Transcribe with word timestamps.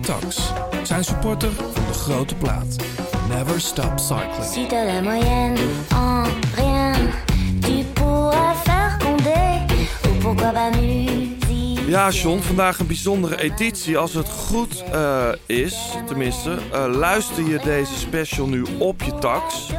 Tax 0.00 0.52
zijn 0.82 1.04
supporter 1.04 1.50
van 1.52 1.84
de 1.86 1.92
grote 1.92 2.34
plaat. 2.34 2.76
Never 3.28 3.60
Stop 3.60 3.92
Cycling. 3.98 4.44
Si 4.52 4.66
t'as 4.66 4.84
la 4.84 5.00
moyenne 5.00 5.58
en 5.92 6.24
rien, 6.56 6.94
tu 7.60 7.84
pourras 7.94 8.56
faire 8.64 8.98
Condé. 8.98 9.66
Ou 10.08 10.18
pourquoi 10.20 10.52
pas. 10.52 10.70
Ja, 11.90 12.10
John, 12.10 12.40
vandaag 12.40 12.78
een 12.78 12.86
bijzondere 12.86 13.40
editie. 13.40 13.98
Als 13.98 14.14
het 14.14 14.28
goed 14.28 14.84
eh, 14.92 15.28
is, 15.46 15.96
tenminste, 16.06 16.58
eh, 16.72 16.84
luister 16.86 17.48
je 17.48 17.60
deze 17.64 17.98
special 17.98 18.46
nu 18.46 18.64
op 18.78 19.02
je 19.02 19.14
tax. 19.14 19.70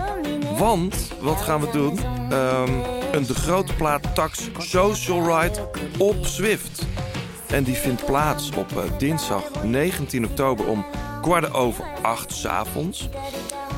Want, 0.58 1.12
wat 1.20 1.41
gaan 1.41 1.62
we 1.62 1.70
doen? 1.72 1.99
Ehm, 2.30 2.72
een 3.12 3.26
de 3.26 3.34
grote 3.34 3.73
plaat 3.73 4.16
tax 4.16 4.49
Social 4.58 5.40
Ride 5.40 5.70
op 5.98 6.26
Zwift. 6.26 6.85
En 7.52 7.64
die 7.64 7.76
vindt 7.76 8.05
plaats 8.05 8.52
op 8.55 8.72
eh, 8.72 8.84
dinsdag 8.98 9.44
19 9.64 10.26
oktober 10.26 10.68
om 10.68 10.86
kwart 11.22 11.54
over 11.54 11.86
acht 12.02 12.34
's 12.34 12.46
avonds. 12.46 13.10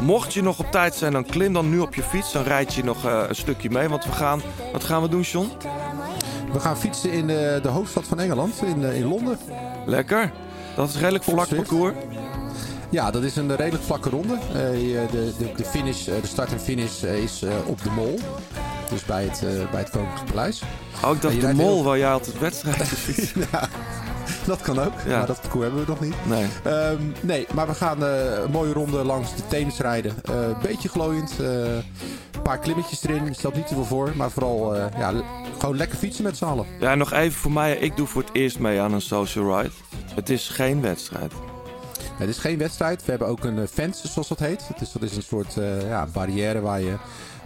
Mocht 0.01 0.33
je 0.33 0.41
nog 0.41 0.59
op 0.59 0.71
tijd 0.71 0.95
zijn, 0.95 1.11
dan 1.13 1.25
klim 1.25 1.53
dan 1.53 1.69
nu 1.69 1.79
op 1.79 1.95
je 1.95 2.03
fiets. 2.03 2.31
Dan 2.31 2.43
rijd 2.43 2.73
je 2.73 2.83
nog 2.83 3.05
eh, 3.05 3.23
een 3.27 3.35
stukje 3.35 3.69
mee. 3.69 3.89
Want 3.89 4.05
we 4.05 4.11
gaan, 4.11 4.41
wat 4.71 4.83
gaan 4.83 5.01
we 5.01 5.09
doen, 5.09 5.21
John? 5.21 5.51
We 6.53 6.59
gaan 6.59 6.77
fietsen 6.77 7.11
in 7.11 7.27
de, 7.27 7.59
de 7.61 7.67
hoofdstad 7.67 8.07
van 8.07 8.19
Engeland, 8.19 8.61
in, 8.61 8.83
eh, 8.83 8.95
in 8.95 9.05
Londen. 9.07 9.37
Lekker. 9.85 10.31
Dat 10.75 10.89
is 10.89 10.95
redelijk 10.95 11.23
vlak 11.23 11.47
parcours. 11.47 11.93
Ja, 12.93 13.11
dat 13.11 13.23
is 13.23 13.35
een 13.35 13.55
redelijk 13.55 13.83
vlakke 13.83 14.09
ronde. 14.09 14.33
Eh, 14.33 14.53
de, 14.53 15.33
de, 15.37 15.51
de, 15.55 15.65
finish, 15.65 16.07
eh, 16.07 16.21
de 16.21 16.27
start 16.27 16.51
en 16.51 16.59
finish 16.59 17.03
eh, 17.03 17.23
is 17.23 17.41
eh, 17.41 17.51
op 17.65 17.83
de 17.83 17.89
Mol. 17.89 18.19
Dus 18.93 19.05
bij 19.05 19.23
het, 19.23 19.43
eh, 19.43 19.71
bij 19.71 19.79
het 19.79 19.89
Koninklijk 19.89 20.25
Paleis. 20.31 20.61
Oh, 21.05 21.11
ik 21.15 21.21
dacht 21.21 21.41
de 21.41 21.53
mol 21.53 21.73
heel- 21.73 21.83
waar 21.83 21.97
jij 21.97 22.11
altijd 22.11 22.39
wedstrijden 22.39 22.85
fietst. 23.05 23.33
ja, 23.51 23.69
dat 24.45 24.61
kan 24.61 24.79
ook. 24.79 24.91
Ja. 25.05 25.17
Maar 25.17 25.27
dat 25.27 25.41
parcours 25.41 25.65
hebben 25.65 25.85
we 25.85 25.89
nog 25.91 25.99
niet. 25.99 26.15
Nee. 26.25 26.47
Ehm, 26.63 27.01
nee, 27.21 27.47
maar 27.53 27.67
we 27.67 27.73
gaan 27.73 28.03
eh, 28.05 28.33
een 28.43 28.51
mooie 28.51 28.73
ronde 28.73 29.03
langs 29.03 29.35
de 29.35 29.47
Theems 29.47 29.77
rijden. 29.79 30.15
Eh, 30.25 30.33
Een 30.35 30.55
beetje 30.61 30.89
glooiend. 30.89 31.33
Een 31.39 32.41
paar 32.43 32.59
klimmetjes 32.59 33.03
erin. 33.03 33.35
Stelt 33.35 33.55
niet 33.55 33.67
te 33.67 33.73
veel 33.73 33.85
voor. 33.85 34.11
Maar 34.15 34.31
vooral 34.31 34.75
ja, 34.75 35.13
gewoon 35.59 35.77
lekker 35.77 35.97
fietsen 35.97 36.23
met 36.23 36.37
z'n 36.37 36.45
allen. 36.45 36.65
Ja, 36.79 36.95
nog 36.95 37.11
even 37.13 37.39
voor 37.39 37.51
mij. 37.51 37.75
Ik 37.77 37.95
doe 37.97 38.07
voor 38.07 38.21
het 38.21 38.31
eerst 38.33 38.59
mee 38.59 38.79
aan 38.81 38.93
een 38.93 39.01
social 39.01 39.57
ride. 39.57 39.71
Het 40.15 40.29
is 40.29 40.47
geen 40.49 40.81
wedstrijd. 40.81 41.31
Het 42.17 42.29
is 42.29 42.37
geen 42.37 42.57
wedstrijd. 42.57 43.05
We 43.05 43.09
hebben 43.09 43.27
ook 43.27 43.43
een 43.43 43.67
fence, 43.67 44.07
zoals 44.07 44.27
dat 44.27 44.39
heet. 44.39 44.61
Dus 44.79 44.91
dat 44.91 45.01
is 45.01 45.15
een 45.15 45.23
soort 45.23 45.53
ja, 45.87 46.07
barrière 46.13 46.61
waar 46.61 46.81
je 46.81 46.93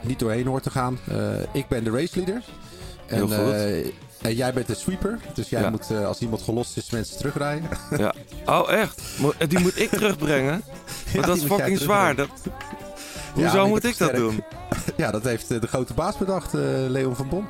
niet 0.02 0.20
doorheen 0.20 0.48
hoort 0.48 0.64
te 0.64 0.70
gaan. 0.70 1.00
Eh, 1.12 1.17
ik 1.52 1.67
ben 1.67 1.84
de 1.84 1.90
race 1.92 2.16
leader. 2.16 2.42
En, 3.06 3.31
eh, 3.31 3.86
en 4.22 4.36
jij 4.36 4.53
bent 4.53 4.67
de 4.67 4.76
sweeper. 4.76 5.20
Dus 5.34 5.50
jij 5.50 5.62
Ja. 5.62 5.70
moet, 5.70 5.92
eh, 5.92 6.06
als 6.06 6.20
iemand 6.20 6.42
gelost 6.42 6.78
is, 6.78 6.90
mensen 6.90 7.17
terugrijden. 7.17 7.70
Ja. 7.98 8.14
Oh, 8.45 8.72
echt? 8.72 9.02
Die 9.48 9.59
moet 9.59 9.80
ik 9.80 9.90
terugbrengen? 9.90 10.62
Want 11.14 11.25
dat 11.25 11.38
is 11.38 11.44
fucking 11.44 11.80
zwaar. 11.80 12.16
Dat... 12.16 12.28
Hoezo 13.34 13.68
moet 13.68 13.84
ik 13.84 13.98
dat 13.98 14.16
doen? 14.16 14.44
Ja, 14.95 15.12
dat 15.12 15.23
heeft 15.23 15.48
de 15.48 15.68
grote 15.68 15.94
baas 15.94 16.18
bedacht, 16.18 16.53
eh, 16.53 16.62
Leon 16.88 17.16
van 17.16 17.30
Bon. 17.30 17.45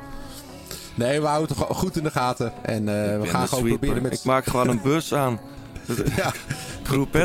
Nee, 0.96 1.22
we 1.22 1.28
houden 1.28 1.58
het 1.58 1.68
goed 1.78 1.98
in 1.98 2.04
de 2.04 2.12
gaten. 2.12 2.54
En 2.62 2.86
we 2.86 3.28
gaan 3.28 3.48
gewoon 3.48 3.48
sweeper. 3.48 3.70
proberen 3.80 4.02
met... 4.02 4.14
Ik 4.14 4.24
maak 4.24 4.46
gewoon 4.46 4.68
een 4.68 4.82
bus 4.82 5.14
aan. 5.14 5.40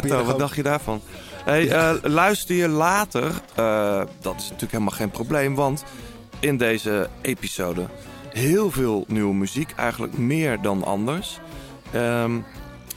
Ja, 0.02 0.24
wat 0.24 0.38
dacht 0.38 0.56
je 0.56 0.62
daarvan? 0.62 1.00
Hey, 1.44 1.70
eh, 1.70 1.94
luister 2.02 2.54
je 2.56 2.68
later, 2.68 3.32
eh, 3.54 4.02
dat 4.20 4.34
is 4.36 4.42
natuurlijk 4.42 4.72
helemaal 4.72 4.96
geen 4.96 5.10
probleem, 5.10 5.54
want 5.54 5.84
in 6.40 6.56
deze 6.56 7.08
episode 7.22 7.86
heel 8.28 8.70
veel 8.70 9.04
nieuwe 9.08 9.34
muziek, 9.34 9.72
eigenlijk 9.76 10.18
meer 10.18 10.60
dan 10.60 10.84
anders. 10.84 11.38
Ehm, 11.92 12.38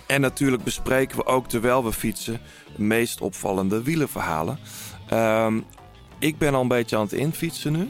en 0.07 0.21
natuurlijk 0.21 0.63
bespreken 0.63 1.17
we 1.17 1.25
ook 1.25 1.47
terwijl 1.49 1.83
we 1.83 1.93
fietsen 1.93 2.41
de 2.75 2.81
meest 2.81 3.22
opvallende 3.22 3.84
wielenverhalen. 3.84 4.59
Ehm, 5.09 5.59
ik 6.19 6.38
ben 6.38 6.53
al 6.55 6.61
een 6.61 6.67
beetje 6.67 6.95
aan 6.95 7.03
het 7.03 7.13
infietsen 7.13 7.72
nu. 7.72 7.89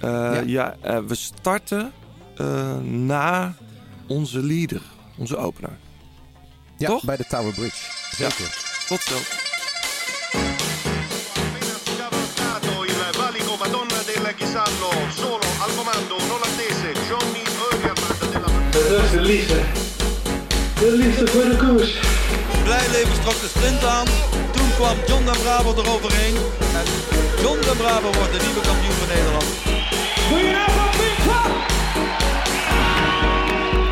Eh, 0.00 0.38
ja, 0.46 0.76
Ja. 0.82 1.04
we 1.04 1.14
starten 1.14 1.92
na 2.82 3.54
onze 4.06 4.42
leader, 4.42 4.82
onze 5.16 5.36
opener. 5.36 5.78
ja 6.76 6.88
toch? 6.88 7.04
bij 7.04 7.16
de 7.16 7.24
Tower 7.28 7.52
Bridge. 7.54 7.90
Ja. 8.18 8.28
Tot 8.86 9.02
zo. 9.02 9.14
Dat 18.88 19.04
is 19.04 19.10
de 19.10 19.20
liefde. 19.20 19.60
De 20.78 20.92
liefde 20.92 21.26
voor 21.26 21.44
de 21.44 21.56
koers. 21.56 21.98
Blijleven 22.64 23.20
trok 23.22 23.40
de 23.40 23.48
sprint 23.48 23.84
aan. 23.84 24.06
Toen 24.52 24.74
kwam 24.74 24.96
John 25.06 25.24
den 25.24 25.42
Bravo 25.42 25.74
eroverheen. 25.82 26.34
En 26.74 26.84
John 27.42 27.60
den 27.60 27.76
Bravo 27.76 28.12
wordt 28.12 28.32
de 28.32 28.40
nieuwe 28.44 28.60
kampioen 28.60 28.92
van 28.92 29.08
Nederland. 29.08 29.44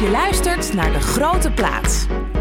Je 0.00 0.10
luistert 0.10 0.74
naar 0.74 0.92
De 0.92 1.00
Grote 1.00 1.50
Plaats. 1.50 2.06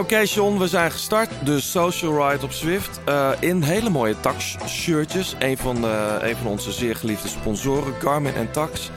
Oké, 0.00 0.18
John, 0.18 0.58
we 0.58 0.68
zijn 0.68 0.90
gestart. 0.90 1.30
De 1.44 1.60
Social 1.60 2.30
Ride 2.30 2.44
op 2.44 2.52
Zwift. 2.52 3.00
eh, 3.04 3.30
in 3.40 3.62
hele 3.62 3.90
mooie 3.90 4.20
Tax-shirtjes. 4.20 5.34
Een 5.38 5.58
van, 5.58 5.84
een 5.84 6.36
van 6.36 6.46
onze 6.46 6.72
zeer 6.72 6.96
geliefde 6.96 7.28
sponsoren, 7.28 7.94
Garmin 8.00 8.34
en 8.34 8.50
Tax. 8.50 8.90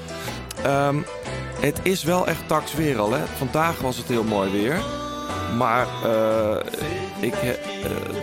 Ehm, 0.63 0.97
het 1.59 1.79
is 1.83 2.03
wel 2.03 2.27
echt 2.27 2.47
Tax 2.47 2.73
weer 2.73 2.99
al, 2.99 3.11
hè? 3.11 3.21
Vandaag 3.37 3.79
was 3.79 3.97
het 3.97 4.07
heel 4.07 4.23
mooi 4.23 4.51
weer. 4.51 4.77
Maar 5.57 5.87
eh, 6.03 6.55
ik, 7.19 7.33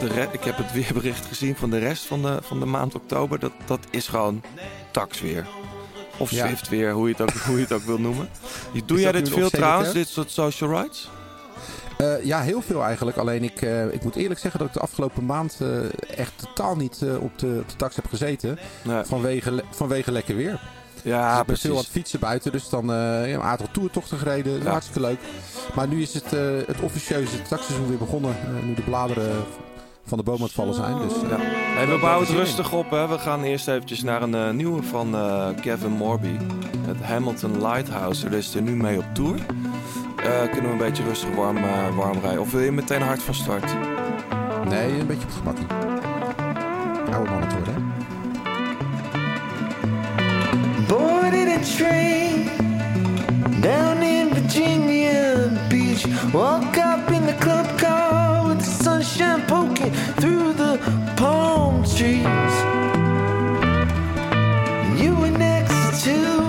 de 0.00 0.06
re- 0.14 0.28
ik 0.32 0.44
heb 0.44 0.56
het 0.56 0.72
weerbericht 0.82 1.26
gezien 1.26 1.56
van 1.56 1.70
de 1.70 1.78
rest 1.78 2.04
van 2.04 2.22
de, 2.22 2.38
van 2.42 2.60
de 2.60 2.66
maand 2.66 2.94
oktober. 2.94 3.38
Dat, 3.38 3.52
dat 3.66 3.80
is 3.91 4.08
gewoon 4.08 4.42
Tax 4.91 5.20
weer. 5.20 5.47
Of 6.16 6.30
Ja. 6.30 6.47
Zwift 6.47 6.68
weer, 6.68 6.92
hoe 6.92 7.08
je 7.08 7.14
het 7.18 7.22
ook, 7.22 7.30
hoe 7.47 7.56
je 7.56 7.62
het 7.62 7.72
ook 7.72 7.82
wil 7.84 7.98
noemen. 7.98 8.28
Doe 8.84 9.00
jij 9.00 9.12
dit 9.12 9.28
veel 9.28 9.50
trouwens, 9.50 9.92
dit 9.92 10.08
soort 10.08 10.30
social 10.30 10.70
rides? 10.82 11.10
Eh, 12.00 12.25
ja, 12.25 12.41
heel 12.41 12.62
veel 12.62 12.83
eigenlijk. 12.83 13.16
Alleen 13.16 13.44
ik, 13.44 13.62
eh, 13.62 13.93
ik 13.93 14.03
moet 14.03 14.16
eerlijk 14.16 14.41
zeggen 14.41 14.61
dat 14.61 14.69
ik 14.69 14.75
de 14.75 14.81
afgelopen 14.81 15.25
maand 15.25 15.59
eh, 15.61 16.19
echt 16.19 16.33
totaal 16.37 16.77
niet 16.77 17.05
op, 17.21 17.38
de, 17.38 17.56
op 17.61 17.69
de 17.69 17.77
tax 17.77 17.97
heb 17.97 18.06
gezeten. 18.06 18.59
Nee. 18.83 19.05
Vanwege, 19.05 19.62
vanwege 19.71 20.12
lekker 20.12 20.37
weer. 20.37 20.60
Ja, 21.03 21.41
ik 21.41 21.47
ben 21.47 21.56
veel 21.56 21.71
aan 21.71 21.77
het 21.77 21.87
fietsen 21.87 22.21
buiten, 22.21 22.53
dus 22.53 22.69
dan 22.69 22.89
een 22.89 23.41
aantal 23.41 23.66
toertochten 23.72 24.19
gereden. 24.19 24.62
Ja. 24.62 24.71
Hartstikke 24.71 25.00
leuk. 25.00 25.19
Maar 25.75 25.89
nu 25.89 26.03
is 26.03 26.15
het, 26.15 26.31
het 26.66 26.81
officieuze 26.81 27.43
taxseizoen 27.43 27.89
weer 27.89 27.99
begonnen. 27.99 28.37
nu 28.65 28.75
de 28.75 28.83
bladeren 28.83 29.44
van 30.05 30.19
de 30.19 30.25
boom 30.25 30.37
aan 30.37 30.43
het 30.43 30.53
vallen 30.53 30.75
zijn. 30.75 30.99
Dus, 30.99 31.12
Ja. 31.12 31.37
Hey, 31.39 31.87
we 31.87 31.99
bouwen 32.00 32.27
het 32.27 32.34
in. 32.34 32.41
rustig 32.41 32.72
op. 32.72 32.91
Hè. 32.91 33.09
We 33.09 33.19
gaan 33.19 33.43
eerst 33.43 33.69
eventjes 33.69 34.03
naar 34.03 34.22
een 34.22 34.56
nieuwe 34.56 34.83
van 34.83 35.16
Kevin 35.60 35.91
Morby. 35.91 36.37
Het 36.87 37.03
Hamilton 37.03 37.62
Lighthouse. 37.62 38.28
Daar 38.28 38.39
is 38.39 38.55
er 38.55 38.62
nu 38.62 38.77
mee 38.77 38.99
op 38.99 39.06
tour. 39.15 39.39
Eh, 40.25 40.50
kunnen 40.50 40.62
we 40.62 40.70
een 40.70 40.78
beetje 40.78 41.03
rustig 41.03 41.34
warm, 41.34 41.56
eh, 41.56 41.97
warm 41.97 42.19
rijden? 42.20 42.41
Of 42.41 42.50
wil 42.50 42.60
je 42.60 42.72
meteen 42.72 43.03
hard 43.03 43.22
van 43.22 43.34
start? 43.34 43.75
Nee, 44.68 45.00
een 45.00 45.06
beetje 45.06 45.22
op 45.22 45.28
het 45.28 45.39
gemakkie. 45.39 45.66
Oude 47.15 47.30
man 47.30 47.41
het 47.41 47.53
worden, 47.53 47.74
hè? 47.74 47.80
Boarded 50.89 51.48
a 51.48 51.59
train 51.77 52.48
down 53.60 54.03
in 54.03 54.28
Virginia 54.34 55.48
Beach. 55.68 56.30
Woke 56.33 56.78
up 56.78 57.10
in 57.10 57.27
the 57.27 57.34
club 57.39 57.77
car 57.77 58.48
with 58.48 58.59
the 58.65 58.83
sunshine 58.83 59.45
poking 59.45 59.92
through 60.16 60.56
the 60.56 60.78
palm 61.15 61.84
trees. 61.84 62.54
You 64.97 65.15
were 65.21 65.39
next 65.39 66.03
to 66.04 66.40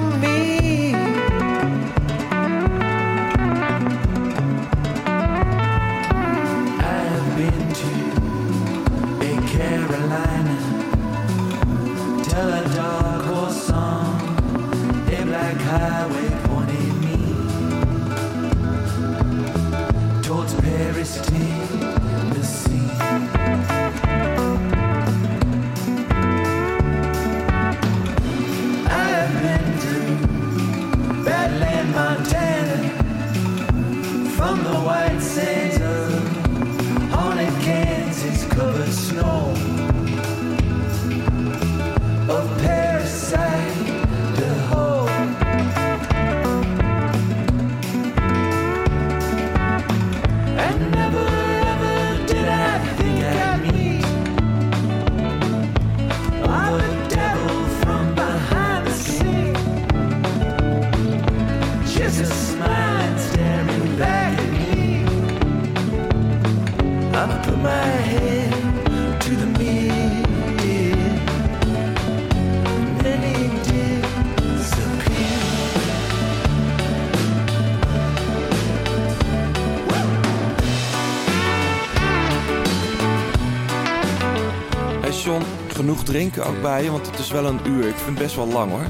drinken 86.12 86.46
ook 86.46 86.62
bij 86.62 86.84
je, 86.84 86.92
want 86.92 87.08
het 87.08 87.20
is 87.20 87.32
wel 87.32 87.46
een 87.46 87.60
uur. 87.68 87.88
Ik 87.88 87.96
vind 87.96 88.06
het 88.06 88.18
best 88.18 88.36
wel 88.36 88.48
lang 88.48 88.72
hoor. 88.72 88.86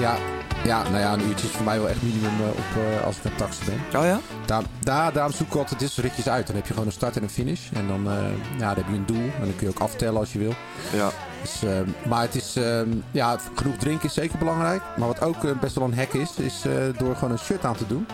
Ja, 0.00 0.16
ja, 0.64 0.82
nou 0.82 0.98
ja, 0.98 1.12
een 1.12 1.28
uurtje 1.28 1.46
is 1.46 1.52
voor 1.52 1.64
mij 1.64 1.78
wel 1.78 1.88
echt 1.88 2.02
minimum 2.02 2.40
eh, 2.40 2.48
op, 2.48 2.82
eh, 2.82 3.06
als 3.06 3.16
ik 3.16 3.24
aan 3.24 3.36
taxi 3.36 3.64
ben. 3.64 4.00
Oh 4.00 4.06
ja? 4.06 4.20
Daar, 4.48 4.62
daar, 4.80 5.12
daarom 5.12 5.32
zoek 5.32 5.46
ik 5.46 5.54
altijd 5.54 5.80
dit 5.80 5.90
soort 5.90 6.06
ritjes 6.06 6.28
uit. 6.28 6.46
Dan 6.46 6.56
heb 6.56 6.66
je 6.66 6.72
gewoon 6.72 6.86
een 6.88 6.92
start 6.92 7.16
en 7.16 7.22
een 7.22 7.30
finish. 7.30 7.60
En 7.72 7.86
dan, 7.86 8.08
eh, 8.08 8.58
ja, 8.58 8.74
dan 8.74 8.84
heb 8.84 8.86
je 8.88 8.94
een 8.94 9.06
doel. 9.06 9.30
En 9.40 9.40
dan 9.40 9.56
kun 9.56 9.66
je 9.66 9.68
ook 9.68 9.78
aftellen 9.78 10.18
als 10.20 10.32
je 10.32 10.38
wil. 10.38 10.54
Ja. 10.92 11.10
Dus, 11.42 11.62
eh, 11.62 11.80
maar 12.08 12.20
het 12.20 12.34
is, 12.34 12.56
eh, 12.56 12.80
ja, 13.10 13.38
genoeg 13.54 13.76
drinken 13.76 14.08
is 14.08 14.14
zeker 14.14 14.38
belangrijk. 14.38 14.82
Maar 14.96 15.06
wat 15.08 15.20
ook 15.20 15.60
best 15.60 15.74
wel 15.74 15.84
een 15.84 15.94
hack 15.94 16.12
is, 16.12 16.36
is 16.36 16.62
door 16.98 17.14
gewoon 17.14 17.30
een 17.30 17.38
shirt 17.38 17.64
aan 17.64 17.76
te 17.76 17.86
doen. 17.86 18.06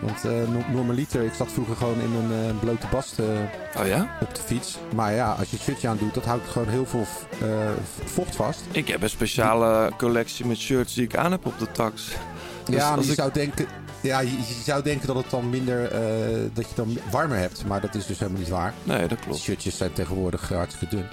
Want 0.00 0.22
no- 0.24 0.64
normaliter, 0.72 1.22
ik 1.22 1.32
zat 1.34 1.52
vroeger 1.52 1.76
gewoon 1.76 2.00
in 2.00 2.12
een 2.14 2.48
eh, 2.48 2.58
blote 2.60 2.86
bast 2.90 3.18
eh, 3.18 3.24
Oh 3.80 3.86
ja? 3.86 4.16
op 4.20 4.34
de 4.34 4.40
fiets. 4.42 4.76
Maar 4.94 5.14
ja, 5.14 5.32
als 5.32 5.50
je 5.50 5.56
het 5.56 5.64
shirtje 5.64 5.88
aan 5.88 5.96
doet, 5.98 6.14
dat 6.14 6.24
houdt 6.24 6.48
gewoon 6.48 6.68
heel 6.68 6.86
veel 6.86 7.06
vocht 8.04 8.36
vast. 8.36 8.60
Ik 8.70 8.88
heb 8.88 9.02
een 9.02 9.10
speciale 9.10 9.90
collectie 9.98 10.46
met 10.46 10.56
shirts 10.56 10.94
die 10.94 11.04
ik 11.04 11.16
aan 11.16 11.30
heb 11.30 11.46
op 11.46 11.58
de 11.58 11.72
tax. 11.72 12.08
Dus 12.64 12.74
ja, 12.74 12.94
als 12.94 13.04
je, 13.04 13.10
ik- 13.10 13.18
zou 13.18 13.32
denken, 13.32 13.66
ja 14.00 14.20
je, 14.20 14.30
je 14.30 14.60
zou 14.64 14.82
denken 14.82 15.06
dat 15.06 15.16
het 15.16 15.30
dan 15.30 15.50
minder, 15.50 15.90
dat 16.54 16.68
je 16.68 16.74
dan 16.74 16.98
warmer 17.10 17.38
hebt. 17.38 17.64
Maar 17.66 17.80
dat 17.80 17.94
is 17.94 18.06
dus 18.06 18.18
helemaal 18.18 18.40
niet 18.40 18.48
waar. 18.50 18.74
Nee, 18.82 18.98
dat 19.00 19.08
De 19.08 19.16
klopt. 19.16 19.38
shirtjes 19.40 19.76
zijn 19.76 19.92
tegenwoordig 19.92 20.48
hartstikke 20.48 20.96
dun. 20.96 21.04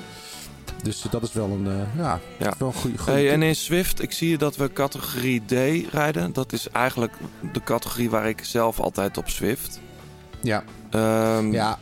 Dus 0.84 1.02
dat 1.10 1.24
is 1.24 1.34
wel 1.34 1.50
een, 1.50 1.68
eh, 1.68 1.98
ja, 1.98 2.20
Ja. 2.40 2.54
wel 2.58 2.68
een 2.68 2.74
goede, 2.74 2.98
goede 2.98 3.12
Hey, 3.12 3.32
en 3.32 3.42
in 3.44 3.56
Swift, 3.56 4.02
ik 4.02 4.12
zie 4.12 4.38
dat 4.38 4.56
we 4.56 4.74
categorie 4.74 5.42
D 5.46 5.52
rijden. 5.94 6.34
Dat 6.34 6.54
is 6.54 6.70
eigenlijk 6.70 7.14
de 7.54 7.64
categorie 7.64 8.10
waar 8.10 8.28
ik 8.28 8.44
zelf 8.44 8.80
altijd 8.80 9.18
op 9.18 9.30
Swift. 9.30 9.80
Ja, 10.42 10.64
Ehm, 10.90 11.52
ja. 11.52 11.78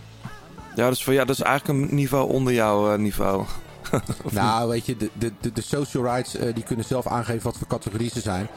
ja, 0.75 0.89
dus 0.89 1.03
voor 1.03 1.13
jou, 1.13 1.25
dat 1.25 1.35
is 1.35 1.41
eigenlijk 1.41 1.79
een 1.79 1.95
niveau 1.95 2.29
onder 2.31 2.53
jouw 2.53 2.93
eh, 2.93 2.99
niveau. 2.99 3.45
nou 4.31 4.69
weet 4.69 4.85
je, 4.85 4.97
de, 4.97 5.09
de, 5.17 5.51
de, 5.53 5.61
social 5.61 6.03
rights 6.03 6.35
eh, 6.35 6.53
die 6.53 6.63
kunnen 6.63 6.85
zelf 6.85 7.07
aangeven 7.07 7.43
wat 7.43 7.57
voor 7.57 7.67
categorie 7.67 8.09
ze 8.09 8.19
zijn. 8.21 8.47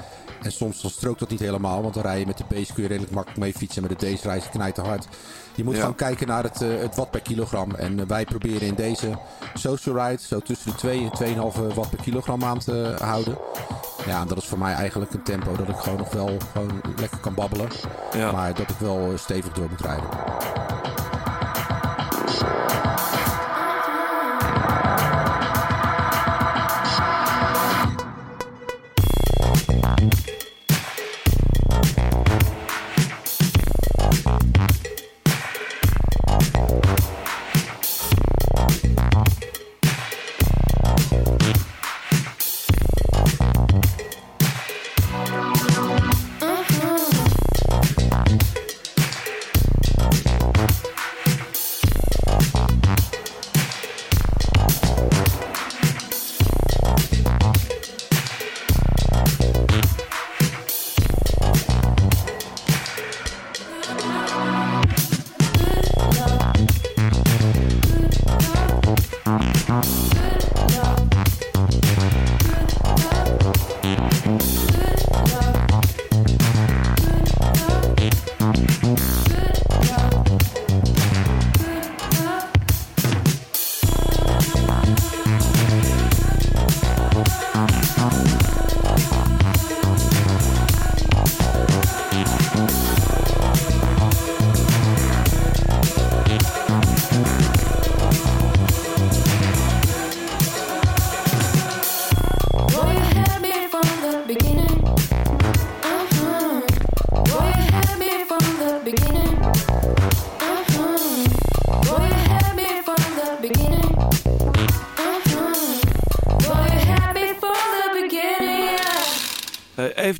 En 0.42 0.52
soms 0.52 0.82
dan 0.82 0.90
strookt 0.90 1.18
dat 1.18 1.30
niet 1.30 1.40
helemaal, 1.40 1.82
want 1.82 1.94
dan 1.94 2.02
rij 2.02 2.18
je 2.18 2.26
met 2.26 2.38
de 2.38 2.44
B's 2.44 2.72
kun 2.72 2.82
je 2.82 2.88
redelijk 2.88 3.12
makkelijk 3.12 3.40
mee 3.40 3.52
fietsen. 3.54 3.82
Maar 3.82 3.96
de 3.96 4.14
D's 4.14 4.22
rijden 4.22 4.42
ze 4.42 4.48
knijten 4.50 4.84
hard. 4.84 5.06
Je 5.54 5.64
moet 5.64 5.74
Ja. 5.74 5.80
gewoon 5.80 5.94
kijken 5.94 6.26
naar 6.26 6.42
het, 6.42 6.62
eh, 6.62 6.68
het 6.78 6.94
watt 6.96 7.10
per 7.10 7.20
kilogram. 7.20 7.70
En 7.74 8.00
eh, 8.00 8.06
wij 8.06 8.24
proberen 8.24 8.60
in 8.66 8.74
deze 8.74 9.18
social 9.54 10.06
rides 10.08 10.28
zo 10.28 10.40
tussen 10.40 10.70
de 10.70 10.76
2 10.76 11.02
en 11.04 11.10
2,5 11.12 11.74
watt 11.74 11.90
per 11.90 12.02
kilogram 12.02 12.44
aan 12.44 12.58
te 12.58 12.96
houden. 13.02 13.38
Ja, 14.06 14.20
en 14.20 14.28
dat 14.28 14.36
is 14.38 14.44
voor 14.44 14.58
mij 14.58 14.74
eigenlijk 14.74 15.12
een 15.12 15.22
tempo 15.22 15.56
dat 15.56 15.68
ik 15.68 15.76
gewoon 15.76 15.98
nog 15.98 16.12
wel 16.12 16.30
gewoon 16.52 16.80
lekker 16.96 17.18
kan 17.18 17.34
babbelen. 17.34 17.68
Ja. 18.12 18.32
Maar 18.32 18.54
dat 18.54 18.70
ik 18.70 18.76
wel 18.78 19.10
eh, 19.12 19.18
stevig 19.18 19.52
door 19.52 19.68
moet 19.70 19.80
rijden. 19.80 20.08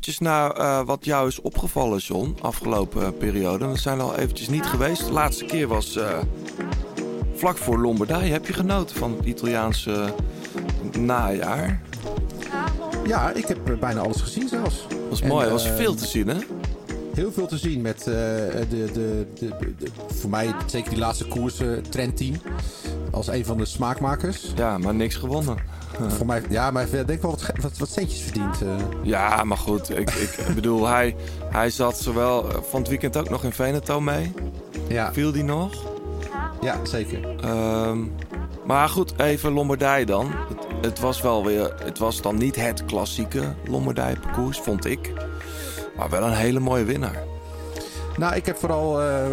Eventjes 0.07 0.27
naar 0.27 0.51
eh, 0.51 0.85
wat 0.85 1.05
jou 1.05 1.27
is 1.27 1.41
opgevallen, 1.41 1.99
John, 1.99 2.35
afgelopen 2.41 3.01
eh, 3.01 3.09
periode. 3.19 3.67
We 3.67 3.77
zijn 3.77 3.99
al 3.99 4.15
eventjes 4.15 4.47
niet 4.49 4.65
geweest. 4.65 5.05
De 5.05 5.11
laatste 5.11 5.45
keer 5.45 5.67
was 5.67 5.95
eh, 5.95 6.17
vlak 7.35 7.57
voor 7.57 7.79
Lombardije. 7.79 8.31
Heb 8.31 8.45
je 8.45 8.53
genoten 8.53 8.95
van 8.95 9.15
het 9.17 9.25
Italiaanse 9.25 10.13
najaar? 10.99 11.81
Ja, 13.05 13.31
ik 13.31 13.47
heb 13.47 13.77
bijna 13.79 13.99
alles 13.99 14.21
gezien 14.21 14.47
zelfs. 14.47 14.87
Dat 14.87 14.97
was 15.09 15.21
En, 15.21 15.27
mooi, 15.27 15.45
er 15.45 15.51
was 15.51 15.67
veel 15.67 15.95
te 15.95 16.05
zien, 16.05 16.27
hè? 16.27 16.37
Heel 17.13 17.31
veel 17.31 17.47
te 17.47 17.57
zien 17.57 17.81
met 17.81 17.99
eh, 17.99 18.05
de, 18.05 18.89
de, 18.93 19.27
de, 19.39 19.87
voor 20.07 20.29
mij 20.29 20.53
zeker 20.65 20.89
die 20.89 20.99
laatste 20.99 21.27
koers, 21.27 21.61
Trend 21.89 22.17
10. 22.17 22.41
Als 23.11 23.27
een 23.27 23.45
van 23.45 23.57
de 23.57 23.65
smaakmakers. 23.65 24.51
Ja, 24.55 24.77
maar 24.77 24.93
niks 24.95 25.15
gewonnen. 25.15 25.57
Voor 26.17 26.25
mij, 26.25 26.41
ja, 26.49 26.71
maar 26.71 26.81
heeft 26.81 26.93
denk 26.93 27.09
ik 27.09 27.21
wel 27.21 27.31
wat, 27.31 27.51
wat, 27.61 27.77
wat 27.77 27.89
centjes 27.89 28.21
verdiend. 28.21 28.61
eh. 28.61 28.67
Ja, 29.03 29.43
maar 29.43 29.57
goed, 29.57 29.89
ik, 29.89 30.09
ik 30.11 30.39
bedoel, 30.55 30.87
hij, 30.87 31.15
hij 31.49 31.69
zat 31.69 31.97
zowel 31.97 32.49
eh, 32.49 32.57
van 32.69 32.79
het 32.79 32.89
weekend 32.89 33.17
ook 33.17 33.29
nog 33.29 33.43
in 33.43 33.51
Veneto 33.53 34.01
mee. 34.01 34.31
ja, 34.87 35.13
Viel 35.13 35.31
die 35.31 35.43
nog? 35.43 35.73
ja, 36.61 36.79
zeker. 36.83 37.35
Ehm, 37.41 37.97
maar 38.65 38.89
goed, 38.89 39.19
even 39.19 39.51
Lombardije 39.51 40.05
dan. 40.05 40.31
Het, 40.49 40.65
het 40.81 40.99
was 40.99 41.21
wel 41.21 41.45
weer, 41.45 41.73
het 41.83 41.97
was 41.97 42.21
dan 42.21 42.37
niet 42.37 42.55
het 42.55 42.85
klassieke 42.85 43.53
Lombardije 43.67 44.19
parcours, 44.19 44.59
vond 44.59 44.85
ik. 44.85 45.13
Maar 45.97 46.09
wel 46.09 46.23
een 46.23 46.33
hele 46.33 46.59
mooie 46.59 46.83
winnaar. 46.83 47.23
Nou, 48.17 48.35
ik 48.35 48.45
heb 48.45 48.57
vooral 48.57 49.01
eh, 49.01 49.25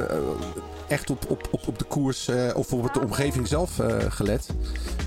echt 0.95 1.11
op, 1.11 1.25
op, 1.31 1.49
op, 1.51 1.69
op 1.69 1.79
de 1.79 1.85
koers 1.85 2.29
eh, 2.29 2.37
of 2.55 2.73
op 2.73 2.95
de 2.95 3.01
omgeving 3.01 3.49
zelf 3.49 3.79
eh, 3.79 3.97
gelet. 4.09 4.47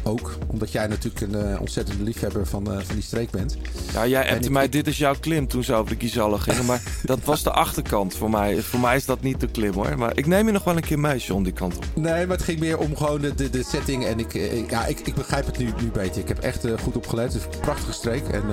Ook 0.03 0.37
omdat 0.47 0.71
jij 0.71 0.87
natuurlijk 0.87 1.21
een 1.33 1.35
eh, 1.53 1.61
ontzettende 1.61 2.03
liefhebber 2.03 2.45
van, 2.47 2.65
van 2.65 2.93
die 2.93 3.01
streek 3.03 3.29
bent. 3.31 3.57
Ja, 3.93 4.07
jij 4.07 4.29
appte 4.31 4.45
ik- 4.47 4.51
mij, 4.53 4.69
dit 4.69 4.87
is 4.87 4.97
jouw 4.97 5.15
klim 5.19 5.47
toen 5.47 5.63
ze 5.63 5.73
over 5.73 5.97
de 5.97 6.05
Gizallen 6.05 6.39
gingen. 6.41 6.65
Maar 6.65 6.81
dat 7.03 7.19
was 7.23 7.43
de 7.43 7.51
achterkant 7.51 8.15
voor 8.15 8.29
mij. 8.29 8.61
Voor 8.61 8.79
mij 8.79 8.95
is 8.95 9.05
dat 9.05 9.21
niet 9.21 9.39
de 9.39 9.47
klim 9.47 9.73
hoor. 9.73 9.97
Maar 9.97 10.17
ik 10.17 10.25
neem 10.25 10.45
je 10.45 10.51
nog 10.51 10.63
wel 10.63 10.75
een 10.75 10.81
keer 10.81 10.99
mee, 10.99 11.17
John, 11.17 11.43
die 11.43 11.53
kant 11.53 11.77
op. 11.77 11.85
Nee, 11.95 12.27
maar 12.27 12.35
het 12.37 12.45
ging 12.45 12.59
meer 12.59 12.77
om 12.77 12.95
gewoon 12.95 13.21
de, 13.21 13.35
de, 13.35 13.49
de 13.49 13.63
setting. 13.63 14.05
En 14.05 14.19
ik, 14.19 14.33
ik- 14.33 14.69
ja, 14.69 14.85
ik, 14.85 14.99
ik 14.99 15.15
begrijp 15.15 15.45
het 15.45 15.57
nu, 15.57 15.65
nu 15.81 15.87
beter. 15.91 16.21
Ik 16.21 16.27
heb 16.27 16.39
echt 16.39 16.65
goed 16.81 16.95
opgelet. 16.95 17.33
Het 17.33 17.41
is 17.41 17.55
een 17.55 17.61
prachtige 17.61 17.93
streek. 17.93 18.27
En, 18.27 18.43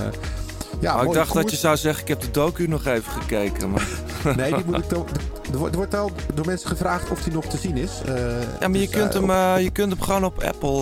ja, 0.81 0.95
Maar 0.97 1.05
ik 1.05 1.13
dacht 1.13 1.33
dat 1.35 1.51
je 1.51 1.57
zou 1.57 1.77
zeggen, 1.77 2.03
ik 2.03 2.09
heb 2.09 2.21
de 2.21 2.31
docu 2.31 2.67
nog 2.69 2.87
even 2.87 3.13
gekeken. 3.13 3.71
Maar... 3.71 3.87
Nee, 4.37 4.55
die 4.55 4.65
moet 4.65 4.79
ik 4.79 4.89
dan, 4.89 5.07
er 5.53 5.59
wordt- 5.59 5.95
al 5.95 6.11
door 6.35 6.47
mensen 6.47 6.69
gevraagd 6.69 7.11
of 7.11 7.23
die 7.23 7.33
nog 7.33 7.45
te 7.45 7.57
zien 7.57 7.77
is. 7.77 7.91
Eh, 8.07 8.15
Ja, 8.61 8.69
maar 8.69 8.81
je, 8.81 8.87
dus, 8.87 8.97
kunt 8.97 9.15
eh, 9.15 9.21
hem, 9.21 9.31
eh, 9.31 9.63
je 9.63 9.71
kunt 9.71 9.93
hem 9.93 10.01
gewoon 10.03 10.25
op 10.25 10.43
Apple 10.43 10.79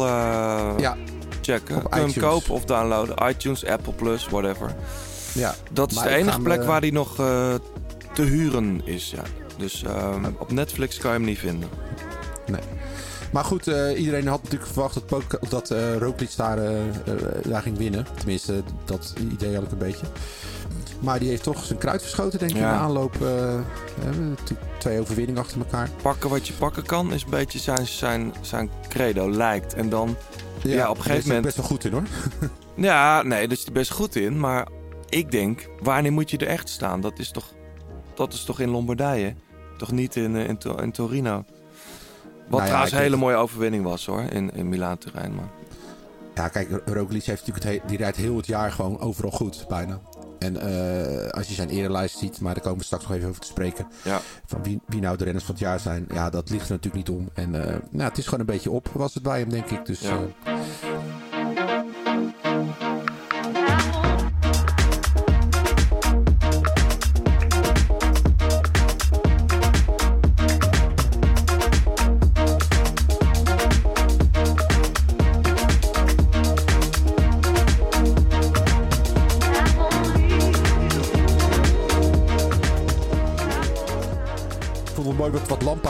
ja, 0.79 0.97
checken. 1.41 1.77
op 1.77 1.95
je 1.95 2.01
hem 2.01 2.09
iTunes. 2.09 2.31
kopen 2.31 2.55
of 2.55 2.65
downloaden. 2.65 3.29
iTunes, 3.29 3.67
Apple 3.67 3.93
Plus, 3.93 4.29
whatever. 4.29 4.75
ja. 5.33 5.55
Dat 5.73 5.91
is 5.91 5.99
de 5.99 6.09
enige 6.09 6.31
hem, 6.35 6.43
plek 6.43 6.65
waar 6.65 6.81
die 6.81 6.93
nog 6.93 7.15
te 8.15 8.23
huren 8.23 8.81
is. 8.85 9.11
Ja. 9.11 9.23
Dus 9.57 9.83
ehm, 9.83 10.25
op 10.39 10.53
Netflix 10.53 10.99
kan 10.99 11.11
je 11.11 11.17
hem 11.17 11.27
niet 11.27 11.39
vinden. 11.39 11.69
Maar 13.33 13.45
goed, 13.45 13.67
eh, 13.67 13.99
iedereen 13.99 14.27
had 14.27 14.43
natuurlijk 14.43 14.71
verwacht 14.73 15.01
dat, 15.09 15.39
dat 15.49 15.71
Roglic 15.99 16.37
daar, 16.37 16.59
eh, 16.59 16.73
daar 17.49 17.63
ging 17.63 17.77
winnen. 17.79 18.07
Tenminste, 18.19 18.63
dat 18.85 19.15
idee 19.31 19.55
had 19.55 19.65
ik 19.65 19.71
een 19.73 19.79
beetje. 19.79 20.07
Maar 21.01 21.19
die 21.19 21.29
heeft 21.29 21.43
toch 21.43 21.65
zijn 21.65 21.79
kruid 21.79 22.01
verschoten, 22.03 22.39
denk 22.39 22.51
ik, 22.51 22.57
Ja. 22.57 22.71
in 22.71 22.77
de 22.77 22.83
aanloop. 22.83 23.17
twee 24.79 25.01
overwinningen 25.01 25.43
achter 25.43 25.59
elkaar. 25.59 25.89
Pakken 26.03 26.31
wat 26.31 26.47
je 26.47 26.53
pakken 26.53 26.83
kan 26.87 27.13
is 27.13 27.23
een 27.23 27.31
beetje 27.31 27.59
zijn, 27.59 27.87
zijn, 27.87 28.33
zijn 28.41 28.71
credo, 28.89 29.31
lijkt. 29.31 29.75
En 29.75 29.89
dan, 29.89 30.17
ja, 30.63 30.91
op 30.91 30.99
een 30.99 31.05
daar 31.05 31.17
is 31.17 31.23
gegeven 31.23 31.23
hij 31.23 31.23
moment... 31.27 31.43
best 31.45 31.57
wel 31.57 31.67
goed 31.67 31.85
in, 31.85 31.93
hoor. 31.93 32.03
Ja, 32.87 33.23
nee, 33.23 33.49
daar 33.49 33.57
is 33.57 33.65
hij 33.65 33.73
best 33.73 33.91
goed 33.91 34.17
in. 34.17 34.41
Maar 34.41 34.69
ik 35.09 35.31
denk, 35.31 35.69
wanneer 35.83 36.13
moet 36.13 36.31
je 36.31 36.37
er 36.39 36.47
echt 36.47 36.69
staan? 36.69 37.01
Dat 37.01 37.19
is 37.19 37.31
toch, 37.31 37.53
dat 38.15 38.33
is 38.33 38.45
toch 38.45 38.61
in 38.61 38.69
Lombardije? 38.71 39.35
Toch 39.79 39.93
niet 39.93 40.17
in, 40.17 40.37
in, 40.37 40.59
in 40.83 40.93
Torino? 40.93 41.45
Wat 42.53 42.61
Nou 42.61 42.73
ja, 42.73 42.93
een 42.93 43.03
hele 43.03 43.17
mooie 43.17 43.37
overwinning 43.37 43.85
was 43.85 44.07
hoor, 44.07 44.21
in, 44.21 44.55
in 44.55 44.69
Milaan-terrein. 44.69 45.35
Maar 45.35 45.49
Ja, 46.35 46.49
kijk, 46.49 46.69
Roglic 46.85 47.25
heeft 47.25 47.47
natuurlijk 47.47 47.65
het 47.65 47.83
he- 47.83 47.89
die 47.89 47.97
rijdt 47.99 48.17
heel 48.17 48.37
het 48.37 48.47
jaar 48.47 48.73
gewoon 48.73 49.01
overal 49.01 49.31
goed, 49.31 49.65
bijna. 49.69 50.01
En 50.39 50.57
eh, 50.61 51.29
als 51.29 51.49
je 51.49 51.55
zijn 51.55 51.69
erelijst 51.69 52.19
ziet, 52.19 52.41
maar 52.41 52.55
daar 52.55 52.63
komen 52.63 52.79
we 52.79 52.85
straks 52.85 53.03
nog 53.07 53.17
even 53.17 53.29
over 53.29 53.41
te 53.41 53.47
spreken. 53.47 53.87
Ja. 54.05 54.21
Van 54.47 54.63
wie, 54.63 54.81
wie 54.87 55.01
nou 55.01 55.17
de 55.17 55.25
renners 55.25 55.45
van 55.45 55.55
het 55.55 55.63
jaar 55.65 55.81
zijn. 55.81 56.07
Ja, 56.15 56.31
dat 56.31 56.51
ligt 56.51 56.65
er 56.69 56.73
natuurlijk 56.75 57.09
niet 57.09 57.19
om. 57.19 57.29
En 57.35 57.55
eh, 57.69 57.77
nou, 57.91 58.09
het 58.09 58.19
is 58.19 58.25
gewoon 58.25 58.41
een 58.41 58.47
beetje 58.47 58.71
op, 58.71 58.89
was 58.93 59.15
het 59.15 59.23
bij 59.23 59.39
hem, 59.41 59.49
denk 59.51 59.71
ik. 59.71 59.87
Dus 59.87 60.01
Ja. 60.01 60.19
eh, 60.45 60.53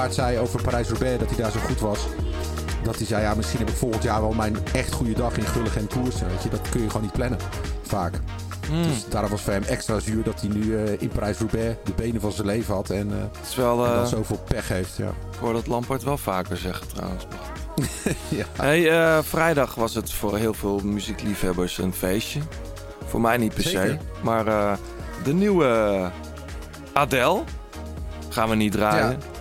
Lampaard 0.03 0.29
zei 0.29 0.39
over 0.39 0.63
Parijs-Roubaix, 0.63 1.19
dat 1.19 1.29
hij 1.29 1.39
daar 1.39 1.51
zo 1.51 1.59
goed 1.61 1.81
was. 1.81 2.07
Dat 2.83 2.97
hij 2.97 3.07
zei, 3.07 3.23
ja, 3.23 3.35
misschien 3.35 3.59
heb 3.59 3.69
ik 3.69 3.75
volgend 3.75 4.03
jaar 4.03 4.21
wel 4.21 4.33
mijn 4.33 4.57
echt 4.73 4.93
goede 4.93 5.13
dag 5.13 5.37
in 5.37 5.47
Gulligen 5.47 5.89
koersen. 5.89 6.29
Weet 6.29 6.43
je, 6.43 6.49
dat 6.49 6.69
kun 6.69 6.81
je 6.81 6.87
gewoon 6.87 7.03
niet 7.03 7.13
plannen, 7.13 7.39
vaak. 7.83 8.15
Hmm. 8.69 8.83
Dus 8.83 9.09
daarom 9.09 9.31
was 9.31 9.41
voor 9.41 9.53
hem 9.53 9.63
extra 9.63 9.99
zuur 9.99 10.23
dat 10.23 10.41
hij 10.41 10.51
nu 10.51 10.77
eh, 10.77 11.01
in 11.01 11.09
Parijs-Roubaix 11.09 11.77
de 11.85 11.93
benen 11.97 12.21
van 12.21 12.33
zijn 12.33 12.47
leven 12.47 12.75
had. 12.75 12.91
En, 12.91 13.11
eh, 13.11 13.17
het 13.39 13.49
is 13.49 13.55
wel... 13.55 13.85
en 13.85 13.91
eh, 13.91 13.97
dan 13.97 14.07
zoveel 14.07 14.41
pech 14.49 14.69
heeft, 14.69 14.97
ja. 14.97 15.09
Ik 15.09 15.39
hoor 15.41 15.53
dat 15.53 15.67
Lampard 15.67 16.03
wel 16.03 16.19
vaker 16.19 16.57
zeggen 16.57 16.89
trouwens. 16.89 17.27
ja. 18.29 18.45
Hey, 18.57 19.23
vrijdag 19.23 19.75
was 19.75 19.95
het 19.95 20.13
voor 20.13 20.37
heel 20.37 20.55
veel 20.55 20.79
muziekliefhebbers 20.79 21.79
een 21.79 21.95
feestje. 21.95 22.41
Voor 23.07 23.21
mij 23.21 23.37
niet 23.37 23.55
per 23.55 23.63
Zeker. 23.63 23.89
se. 23.89 23.99
Maar 24.23 24.79
de 25.25 25.35
nieuwe 25.35 26.11
Adele 26.93 27.43
gaan 28.29 28.49
we 28.49 28.55
niet 28.55 28.73
draaien. 28.73 29.32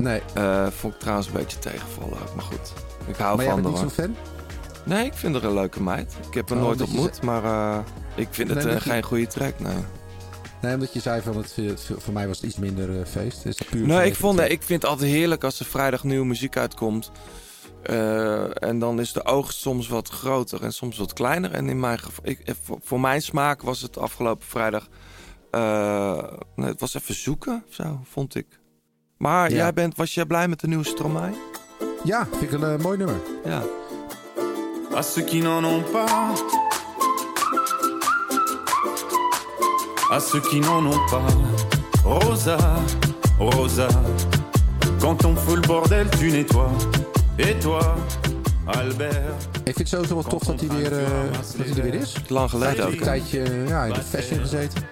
Nee. 0.00 0.22
Eh, 0.34 0.66
vond 0.66 0.94
ik 0.94 1.00
trouwens 1.00 1.26
een 1.26 1.32
beetje 1.32 1.58
tegenvallen 1.58 2.12
ook, 2.20 2.34
maar 2.34 2.44
goed. 2.44 2.72
Ik 3.06 3.16
hou 3.16 3.36
Maar 3.36 3.44
van 3.46 3.54
haar. 3.62 3.70
niet 3.70 3.78
zo'n 3.78 3.90
fan? 3.90 4.16
Nee, 4.84 5.04
ik 5.06 5.14
vind 5.14 5.34
haar 5.34 5.44
een 5.44 5.54
leuke 5.54 5.82
meid. 5.82 6.14
Ik 6.28 6.34
heb 6.34 6.48
haar 6.48 6.58
Oh, 6.58 6.64
nooit 6.64 6.78
je 6.78 6.84
ontmoet, 6.84 7.22
maar 7.22 7.44
eh, 7.44 7.78
ik 8.14 8.28
vind 8.30 8.48
het 8.48 8.64
eh, 8.64 8.72
je- 8.72 8.80
geen 8.80 9.02
goede 9.02 9.26
track, 9.26 9.60
nee. 9.60 9.74
Nee, 10.62 10.74
omdat 10.74 10.92
je 10.92 11.00
zei 11.00 11.22
van, 11.22 11.36
het, 11.36 11.56
voor 11.98 12.12
mij 12.12 12.26
was 12.26 12.36
het 12.36 12.46
iets 12.46 12.56
minder 12.56 13.06
feest. 13.06 13.44
Is 13.46 13.56
puur 13.70 13.86
Nee, 13.86 14.06
ik, 14.06 14.14
vond, 14.14 14.38
nee, 14.38 14.48
ik 14.48 14.62
vind 14.62 14.82
het 14.82 14.90
altijd 14.90 15.10
heerlijk 15.10 15.44
als 15.44 15.60
er 15.60 15.66
vrijdag 15.66 16.04
nieuwe 16.04 16.26
muziek 16.26 16.56
uitkomt. 16.56 17.10
En 18.52 18.78
dan 18.78 19.00
is 19.00 19.12
de 19.12 19.24
oogst 19.24 19.58
soms 19.58 19.88
wat 19.88 20.08
groter 20.08 20.62
en 20.62 20.72
soms 20.72 20.98
wat 20.98 21.12
kleiner. 21.12 21.52
En 21.52 21.68
in 21.68 21.80
mijn 21.80 21.98
ik, 22.22 22.54
voor, 22.62 22.78
voor 22.82 23.00
mijn 23.00 23.22
smaak 23.22 23.62
was 23.62 23.80
het 23.82 23.98
afgelopen 23.98 24.46
vrijdag. 24.46 24.88
het 26.54 26.80
was 26.80 26.94
even 26.94 27.14
zoeken, 27.14 27.64
of 27.68 27.74
zo, 27.74 28.00
vond 28.10 28.34
ik. 28.34 28.59
Maar 29.20 29.50
Ja. 29.50 29.56
jij 29.56 29.72
bent, 29.72 29.96
was 29.96 30.14
jij 30.14 30.24
blij 30.24 30.48
met 30.48 30.60
de 30.60 30.66
nieuwe 30.66 30.84
Stromae? 30.84 31.30
Ja, 32.04 32.26
vind 32.30 32.42
ik 32.42 32.52
een 32.52 32.62
eh, 32.64 32.78
mooi 32.82 32.98
nummer. 32.98 33.16
Ja. 33.44 33.62
À 34.96 35.02
ceux 35.02 35.24
qui 35.26 35.40
n'en 35.42 35.64
ont 35.64 35.90
pas, 35.90 36.10
à 40.10 40.20
ceux 40.20 40.40
qui 40.48 40.58
n'en 40.60 40.84
ont 40.86 41.10
pas, 41.10 41.32
Rosa, 42.04 42.56
Rosa, 43.38 43.86
quand 45.00 45.24
on 45.24 45.36
fout 45.36 45.54
le 45.56 45.66
bordel, 45.66 46.08
tu 46.08 46.30
nettoies. 46.30 46.70
Et 47.36 47.60
toi, 47.60 47.82
Albert. 48.64 49.44
Ik 49.64 49.76
vind 49.76 49.78
het 49.78 49.88
sowieso 49.88 50.14
wel 50.14 50.22
tof 50.24 50.42
dat 50.42 50.60
hij 50.60 50.68
weer, 50.68 50.92
eh, 50.98 51.06
dat 51.32 51.54
hij 51.66 51.76
er 51.76 51.82
weer 51.90 51.94
is. 51.94 52.14
Lang 52.28 52.50
geleden 52.50 52.74
Hij 52.76 52.84
ook. 52.84 52.90
heeft 52.90 53.00
een 53.00 53.06
tijdje 53.06 53.42
eh, 53.42 53.68
ja, 53.68 53.84
in 53.84 53.92
de 53.92 54.00
fashion 54.02 54.38
gezeten. 54.40 54.82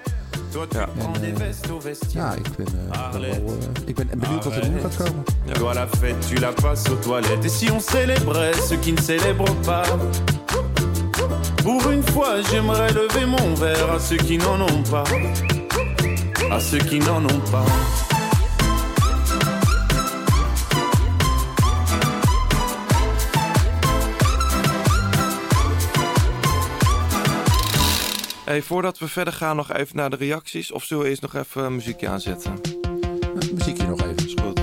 Ja. 0.59 0.89
Prends 0.99 1.21
des 1.21 1.33
vestes 1.33 1.71
au 1.71 1.81
vestiaire. 1.81 2.27
Ja, 2.27 2.35
ik 2.35 2.57
ben, 2.57 2.67
ben 3.13 3.21
wel, 3.21 3.31
eh, 3.31 3.89
ik 3.89 3.95
ben 3.95 4.09
benieuwd 4.17 4.45
wat 4.45 4.57
er 4.57 4.69
nu 4.69 4.81
gaat 4.81 4.97
komen. 4.97 5.25
Toi 5.53 5.75
la 5.75 5.87
fête, 5.87 6.27
tu 6.29 6.39
la 6.41 6.53
passes 6.53 6.91
aux 6.91 7.01
toilettes. 7.01 7.45
Et 7.45 7.51
si 7.51 7.71
on 7.71 7.81
célébrait 7.81 8.55
ceux 8.69 8.79
qui 8.79 8.93
ne 8.93 9.01
célèbrent 9.01 9.55
pas? 9.65 9.85
Pour 11.63 11.91
une 11.91 12.03
fois, 12.03 12.43
j'aimerais 12.51 12.93
lever 12.93 13.27
mon 13.27 13.55
verre 13.55 13.91
à 13.93 13.99
ceux 13.99 14.17
qui 14.17 14.39
n'en 14.39 14.61
ont 14.61 14.83
pas. 14.91 15.05
À 16.51 16.61
ceux 16.61 16.79
qui 16.79 16.99
n'en 16.99 17.25
ont 17.25 17.43
pas. 17.51 17.65
Hey, 28.49 28.63
voordat 28.63 28.99
we 28.99 29.09
verder 29.09 29.33
gaan, 29.33 29.57
nog 29.57 29.73
even 29.73 29.97
naar 29.97 30.11
de 30.11 30.17
reacties. 30.17 30.73
Of 30.73 30.85
zullen 30.85 31.03
we 31.03 31.09
eerst 31.09 31.23
nog 31.23 31.35
even 31.35 31.65
een 31.65 31.75
muziekje 31.75 32.09
aanzetten? 32.09 32.61
Muziekje 33.55 33.87
nog 33.87 34.01
even. 34.01 34.17
Is 34.17 34.35
goed. 34.43 34.61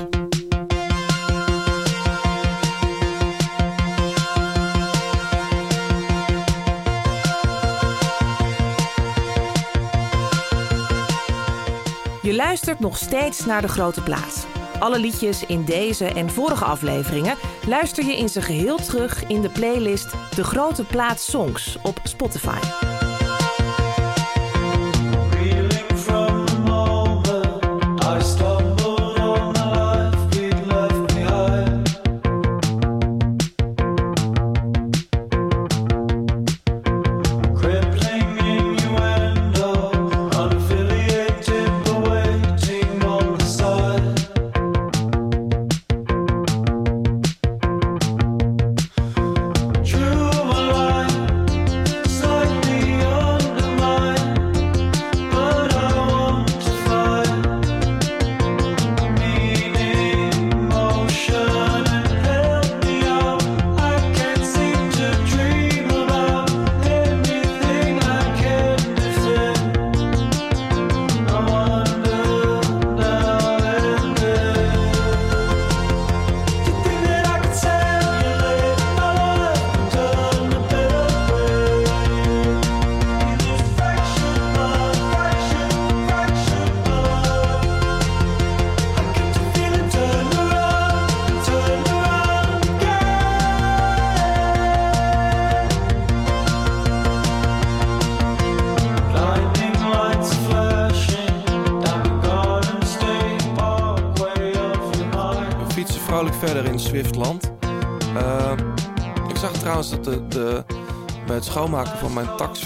Je 12.21 12.35
luistert 12.35 12.79
nog 12.79 12.97
steeds 12.97 13.45
naar 13.45 13.61
De 13.61 13.67
Grote 13.67 14.01
Plaats. 14.01 14.45
Alle 14.79 14.99
liedjes 14.99 15.45
in 15.45 15.65
deze 15.65 16.05
en 16.05 16.29
vorige 16.29 16.65
afleveringen 16.65 17.35
luister 17.67 18.05
je 18.05 18.17
in 18.17 18.29
zijn 18.29 18.43
geheel 18.43 18.77
terug 18.77 19.27
in 19.27 19.41
de 19.41 19.49
playlist 19.49 20.15
De 20.35 20.43
Grote 20.43 20.83
Plaats 20.83 21.25
Songs 21.31 21.77
op 21.83 21.99
Spotify. 22.03 22.59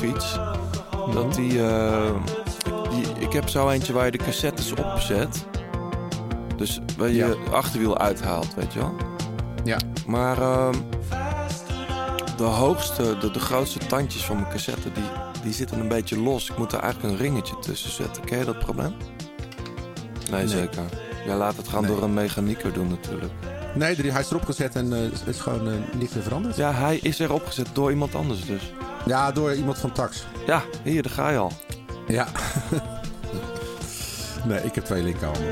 Mijn 0.02 0.14
taxfiets... 0.14 0.40
dat 1.14 1.34
die, 1.34 1.68
eh, 1.68 2.12
die... 2.90 3.06
Ik 3.26 3.34
heb 3.34 3.50
zo 3.50 3.70
eentje 3.70 3.94
waar 3.94 4.06
je 4.06 4.12
de 4.12 4.18
cassettes 4.18 4.72
op 4.72 5.00
zet. 5.00 5.46
Dus 6.56 6.80
waar 6.98 7.08
je 7.10 7.16
Ja. 7.16 7.52
achterwiel 7.52 7.98
uithaalt, 7.98 8.54
weet 8.56 8.74
je 8.74 8.80
wel. 8.80 8.96
Ja. 9.64 9.78
Maar 10.08 10.42
ehm, 10.42 10.74
de 12.38 12.44
hoogste, 12.44 13.18
de, 13.18 13.32
de 13.32 13.40
grootste 13.40 13.80
tandjes 13.88 14.26
van 14.26 14.36
mijn 14.36 14.50
cassette, 14.52 14.92
die, 14.92 15.04
die 15.44 15.54
zitten 15.54 15.80
een 15.80 15.88
beetje 15.88 16.20
los. 16.20 16.50
Ik 16.50 16.58
moet 16.58 16.72
er 16.74 16.80
eigenlijk 16.80 17.14
een 17.14 17.20
ringetje 17.20 17.60
tussen 17.60 17.92
zetten. 17.92 18.24
Ken 18.24 18.38
je 18.38 18.46
dat 18.46 18.60
probleem? 18.60 18.96
Nee, 20.32 20.40
Nee. 20.40 20.48
zeker. 20.48 20.84
Jij 21.26 21.36
laat 21.36 21.56
het 21.58 21.68
gaan 21.68 21.82
Nee. 21.84 21.92
door 21.92 22.04
een 22.04 22.14
mechanieker 22.14 22.74
doen 22.74 22.88
natuurlijk. 22.88 23.34
Nee, 23.76 23.96
hij 23.96 24.22
is 24.22 24.30
erop 24.30 24.46
gezet 24.46 24.76
en 24.76 24.94
eh, 24.94 25.28
is 25.28 25.40
gewoon 25.40 25.68
eh, 25.68 25.74
niks 25.98 26.14
meer 26.14 26.24
veranderd. 26.24 26.56
Ja, 26.56 26.72
hij 26.74 26.98
is 27.02 27.20
erop 27.20 27.46
gezet 27.46 27.68
door 27.74 27.90
iemand 27.92 28.16
anders 28.16 28.46
dus. 28.46 28.74
Ja, 29.06 29.32
door 29.32 29.54
iemand 29.54 29.78
van 29.78 29.92
Tax. 29.92 30.26
Ja, 30.46 30.62
hier, 30.84 31.04
daar 31.04 31.12
ga 31.12 31.30
je 31.30 31.38
al. 31.38 31.52
Ja. 32.08 32.28
nee, 34.48 34.64
ik 34.64 34.76
heb 34.76 34.86
twee 34.86 35.04
linkerhanden. 35.04 35.52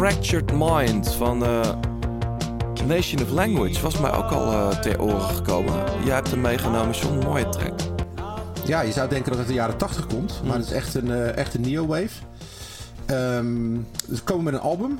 Fractured 0.00 0.52
Mind 0.52 1.14
van 1.14 1.44
eh, 1.44 1.74
Nation 2.86 3.22
of 3.22 3.30
Language 3.30 3.82
was 3.82 3.98
mij 3.98 4.12
ook 4.12 4.30
al 4.30 4.52
eh, 4.52 4.78
ter 4.78 5.00
oren 5.00 5.20
gekomen. 5.20 5.74
Jij 6.04 6.14
hebt 6.14 6.30
hem 6.30 6.40
meegenomen, 6.40 6.94
John. 6.94 7.18
Mooie 7.18 7.48
track. 7.48 7.80
Ja, 8.66 8.80
je 8.80 8.92
zou 8.92 9.08
denken 9.08 9.30
dat 9.30 9.38
het 9.38 9.48
de 9.48 9.54
jaren 9.54 9.76
80 9.76 10.06
komt, 10.06 10.40
maar 10.44 10.56
het 10.56 10.64
is 10.64 10.72
echt 10.72 10.94
een, 10.94 11.10
eh, 11.10 11.36
echt 11.36 11.54
een 11.54 11.60
neo-wave. 11.60 12.22
Ehm, 13.06 13.76
ze 14.14 14.22
komen 14.24 14.44
met 14.44 14.54
een 14.54 14.60
album, 14.60 14.98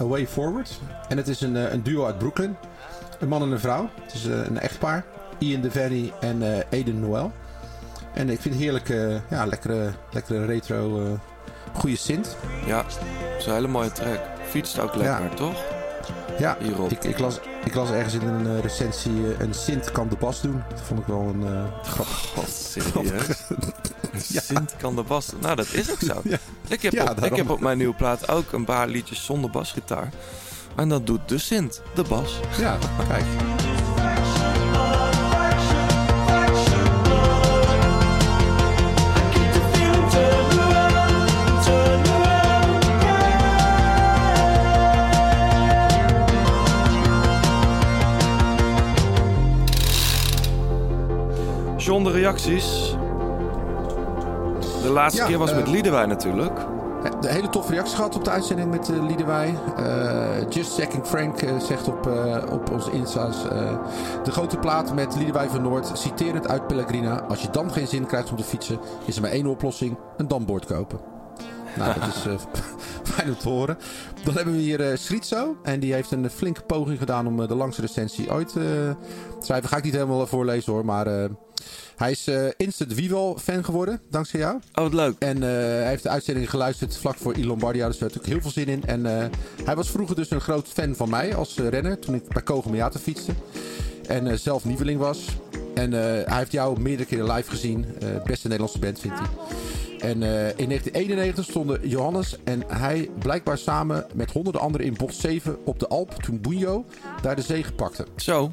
A 0.00 0.04
Way 0.04 0.26
Forward. 0.26 0.80
En 1.08 1.16
het 1.16 1.28
is 1.28 1.40
een, 1.40 1.54
een 1.54 1.82
duo 1.82 2.04
uit 2.04 2.18
Brooklyn. 2.18 2.56
Een 3.18 3.28
man 3.28 3.42
en 3.42 3.50
een 3.50 3.60
vrouw. 3.60 3.90
Het 4.02 4.14
is 4.14 4.24
een 4.24 4.58
echtpaar. 4.58 5.04
Ian 5.38 5.60
DeVanny 5.60 6.12
en 6.20 6.42
Aiden 6.72 7.00
Noel. 7.00 7.32
En 8.14 8.30
ik 8.30 8.40
vind 8.40 8.54
het 8.54 8.62
heerlijk, 8.62 8.88
ja, 9.30 9.46
lekkere, 9.46 9.90
lekkere 10.10 10.44
retro, 10.44 11.18
goede 11.72 11.96
synth. 11.96 12.36
Ja, 12.66 12.84
dat 13.36 13.40
is 13.40 13.46
een 13.46 13.52
hele 13.54 13.68
mooie 13.68 13.92
track. 13.92 14.20
Fietst 14.48 14.78
ook 14.78 14.94
lekker, 14.94 15.22
Ja. 15.24 15.34
toch? 15.34 15.54
Ja, 16.38 16.56
Hierop. 16.60 16.90
ik, 16.90 17.04
ik, 17.04 17.18
las, 17.18 17.38
ik 17.64 17.74
las 17.74 17.90
ergens 17.90 18.14
in 18.14 18.26
een 18.26 18.46
eh, 18.56 18.60
recensie 18.62 19.12
eh, 19.12 19.40
een 19.46 19.54
synth 19.54 19.92
kan 19.92 20.08
de 20.08 20.16
bas 20.16 20.40
doen. 20.40 20.62
Dat 20.70 20.80
vond 20.80 21.00
ik 21.00 21.06
wel 21.06 21.20
een 21.20 21.46
eh, 21.46 21.82
grappig. 21.82 22.16
God, 22.34 22.48
serieus? 22.48 23.26
Sint 24.46 24.76
kan 24.76 24.96
de 24.96 25.02
bas. 25.02 25.28
Nou, 25.40 25.56
dat 25.56 25.72
is 25.72 25.90
ook 25.90 25.98
zo. 26.00 26.20
Ja. 26.28 26.38
Ik, 26.68 26.82
heb 26.82 27.08
op, 27.10 27.24
ik 27.24 27.36
heb 27.36 27.50
op 27.50 27.60
mijn 27.60 27.78
nieuwe 27.78 27.94
plaat 27.94 28.28
ook 28.28 28.52
een 28.52 28.64
paar 28.64 28.88
liedjes 28.88 29.24
zonder 29.24 29.50
basgitaar. 29.50 30.10
En 30.76 30.88
dat 30.88 31.06
doet 31.06 31.28
de 31.28 31.38
Sint, 31.38 31.82
de 31.94 32.02
bas. 32.08 32.40
Ja, 32.58 32.78
kijk. 33.08 33.24
John, 51.96 52.08
de 52.08 52.14
reacties. 52.18 52.96
De 54.82 54.88
laatste 54.88 55.20
Ja, 55.20 55.26
keer 55.26 55.38
was 55.38 55.50
eh, 55.50 55.56
met 55.56 55.68
Liedewij 55.68 56.06
natuurlijk. 56.06 56.58
De 57.20 57.28
hele 57.28 57.48
toffe 57.48 57.72
reacties 57.72 57.94
gehad 57.94 58.16
op 58.16 58.24
de 58.24 58.30
uitzending 58.30 58.70
met 58.70 58.88
uh, 58.88 59.06
Liedewij. 59.06 59.54
Eh, 59.76 60.48
Just 60.48 60.74
Checking 60.74 61.06
Frank 61.06 61.42
eh, 61.42 61.58
zegt 61.60 61.88
op, 61.88 62.06
eh, 62.06 62.42
op 62.52 62.70
onze 62.70 62.90
Insta's... 62.92 63.48
eh, 63.48 63.78
de 64.24 64.30
grote 64.30 64.56
plaat 64.58 64.94
met 64.94 65.16
Liedewij 65.16 65.48
van 65.48 65.62
Noord, 65.62 65.90
citerend 65.98 66.48
uit 66.48 66.66
Pellegrina... 66.66 67.20
als 67.20 67.42
je 67.42 67.48
dan 67.50 67.72
geen 67.72 67.86
zin 67.86 68.06
krijgt 68.06 68.30
om 68.30 68.36
te 68.36 68.44
fietsen... 68.44 68.78
is 69.04 69.16
er 69.16 69.22
maar 69.22 69.30
één 69.30 69.46
oplossing, 69.46 69.96
een 70.16 70.28
dambord 70.28 70.66
kopen. 70.66 70.98
Nou, 71.76 72.00
dat 72.00 72.08
is 72.08 72.26
eh, 72.26 72.32
fijn 73.14 73.28
om 73.28 73.36
te 73.38 73.48
horen. 73.48 73.78
Dan 74.24 74.34
hebben 74.34 74.54
we 74.54 74.60
hier 74.60 74.90
eh 74.90 74.96
Schritzo. 74.96 75.56
En 75.62 75.80
die 75.80 75.92
heeft 75.92 76.10
een 76.10 76.30
flinke 76.30 76.62
poging 76.62 76.98
gedaan 76.98 77.26
om 77.26 77.42
eh, 77.42 77.48
de 77.48 77.54
langste 77.54 77.80
recensie 77.80 78.32
ooit 78.32 78.48
eh, 78.48 78.54
te 78.54 78.96
schrijven. 79.40 79.68
Ga 79.68 79.76
ik 79.76 79.84
niet 79.84 79.92
helemaal 79.92 80.26
voorlezen 80.26 80.72
hoor, 80.72 80.84
maar... 80.84 81.28
hij 81.96 82.10
is 82.10 82.26
eh, 82.26 82.46
instant 82.56 82.94
Vivo 82.94 83.36
fan 83.38 83.64
geworden, 83.64 84.00
dankzij 84.10 84.40
jou. 84.40 84.54
Oh, 84.56 84.84
wat 84.84 84.92
leuk. 84.92 85.14
En 85.18 85.42
eh, 85.42 85.48
hij 85.50 85.88
heeft 85.88 86.02
de 86.02 86.08
uitzending 86.08 86.50
geluisterd 86.50 86.96
vlak 86.96 87.16
voor 87.16 87.36
Il 87.36 87.46
Lombardia. 87.46 87.86
Dus 87.86 87.98
daar 87.98 88.08
had 88.08 88.18
ik 88.18 88.26
heel 88.26 88.40
veel 88.40 88.50
zin 88.50 88.66
in. 88.66 88.84
En 88.84 89.06
eh, 89.06 89.26
hij 89.64 89.76
was 89.76 89.90
vroeger 89.90 90.16
dus 90.16 90.30
een 90.30 90.40
groot 90.40 90.68
fan 90.68 90.94
van 90.94 91.10
mij 91.10 91.34
als 91.34 91.56
renner. 91.56 91.98
Toen 91.98 92.14
ik 92.14 92.28
bij 92.28 92.42
Kogelmeata 92.42 92.98
fietste. 92.98 93.32
En 94.06 94.38
zelf 94.38 94.64
nieuweling 94.64 95.00
was. 95.00 95.26
En 95.74 95.92
hij 95.92 96.38
heeft 96.38 96.52
jou 96.52 96.80
meerdere 96.80 97.08
keren 97.08 97.32
live 97.32 97.50
gezien. 97.50 97.86
Beste 98.24 98.48
Nederlandse 98.48 98.78
band 98.78 99.00
vindt 99.00 99.18
hij. 99.18 99.28
En 99.98 100.22
in 100.56 100.68
1991 100.68 101.44
stonden 101.44 101.88
Johannes 101.88 102.36
en 102.44 102.62
hij 102.66 103.10
blijkbaar 103.18 103.58
samen 103.58 104.06
met 104.14 104.32
honderden 104.32 104.60
anderen 104.60 104.86
in 104.86 104.94
bocht 104.94 105.14
7 105.14 105.56
op 105.64 105.78
de 105.78 105.88
Alp. 105.88 106.12
Toen 106.12 106.40
Bunjo 106.40 106.84
daar 107.22 107.36
de 107.36 107.42
zege 107.42 107.72
pakte. 107.72 108.06
Zo, 108.16 108.52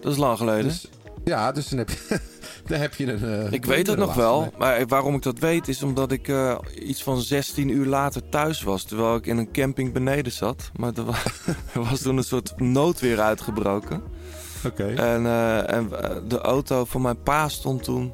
dat 0.00 0.12
is 0.12 0.18
lang 0.18 0.38
geleden. 0.38 0.64
Dus, 0.64 0.88
ja, 1.24 1.52
dus 1.52 1.68
dan 1.68 1.78
heb 1.78 1.90
je, 1.90 2.20
dan 2.68 2.78
heb 2.80 2.94
je 2.94 3.12
een... 3.12 3.44
eh, 3.46 3.52
ik 3.52 3.64
weet 3.64 3.86
het 3.86 3.98
nog 3.98 4.14
wel, 4.14 4.40
mee. 4.40 4.50
maar 4.58 4.86
waarom 4.86 5.14
ik 5.14 5.22
dat 5.22 5.38
weet 5.38 5.68
is 5.68 5.82
omdat 5.82 6.12
ik 6.12 6.28
eh, 6.28 6.58
iets 6.82 7.02
van 7.02 7.20
16 7.20 7.68
uur 7.68 7.86
later 7.86 8.28
thuis 8.28 8.62
was. 8.62 8.82
Terwijl 8.84 9.14
ik 9.16 9.26
in 9.26 9.38
een 9.38 9.52
camping 9.52 9.92
beneden 9.92 10.32
zat. 10.32 10.70
Maar 10.76 10.92
er 10.96 11.04
was, 11.04 11.22
er 11.74 11.82
was 11.90 12.00
toen 12.00 12.16
een 12.16 12.24
soort 12.24 12.60
noodweer 12.60 13.20
uitgebroken. 13.20 14.02
Oké. 14.66 14.84
En, 14.86 15.26
eh, 15.26 15.72
en 15.72 15.88
de 16.28 16.40
auto 16.40 16.84
van 16.84 17.02
mijn 17.02 17.22
pa 17.22 17.48
stond 17.48 17.82
toen 17.84 18.12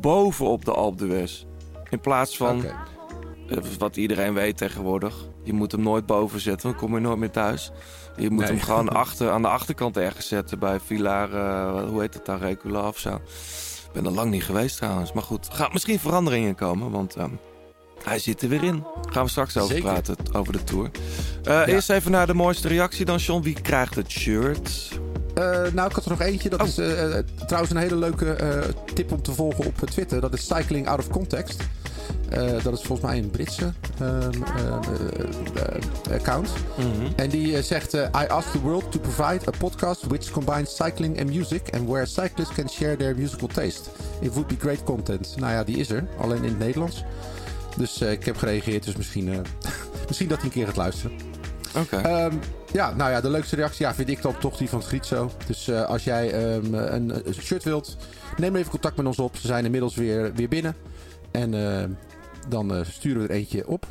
boven 0.00 0.46
op 0.46 0.64
de 0.64 0.72
Alpe 0.72 1.06
d'Huez. 1.06 1.44
In 1.90 2.00
plaats 2.00 2.36
van, 2.36 2.64
wat 3.78 3.96
iedereen 3.96 4.34
weet 4.34 4.56
tegenwoordig, 4.56 5.14
je 5.42 5.52
moet 5.52 5.72
hem 5.72 5.82
nooit 5.82 6.06
boven 6.06 6.40
zetten, 6.40 6.70
dan 6.70 6.78
kom 6.78 6.94
je 6.94 7.00
nooit 7.00 7.18
meer 7.18 7.30
thuis. 7.30 7.70
Je 8.16 8.30
moet 8.30 8.40
Nee. 8.40 8.48
hem 8.50 8.60
gewoon 8.60 8.88
achter, 9.04 9.30
aan 9.30 9.42
de 9.42 9.48
achterkant 9.48 9.96
ergens 9.96 10.28
zetten 10.28 10.58
bij 10.58 10.80
Villar, 10.80 11.28
hoe 11.88 12.00
heet 12.00 12.14
het 12.14 12.24
daar, 12.26 12.38
Recula 12.38 12.88
of 12.88 12.98
zo. 12.98 13.20
Ik 13.94 14.02
ben 14.02 14.06
er 14.10 14.16
lang 14.16 14.30
niet 14.30 14.44
geweest 14.44 14.76
trouwens, 14.76 15.12
maar 15.12 15.22
goed. 15.22 15.46
Er 15.46 15.52
gaat 15.52 15.72
misschien 15.72 15.98
veranderingen 15.98 16.54
komen, 16.54 16.90
want 16.90 17.16
ehm, 17.16 17.30
hij 18.04 18.18
zit 18.18 18.42
er 18.42 18.48
weer 18.48 18.64
in. 18.64 18.84
Gaan 19.10 19.24
we 19.24 19.30
straks 19.30 19.56
over 19.56 19.74
Zeker. 19.74 19.90
praten, 19.92 20.16
over 20.32 20.52
de 20.52 20.64
tour. 20.64 20.90
Eh, 21.44 21.66
Eerst 21.66 21.90
even 21.90 22.10
naar 22.10 22.26
de 22.26 22.34
mooiste 22.34 22.68
reactie 22.68 23.04
dan, 23.04 23.16
John. 23.18 23.42
Wie 23.42 23.60
krijgt 23.62 23.94
het 23.94 24.10
shirt? 24.10 24.88
Eh, 25.34 25.44
nou, 25.72 25.88
ik 25.88 25.94
had 25.94 26.04
er 26.04 26.10
nog 26.10 26.20
eentje. 26.20 26.48
Dat 26.48 26.60
Oh. 26.60 26.66
is 26.66 26.78
eh, 26.78 27.18
trouwens 27.46 27.72
een 27.74 27.80
hele 27.80 27.96
leuke 27.96 28.32
eh, 28.32 28.58
tip 28.94 29.12
om 29.12 29.22
te 29.22 29.32
volgen 29.32 29.64
op 29.66 29.76
Twitter. 29.90 30.20
Dat 30.20 30.32
is 30.34 30.46
Cycling 30.46 30.88
Out 30.88 30.98
of 30.98 31.08
Context. 31.08 31.62
Eh, 32.32 32.62
dat 32.62 32.78
is 32.78 32.82
volgens 32.82 33.00
mij 33.00 33.18
een 33.18 33.30
Britse 33.30 33.72
ehm, 33.98 34.42
eh, 34.56 34.74
eh, 35.54 36.12
account. 36.12 36.50
En 37.16 37.28
die 37.28 37.62
zegt: 37.62 37.92
I 37.94 38.26
ask 38.28 38.50
the 38.50 38.60
world 38.60 38.92
to 38.92 38.98
provide 38.98 39.48
a 39.48 39.50
podcast 39.58 40.06
which 40.06 40.30
combines 40.30 40.76
cycling 40.76 41.20
and 41.20 41.34
music 41.34 41.74
and 41.74 41.88
where 41.88 42.06
cyclists 42.06 42.54
can 42.54 42.68
share 42.68 42.96
their 42.96 43.16
musical 43.16 43.48
taste. 43.48 43.90
It 44.20 44.32
would 44.32 44.46
be 44.46 44.56
great 44.58 44.82
content. 44.82 45.34
Nou 45.36 45.52
ja, 45.52 45.64
die 45.64 45.76
is 45.76 45.90
er, 45.90 46.04
alleen 46.18 46.42
in 46.42 46.48
het 46.48 46.58
Nederlands. 46.58 47.04
Dus 47.76 48.00
ik 48.00 48.24
heb 48.24 48.36
gereageerd, 48.36 48.84
dus 48.84 48.96
misschien, 48.96 49.28
misschien 50.08 50.28
dat 50.28 50.36
hij 50.38 50.46
een 50.46 50.52
keer 50.52 50.66
gaat 50.66 50.76
luisteren. 50.76 51.16
Oké. 51.76 51.96
Ehm, 51.96 52.34
ja, 52.72 52.94
nou 52.94 53.10
ja, 53.10 53.20
de 53.20 53.30
leukste 53.30 53.56
reactie 53.56 53.86
ja, 53.86 53.94
vind 53.94 54.08
ik 54.08 54.22
dan 54.22 54.38
toch 54.38 54.56
die 54.56 54.68
van 54.68 54.82
Schritzo. 54.82 55.30
Dus 55.46 55.70
als 55.70 56.04
jij 56.04 56.32
ehm, 56.32 56.74
een, 56.74 57.26
een 57.26 57.34
shirt 57.34 57.64
wilt, 57.64 57.96
neem 58.36 58.56
even 58.56 58.70
contact 58.70 58.96
met 58.96 59.06
ons 59.06 59.18
op. 59.18 59.36
Ze 59.36 59.46
zijn 59.46 59.64
inmiddels 59.64 59.94
weer, 59.94 60.34
weer 60.34 60.48
binnen. 60.48 60.74
En 61.32 61.54
eh, 61.54 61.84
dan 62.48 62.74
eh, 62.74 62.84
sturen 62.84 63.22
we 63.22 63.28
er 63.28 63.34
eentje 63.34 63.68
op. 63.68 63.86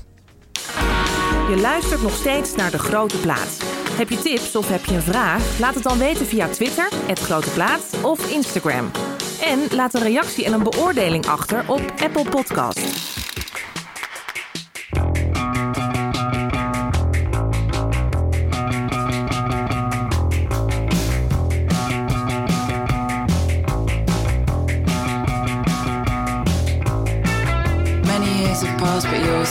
Je 1.49 1.57
luistert 1.61 2.01
nog 2.01 2.15
steeds 2.15 2.55
naar 2.55 2.71
De 2.71 2.79
Grote 2.79 3.17
Plaat. 3.17 3.63
Heb 3.91 4.09
je 4.09 4.17
tips 4.17 4.55
of 4.55 4.69
heb 4.69 4.85
je 4.85 4.95
een 4.95 5.01
vraag? 5.01 5.59
Laat 5.59 5.73
het 5.73 5.83
dan 5.83 5.97
weten 5.97 6.25
via 6.25 6.47
Twitter, 6.47 6.89
het 7.05 7.19
Grote 7.19 7.49
Plaat 7.49 7.95
of 8.01 8.31
Instagram. 8.31 8.91
En 9.41 9.59
laat 9.75 9.93
een 9.93 10.01
reactie 10.01 10.45
en 10.45 10.53
een 10.53 10.63
beoordeling 10.63 11.25
achter 11.25 11.63
op 11.67 11.81
Apple 12.03 12.29
Podcast. 12.29 13.20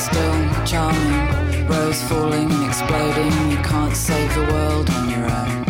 still 0.00 0.64
charming. 0.64 1.66
Rose 1.66 2.02
falling 2.04 2.50
and 2.50 2.64
exploding. 2.64 3.32
You 3.50 3.58
can't 3.58 3.94
save 3.94 4.34
the 4.34 4.46
world 4.52 4.88
on 4.90 5.10
your 5.10 5.30
own. 5.30 5.69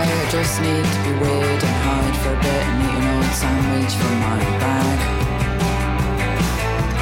I 0.00 0.30
just 0.30 0.60
need 0.62 0.84
to 0.84 1.00
be 1.02 1.12
weird 1.18 1.62
and 1.68 1.78
hide 1.82 2.16
for 2.22 2.32
a 2.32 2.38
bit 2.38 2.62
and 2.70 2.82
eat 2.86 2.94
an 2.98 3.06
old 3.16 3.34
sandwich 3.34 3.94
from 3.98 4.14
my 4.20 4.38
bag. 4.62 4.98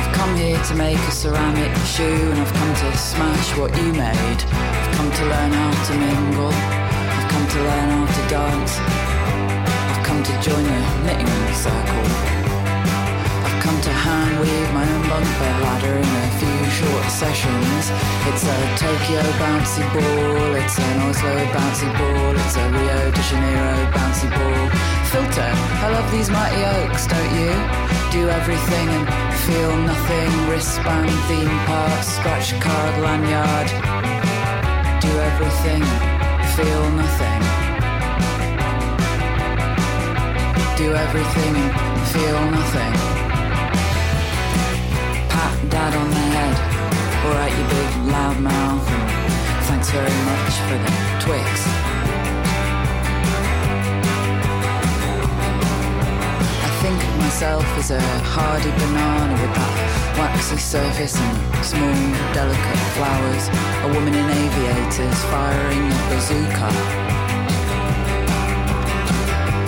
I've 0.01 0.13
come 0.15 0.35
here 0.37 0.59
to 0.59 0.75
make 0.75 0.97
a 0.97 1.11
ceramic 1.11 1.77
shoe 1.85 2.31
and 2.33 2.41
I've 2.41 2.53
come 2.55 2.75
to 2.75 2.97
smash 2.97 3.57
what 3.59 3.77
you 3.77 3.93
made. 3.93 4.41
I've 4.49 4.97
come 4.97 5.11
to 5.13 5.25
learn 5.27 5.53
how 5.53 5.73
to 5.89 5.95
mingle, 5.95 6.53
I've 7.17 7.29
come 7.31 7.47
to 7.47 7.59
learn 7.69 7.89
how 7.91 8.07
to 8.17 8.23
dance. 8.31 8.79
I've 9.93 10.03
come 10.07 10.23
to 10.23 10.33
join 10.41 10.65
the 10.65 10.81
knitting 11.05 11.55
circle. 11.55 12.36
Hand 14.17 14.41
weave 14.41 14.73
my 14.73 14.87
own 14.95 15.03
bunk 15.11 15.29
bed 15.41 15.57
ladder 15.61 15.95
in 16.01 16.13
a 16.25 16.27
few 16.41 16.61
short 16.79 17.07
sessions. 17.23 17.85
It's 18.29 18.45
a 18.49 18.59
Tokyo 18.81 19.21
bouncy 19.43 19.85
ball, 19.93 20.55
it's 20.57 20.79
an 20.79 20.97
Oslo 21.05 21.37
bouncy 21.53 21.91
ball, 21.99 22.33
it's 22.33 22.57
a 22.57 22.65
Rio 22.77 22.99
de 23.13 23.23
Janeiro 23.29 23.77
bouncy 23.93 24.29
ball. 24.33 24.65
Filter, 25.13 25.53
I 25.85 25.89
love 25.93 26.09
these 26.11 26.31
mighty 26.31 26.63
oaks, 26.77 27.05
don't 27.13 27.33
you? 27.41 27.53
Do 28.17 28.23
everything 28.39 28.89
and 28.97 29.07
feel 29.45 29.73
nothing. 29.91 30.31
Wristband, 30.49 31.13
theme 31.29 31.59
park, 31.69 32.03
scratch 32.03 32.49
card, 32.65 32.95
lanyard. 33.05 33.69
Do 35.05 35.13
everything, 35.29 35.83
and 35.85 36.49
feel 36.57 36.85
nothing. 37.03 37.43
Do 40.81 40.89
everything 41.05 41.53
and 41.57 42.07
feel 42.15 42.41
nothing 42.57 43.16
pat 45.87 45.97
on 46.03 46.11
the 46.11 46.25
head. 46.35 46.57
Alright, 47.25 47.55
you 47.59 47.65
big 47.71 47.91
loud 48.11 48.39
mouth, 48.41 48.87
and 48.91 49.65
thanks 49.69 49.91
very 49.91 50.19
much 50.31 50.53
for 50.67 50.77
the 50.83 50.91
Twix. 51.23 51.47
I 56.67 56.71
think 56.83 56.99
of 57.09 57.15
myself 57.19 57.67
as 57.79 57.91
a 57.91 58.03
hardy 58.35 58.73
banana 58.83 59.35
with 59.43 59.55
that 59.59 59.75
waxy 60.19 60.57
surface 60.57 61.15
and 61.19 61.65
small, 61.65 61.99
delicate 62.35 62.83
flowers. 62.97 63.45
A 63.87 63.89
woman 63.95 64.15
in 64.15 64.27
aviators 64.43 65.21
firing 65.31 65.85
a 65.87 66.03
bazooka. 66.11 66.71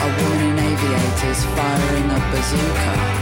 A 0.06 0.08
woman 0.18 0.40
in 0.50 0.58
aviators 0.70 1.40
firing 1.54 2.06
a 2.10 2.20
bazooka. 2.32 3.17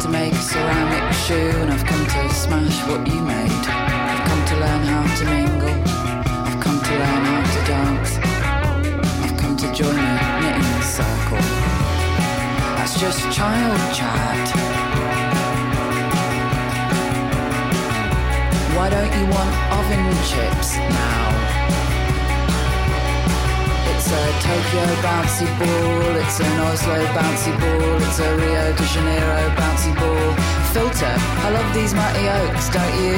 To 0.00 0.08
make 0.08 0.32
a 0.32 0.36
ceramic 0.36 1.12
shoe 1.12 1.50
and 1.60 1.70
I've 1.70 1.84
come 1.84 2.04
to 2.06 2.34
smash 2.34 2.78
what 2.88 3.06
you 3.06 3.20
made. 3.20 3.50
I've 3.50 4.24
come 4.28 4.44
to 4.46 4.56
learn 4.56 4.82
how 4.92 5.04
to 5.18 5.24
mingle. 5.26 5.76
I've 6.48 6.58
come 6.58 6.80
to 6.80 6.92
learn 7.02 7.24
how 7.30 7.42
to 7.54 7.60
dance. 7.66 8.12
I've 9.24 9.36
come 9.36 9.56
to 9.58 9.72
join 9.74 9.98
a 9.98 10.40
knitting 10.40 10.82
circle. 10.82 11.44
That's 12.76 12.98
just 12.98 13.20
child 13.30 13.94
chat. 13.94 14.46
Why 18.76 18.88
don't 18.88 19.12
you 19.18 19.26
want 19.34 19.54
oven 19.78 20.14
chips 20.24 20.76
now? 20.76 21.29
It's 24.10 24.18
a 24.18 24.26
Tokyo 24.42 24.86
bouncy 25.06 25.46
ball, 25.56 26.16
it's 26.16 26.40
an 26.40 26.58
Oslo 26.58 26.98
bouncy 27.14 27.54
ball, 27.60 28.02
it's 28.02 28.18
a 28.18 28.36
Rio 28.38 28.72
de 28.74 28.84
Janeiro 28.86 29.50
bouncy 29.54 29.94
ball. 29.94 30.34
Filter, 30.72 31.14
I 31.46 31.50
love 31.50 31.72
these 31.72 31.94
mighty 31.94 32.26
oaks, 32.28 32.70
don't 32.70 32.94
you? 33.04 33.14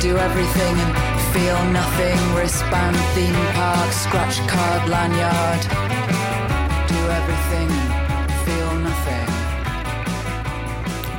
Do 0.00 0.16
everything 0.16 0.74
and 0.80 1.20
feel 1.34 1.62
nothing. 1.70 2.16
Wristband, 2.34 2.96
theme 3.14 3.34
park, 3.52 3.92
scratch 3.92 4.38
card, 4.48 4.88
lanyard. 4.88 5.60
Do 6.88 7.00
everything 7.20 7.68
and 8.16 8.32
feel 8.46 8.72
nothing. 8.88 9.28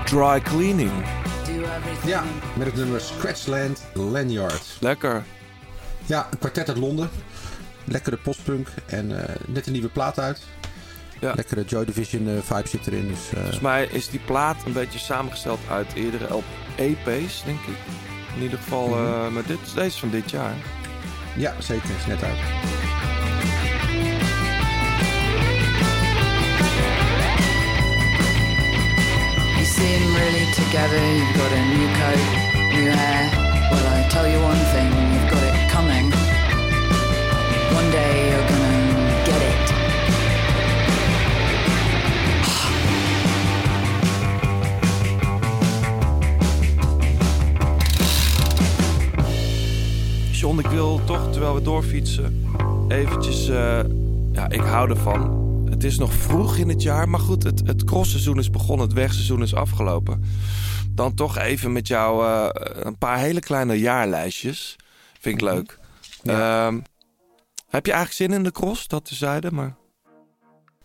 Dry 0.07 0.39
cleaning. 0.39 1.03
Do 1.45 1.63
everything. 1.65 2.09
Ja, 2.09 2.23
met 2.55 2.67
het 2.67 2.75
nummer 2.75 3.01
Scratchland 3.01 3.83
Lanyard. 3.93 4.77
Lekker. 4.79 5.23
Ja, 6.05 6.27
een 6.31 6.37
kwartet 6.37 6.67
uit 6.67 6.77
Londen. 6.77 7.09
Lekkere 7.85 8.17
postpunk 8.17 8.67
en 8.85 9.27
eh, 9.27 9.35
net 9.47 9.65
een 9.65 9.71
nieuwe 9.71 9.87
plaat 9.89 10.19
uit. 10.19 10.41
Ja. 11.19 11.33
Lekkere 11.35 11.63
Joy 11.63 11.85
Division 11.85 12.27
eh, 12.29 12.33
vibe 12.41 12.67
zit 12.67 12.87
erin. 12.87 13.07
Dus, 13.07 13.29
eh, 13.29 13.35
Volgens 13.37 13.59
mij 13.59 13.85
is 13.91 14.09
die 14.09 14.19
plaat 14.25 14.57
een 14.65 14.73
beetje 14.73 14.99
samengesteld 14.99 15.59
uit 15.69 15.93
eerdere 15.93 16.27
EP's, 16.75 17.43
denk 17.45 17.59
ik. 17.59 17.77
In 18.35 18.41
ieder 18.41 18.57
geval, 18.57 18.87
Mhm. 18.87 18.97
eh, 19.03 19.27
maar 19.27 19.45
dit, 19.45 19.59
deze 19.75 19.85
is 19.87 19.95
van 19.99 20.09
dit 20.09 20.31
jaar. 20.31 20.53
Ja, 21.35 21.53
zeker. 21.59 21.89
Is 21.99 22.05
net 22.05 22.23
uit. 22.23 22.37
You 29.57 29.65
seem 29.65 30.01
really 30.15 30.45
together, 30.53 31.01
you've 31.17 31.33
got 31.39 31.51
a 31.51 31.61
new 31.73 31.87
coat, 31.99 32.25
new 32.73 32.89
hair. 32.91 33.23
Well, 33.71 33.85
I 33.99 34.07
tell 34.09 34.27
you 34.31 34.39
one 34.41 34.61
thing, 34.73 34.89
you've 35.13 35.29
got 35.33 35.43
it 35.43 35.71
coming. 35.71 36.12
One 37.73 37.91
day 37.91 38.29
you're 38.29 38.47
gonna 38.47 39.23
get 39.25 39.41
it. 39.41 39.71
John, 50.31 50.59
ik 50.59 50.65
wil 50.67 51.01
toch, 51.05 51.31
terwijl 51.31 51.53
we 51.53 51.61
doorfietsen, 51.61 52.45
eventjes... 52.87 53.49
eh, 53.49 53.79
ja, 54.31 54.49
ik 54.49 54.61
hou 54.61 54.89
ervan. 54.89 55.41
Het 55.69 55.83
is 55.83 55.97
nog 55.97 56.13
vroeg 56.13 56.57
in 56.57 56.69
het 56.69 56.81
jaar, 56.81 57.09
maar 57.09 57.19
goed, 57.19 57.43
het, 57.43 57.61
het 57.65 57.83
crossseizoen 57.83 58.39
is 58.39 58.49
begonnen, 58.49 58.85
het 58.85 58.95
wegseizoen 58.95 59.41
is 59.41 59.55
afgelopen. 59.55 60.23
Dan 60.89 61.13
toch 61.13 61.37
even 61.37 61.71
met 61.71 61.87
jou 61.87 62.25
eh, 62.25 62.49
een 62.83 62.97
paar 62.97 63.17
hele 63.17 63.39
kleine 63.39 63.79
jaarlijstjes. 63.79 64.75
Vind 65.19 65.35
ik 65.35 65.41
leuk. 65.41 65.79
Ehm, 66.23 66.79
heb 67.73 67.85
je 67.85 67.91
eigenlijk 67.91 68.21
zin 68.31 68.37
in 68.37 68.43
de 68.43 68.51
cross, 68.51 68.87
dat 68.87 69.05
tezijde, 69.05 69.51
maar... 69.51 69.75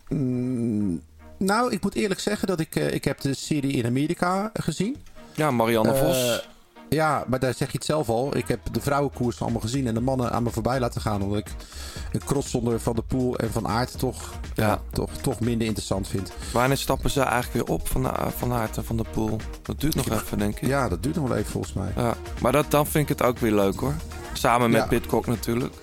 Mm, 0.09 1.01
nou, 1.37 1.71
ik 1.71 1.81
moet 1.83 1.95
eerlijk 1.95 2.19
zeggen 2.19 2.47
dat 2.47 2.59
ik, 2.59 2.75
eh, 2.75 2.93
ik 2.93 3.03
heb 3.03 3.19
de 3.21 3.33
serie 3.33 3.71
in 3.73 3.85
Amerika 3.85 4.49
gezien. 4.53 4.95
Ja, 5.33 5.51
Marianne 5.51 5.91
Eh, 5.93 5.99
Vos. 6.05 6.47
Ja, 6.89 7.23
maar 7.27 7.39
daar 7.39 7.53
zeg 7.53 7.71
je 7.71 7.77
het 7.77 7.85
zelf 7.85 8.09
al. 8.09 8.35
Ik 8.37 8.47
heb 8.47 8.59
de 8.71 8.81
vrouwenkoers 8.81 9.41
allemaal 9.41 9.61
gezien 9.61 9.87
en 9.87 9.93
de 9.93 9.99
mannen 10.01 10.31
aan 10.31 10.43
me 10.43 10.49
voorbij 10.49 10.79
laten 10.79 11.01
gaan. 11.01 11.21
Omdat 11.21 11.37
ik 11.39 11.47
een 12.11 12.23
cross 12.25 12.49
zonder 12.49 12.79
Van 12.79 12.95
de 12.95 13.01
Poel 13.01 13.37
en 13.37 13.51
Van 13.51 13.67
Aert 13.67 13.99
toch, 13.99 14.33
ja. 14.55 14.81
toch, 14.91 15.11
toch 15.21 15.39
minder 15.39 15.67
interessant 15.67 16.07
vind. 16.07 16.31
Wanneer 16.53 16.77
stappen 16.77 17.09
ze 17.09 17.21
eigenlijk 17.21 17.53
weer 17.53 17.75
op 17.75 17.87
van, 17.87 18.03
de, 18.03 18.11
van 18.37 18.53
Aert 18.53 18.77
en 18.77 18.85
van 18.85 18.97
de 18.97 19.05
Poel? 19.11 19.37
Dat 19.61 19.79
duurt 19.79 19.95
nog 19.95 20.09
even, 20.09 20.37
denk 20.37 20.59
ik. 20.59 20.67
Ja, 20.67 20.89
dat 20.89 21.03
duurt 21.03 21.15
nog 21.15 21.27
wel 21.27 21.37
even 21.37 21.51
volgens 21.51 21.73
mij. 21.73 21.91
Ja, 21.95 22.15
maar 22.41 22.51
dat, 22.51 22.71
dan 22.71 22.87
vind 22.87 23.09
ik 23.09 23.17
het 23.17 23.27
ook 23.27 23.37
weer 23.37 23.53
leuk 23.53 23.79
hoor. 23.79 23.93
Samen 24.33 24.69
met 24.69 24.81
Ja. 24.81 24.87
Pitcock 24.87 25.25
natuurlijk. 25.27 25.73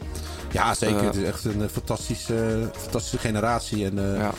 Ja, 0.51 0.75
zeker. 0.75 0.97
Eh, 0.99 1.05
het 1.05 1.17
is 1.17 1.23
echt 1.23 1.45
een 1.45 1.63
eh, 1.63 1.69
fantastische, 1.73 2.71
fantastische 2.77 3.19
generatie. 3.19 3.85
En, 3.85 3.99
eh, 4.15 4.19
Ja. 4.21 4.31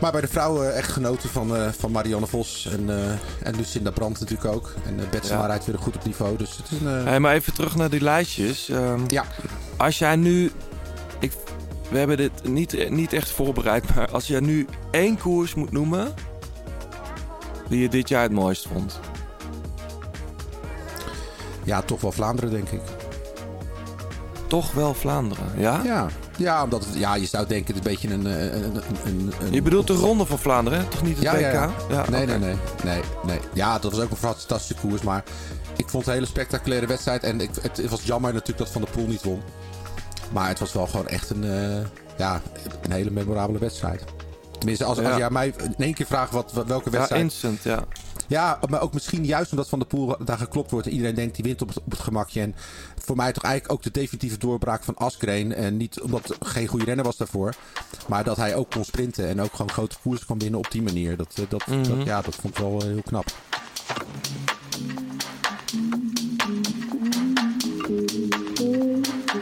Maar 0.00 0.12
bij 0.12 0.20
de 0.20 0.28
vrouwen 0.28 0.74
echt 0.74 0.92
genoten 0.92 1.28
van, 1.28 1.56
eh, 1.56 1.68
van 1.78 1.90
Marianne 1.90 2.26
Vos 2.26 2.68
en, 2.72 2.90
eh, 2.90 3.10
en 3.48 3.56
Lucinda 3.56 3.90
Brandt 3.90 4.20
natuurlijk 4.20 4.54
ook. 4.54 4.74
En 4.86 4.98
uh, 4.98 5.08
Betsema 5.10 5.40
Ja. 5.40 5.46
rijdt 5.46 5.64
weer 5.66 5.78
goed 5.78 5.96
op 5.96 6.04
niveau. 6.04 6.36
Dus 6.36 6.56
het 6.56 6.70
is 6.70 6.80
een... 6.80 6.98
eh, 6.98 7.04
Hey, 7.04 7.20
maar 7.20 7.34
even 7.34 7.54
terug 7.54 7.76
naar 7.76 7.90
die 7.90 8.00
lijstjes. 8.00 8.68
Ehm, 8.68 9.00
Ja. 9.06 9.24
Als 9.76 9.98
jij 9.98 10.16
nu... 10.16 10.50
Ik, 11.18 11.32
we 11.90 11.98
hebben 11.98 12.16
dit 12.16 12.30
niet, 12.48 12.90
niet 12.90 13.12
echt 13.12 13.30
voorbereid, 13.30 13.94
maar 13.94 14.10
als 14.10 14.26
jij 14.26 14.40
nu 14.40 14.66
één 14.90 15.18
koers 15.18 15.54
moet 15.54 15.72
noemen... 15.72 16.14
die 17.68 17.80
je 17.80 17.88
dit 17.88 18.08
jaar 18.08 18.22
het 18.22 18.32
mooist 18.32 18.66
vond. 18.72 19.00
Ja, 21.64 21.82
toch 21.82 22.00
wel 22.00 22.12
Vlaanderen 22.12 22.50
denk 22.50 22.68
ik. 22.68 22.80
Toch 24.50 24.72
wel 24.72 24.94
Vlaanderen, 24.94 25.44
ja? 25.56 25.80
Ja, 25.84 26.06
Ja, 26.36 26.62
omdat 26.64 26.84
het, 26.84 26.94
ja, 26.94 27.14
je 27.14 27.26
zou 27.26 27.46
denken 27.46 27.74
het 27.74 27.86
is 27.86 27.90
een 27.92 27.96
beetje 28.00 28.14
een... 28.14 28.26
eh, 28.26 28.54
een, 28.62 28.64
een, 28.64 28.82
een, 29.04 29.32
een- 29.40 29.52
Je 29.52 29.62
bedoelt 29.62 29.86
de 29.86 29.92
Ronde 29.92 30.26
van 30.26 30.38
Vlaanderen, 30.38 30.78
hè? 30.78 30.84
toch 30.84 31.02
niet 31.02 31.14
het 31.14 31.22
ja, 31.22 31.32
WK? 31.34 31.40
ja, 31.40 31.70
ja. 31.90 32.10
nee, 32.10 32.26
nee, 32.26 32.38
nee, 32.38 32.54
nee, 32.84 33.00
nee. 33.26 33.38
Ja, 33.54 33.78
dat 33.78 33.92
was 33.92 34.00
ook 34.00 34.10
een 34.10 34.16
fantastische 34.16 34.74
koers. 34.80 35.02
Maar 35.02 35.24
ik 35.76 35.88
vond 35.88 35.92
het 36.04 36.06
een 36.06 36.12
hele 36.20 36.26
spectaculaire 36.26 36.86
wedstrijd. 36.86 37.22
En 37.22 37.40
ik, 37.40 37.50
het, 37.62 37.76
het 37.76 37.90
was 37.90 38.02
jammer 38.02 38.32
natuurlijk 38.32 38.58
dat 38.58 38.68
Van 38.70 38.80
der 38.82 38.90
Poel 38.90 39.06
niet 39.06 39.22
won. 39.22 39.42
Maar 40.32 40.48
het 40.48 40.58
was 40.58 40.72
wel 40.72 40.86
gewoon 40.86 41.08
echt 41.08 41.30
een, 41.30 41.44
eh, 41.44 41.86
ja, 42.18 42.40
een 42.82 42.92
hele 42.92 43.10
memorabele 43.10 43.58
wedstrijd. 43.58 44.04
Tenminste, 44.58 44.84
als, 44.84 44.98
als 44.98 45.06
Ja. 45.08 45.18
jij 45.18 45.30
mij 45.30 45.54
in 45.62 45.74
één 45.78 45.94
keer 45.94 46.06
vraagt 46.06 46.32
wat, 46.32 46.52
wat- 46.52 46.66
welke 46.66 46.90
Ja, 46.90 46.96
wedstrijd... 46.96 47.22
instant, 47.22 47.62
ja. 47.62 47.84
Ja, 48.30 48.58
maar 48.68 48.80
ook 48.80 48.92
misschien 48.92 49.24
juist 49.24 49.50
omdat 49.50 49.68
Van 49.68 49.78
der 49.78 49.88
Poel 49.88 50.16
daar 50.24 50.38
geklopt 50.38 50.70
wordt. 50.70 50.86
En 50.86 50.92
iedereen 50.92 51.14
denkt 51.14 51.34
die 51.34 51.44
wint 51.44 51.62
op 51.62 51.68
het, 51.68 51.78
op 51.78 51.90
het 51.90 52.00
gemakje. 52.00 52.40
En 52.40 52.54
voor 52.98 53.16
mij 53.16 53.32
toch 53.32 53.42
eigenlijk 53.42 53.72
ook 53.74 53.82
de 53.82 53.90
definitieve 54.00 54.38
doorbraak 54.38 54.84
van 54.84 54.96
Askreen. 54.96 55.54
En 55.54 55.76
niet 55.76 56.00
omdat 56.00 56.28
het 56.28 56.36
geen 56.48 56.66
goede 56.66 56.84
renner 56.84 57.04
was 57.04 57.16
daarvoor. 57.16 57.54
Maar 58.08 58.24
dat 58.24 58.36
hij 58.36 58.54
ook 58.54 58.70
kon 58.70 58.84
sprinten. 58.84 59.28
En 59.28 59.40
ook 59.40 59.50
gewoon 59.52 59.70
grote 59.70 59.96
koers 60.02 60.24
kon 60.24 60.38
winnen 60.38 60.58
op 60.58 60.70
die 60.70 60.82
manier. 60.82 61.16
Dat, 61.16 61.32
eh, 61.34 61.44
dat, 61.48 61.66
Mhm. 61.66 61.82
dat, 61.96 62.06
ja, 62.06 62.20
dat 62.20 62.34
vond 62.34 62.54
ik 62.54 62.60
wel 62.62 62.80
eh, 62.80 62.86
heel 62.86 63.02
knap. 63.02 63.32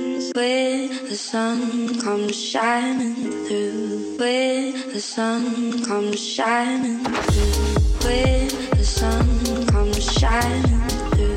Where 0.33 0.87
the 0.87 1.15
sun 1.15 1.99
comes 1.99 2.35
shining 2.35 3.15
through, 3.45 4.17
where 4.17 4.71
the 4.93 4.99
sun 4.99 5.83
comes 5.83 6.19
shining 6.19 7.03
through, 7.03 7.99
where 8.05 8.47
the 8.77 8.83
sun 8.83 9.65
comes 9.65 10.11
shining 10.11 10.81
through, 11.11 11.35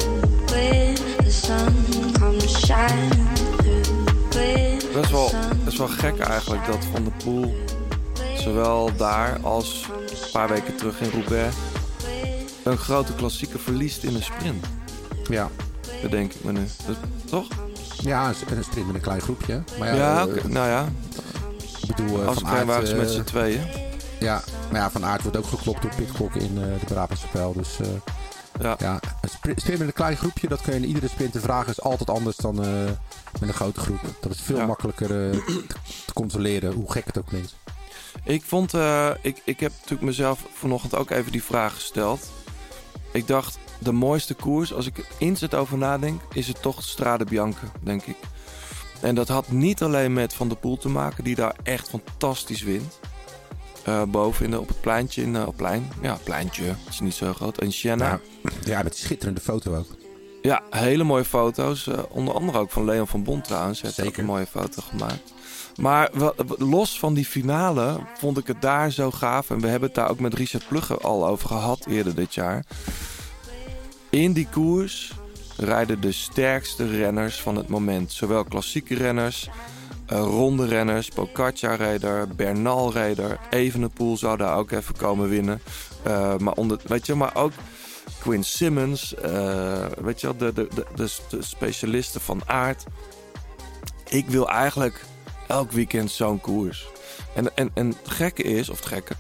where 0.53 0.95
the 1.25 1.31
sun 1.31 1.75
comes 2.13 2.67
shining 2.67 3.27
through, 3.59 4.93
Best 4.93 5.11
wel, 5.11 5.31
best 5.65 5.79
wel 5.79 5.89
gek 5.89 6.19
eigenlijk 6.19 6.67
dat 6.67 6.85
Van 6.93 7.05
der 7.05 7.13
Poel 7.25 7.55
zowel 8.37 8.91
daar 8.97 9.39
als 9.43 9.87
een 9.91 10.31
paar 10.33 10.49
weken 10.49 10.77
terug 10.77 11.01
in 11.01 11.11
Roubaix 11.11 11.57
een 12.63 12.79
grote 12.79 13.15
klassieker 13.15 13.61
verliest 13.61 14.03
in 14.05 14.15
een 14.15 14.23
sprint. 14.23 14.67
Ja. 15.29 15.51
Dat 16.03 16.11
denk 16.11 16.33
ik 16.33 16.45
me 16.45 16.53
nu. 16.53 16.67
Dat- 16.87 16.97
toch? 17.25 17.49
Ja, 18.05 18.29
een, 18.29 18.57
een 18.57 18.65
sprint 18.65 18.87
met 18.87 18.95
een 18.95 19.01
klein 19.01 19.21
groepje. 19.21 19.63
Maar 19.79 19.89
ja, 19.89 19.95
Ja, 19.95 20.27
eh, 20.27 20.45
nou 20.45 20.69
ja. 20.69 20.89
Ik 21.81 21.97
bedoel, 21.97 22.21
eh, 22.21 22.27
Als 22.27 22.39
Van 22.39 22.87
ze 22.87 22.95
met 22.95 23.07
eh, 23.07 23.13
z'n 23.15 23.23
tweeën. 23.23 23.63
Ja, 24.21 24.43
maar 24.71 24.81
ja, 24.81 24.91
Van 24.91 25.05
Aert 25.05 25.23
wordt 25.23 25.37
ook 25.37 25.47
geklopt 25.47 25.83
door 25.83 25.95
Pitcock 25.97 26.35
in 26.35 26.55
de 26.55 26.77
Brabantse 26.85 27.27
Pijl. 27.27 27.53
Dus 27.53 27.77
ja. 28.61 28.77
een 29.21 29.29
spri- 29.29 29.53
sprint 29.57 29.79
met 29.79 29.89
een 29.89 29.95
klein 29.95 30.17
groepje, 30.17 30.49
dat 30.49 30.61
kun 30.61 30.73
je 30.75 30.79
in 30.81 30.87
iedere 30.87 31.09
sprint 31.09 31.33
te 31.33 31.41
vragen, 31.41 31.71
is 31.71 31.81
altijd 31.83 32.11
anders 32.11 32.37
dan 32.37 32.55
met 33.41 33.49
een 33.49 33.53
grote 33.55 33.81
groep. 33.81 34.01
Dat 34.21 34.33
is 34.33 34.41
veel 34.41 34.57
Ja. 34.57 34.67
makkelijker 34.67 35.07
te, 35.09 35.75
controleren, 36.15 36.73
hoe 36.73 36.93
gek 36.93 37.07
het 37.07 37.19
ook 37.19 37.27
klinkt. 37.27 37.55
Ik 38.25 38.43
vond, 38.45 38.73
ik, 39.21 39.41
ik 39.45 39.61
heb 39.61 39.73
natuurlijk 39.77 40.03
mezelf 40.03 40.41
vanochtend 40.53 40.95
ook 40.95 41.11
even 41.11 41.33
die 41.33 41.43
vraag 41.45 41.75
gesteld. 41.75 42.31
Ik 43.13 43.27
dacht, 43.27 43.59
de 43.85 43.93
mooiste 43.93 44.35
koers, 44.35 44.73
als 44.73 44.87
ik 44.87 44.99
er 44.99 45.05
instant 45.19 45.55
over 45.55 45.79
nadenk, 45.79 46.21
is 46.33 46.47
het 46.47 46.63
toch 46.63 46.83
Strade 46.83 47.25
Bianca, 47.25 47.67
denk 47.81 48.03
ik. 48.03 48.17
En 49.01 49.15
dat 49.15 49.29
had 49.29 49.51
niet 49.51 49.83
alleen 49.83 50.13
met 50.13 50.35
Van 50.35 50.49
der 50.49 50.57
Poel 50.57 50.77
te 50.77 50.89
maken, 50.89 51.25
die 51.25 51.35
daar 51.35 51.55
echt 51.63 51.89
fantastisch 51.89 52.63
wint. 52.63 52.99
Eh, 53.85 54.03
boven 54.03 54.45
in 54.45 54.51
de, 54.51 54.61
op 54.61 54.69
het 54.69 54.81
pleintje, 54.81 55.23
in, 55.23 55.47
op 55.47 55.57
plein, 55.57 55.91
ja, 56.03 56.19
pleintje, 56.25 56.65
het 56.65 56.77
is 56.89 57.01
niet 57.01 57.15
zo 57.15 57.33
groot, 57.33 57.63
in 57.63 57.73
Siena. 57.73 58.09
Ja, 58.09 58.21
ja, 58.75 58.83
met 58.83 58.97
schitterende 58.97 59.41
foto 59.41 59.77
ook. 59.77 59.87
Ja, 60.43 60.63
hele 60.71 61.05
mooie 61.05 61.25
foto's. 61.25 61.87
eh, 61.87 61.99
onder 62.09 62.35
andere 62.35 62.59
ook 62.59 62.71
van 62.71 62.85
Leon 62.85 63.07
van 63.07 63.23
Bont 63.23 63.45
trouwens. 63.45 63.81
Heeft 63.83 64.03
ook 64.07 64.17
een 64.17 64.25
mooie 64.25 64.47
foto 64.47 64.83
gemaakt. 64.83 65.33
Maar 65.77 66.11
los 66.59 66.99
van 66.99 67.15
die 67.15 67.25
finale 67.25 68.01
vond 68.19 68.39
ik 68.39 68.47
het 68.47 68.63
daar 68.63 68.91
zo 68.91 69.11
gaaf. 69.11 69.51
En 69.51 69.61
we 69.61 69.67
hebben 69.69 69.89
het 69.89 69.97
daar 69.97 70.11
ook 70.11 70.21
met 70.21 70.35
Richard 70.35 70.69
Plugge 70.69 70.97
al 70.99 71.27
over 71.27 71.49
gehad 71.49 71.87
eerder 71.87 72.15
dit 72.15 72.35
jaar. 72.35 72.65
In 74.15 74.33
die 74.33 74.49
koers 74.51 75.13
rijden 75.57 76.01
de 76.01 76.13
sterkste 76.13 76.87
renners 76.87 77.41
van 77.41 77.57
het 77.57 77.69
moment. 77.69 78.13
Zowel 78.13 78.45
klassieke 78.45 78.95
renners, 78.95 79.49
eh, 80.07 80.19
ronde 80.19 80.67
renners, 80.67 81.09
Pogacar-rijder, 81.09 82.29
Bernal-rijder. 82.29 83.39
Evenepoel 83.51 84.17
zou 84.17 84.37
daar 84.37 84.57
ook 84.57 84.71
even 84.71 84.97
komen 84.97 85.29
winnen. 85.29 85.61
Eh, 86.03 86.37
maar, 86.37 86.53
onder, 86.53 86.81
weet 86.87 87.07
je, 87.07 87.15
maar 87.15 87.35
ook 87.35 87.53
Quinn 88.21 88.45
Simmons, 88.45 89.15
eh, 89.15 89.87
weet 90.01 90.21
je 90.21 90.37
de, 90.37 90.53
de, 90.53 90.69
de, 90.75 91.09
de, 91.29 91.43
specialisten 91.43 92.21
van 92.21 92.43
aard. 92.47 92.85
Ik 94.09 94.27
wil 94.27 94.49
eigenlijk 94.49 95.05
elk 95.49 95.73
weekend 95.73 96.11
zo'n 96.11 96.41
koers. 96.41 96.87
En, 97.35 97.57
en, 97.57 97.71
en 97.75 97.87
het 97.87 98.11
gekke 98.11 98.43
is, 98.43 98.69
of 98.69 98.77
het 98.77 98.87
gekke, 98.87 99.15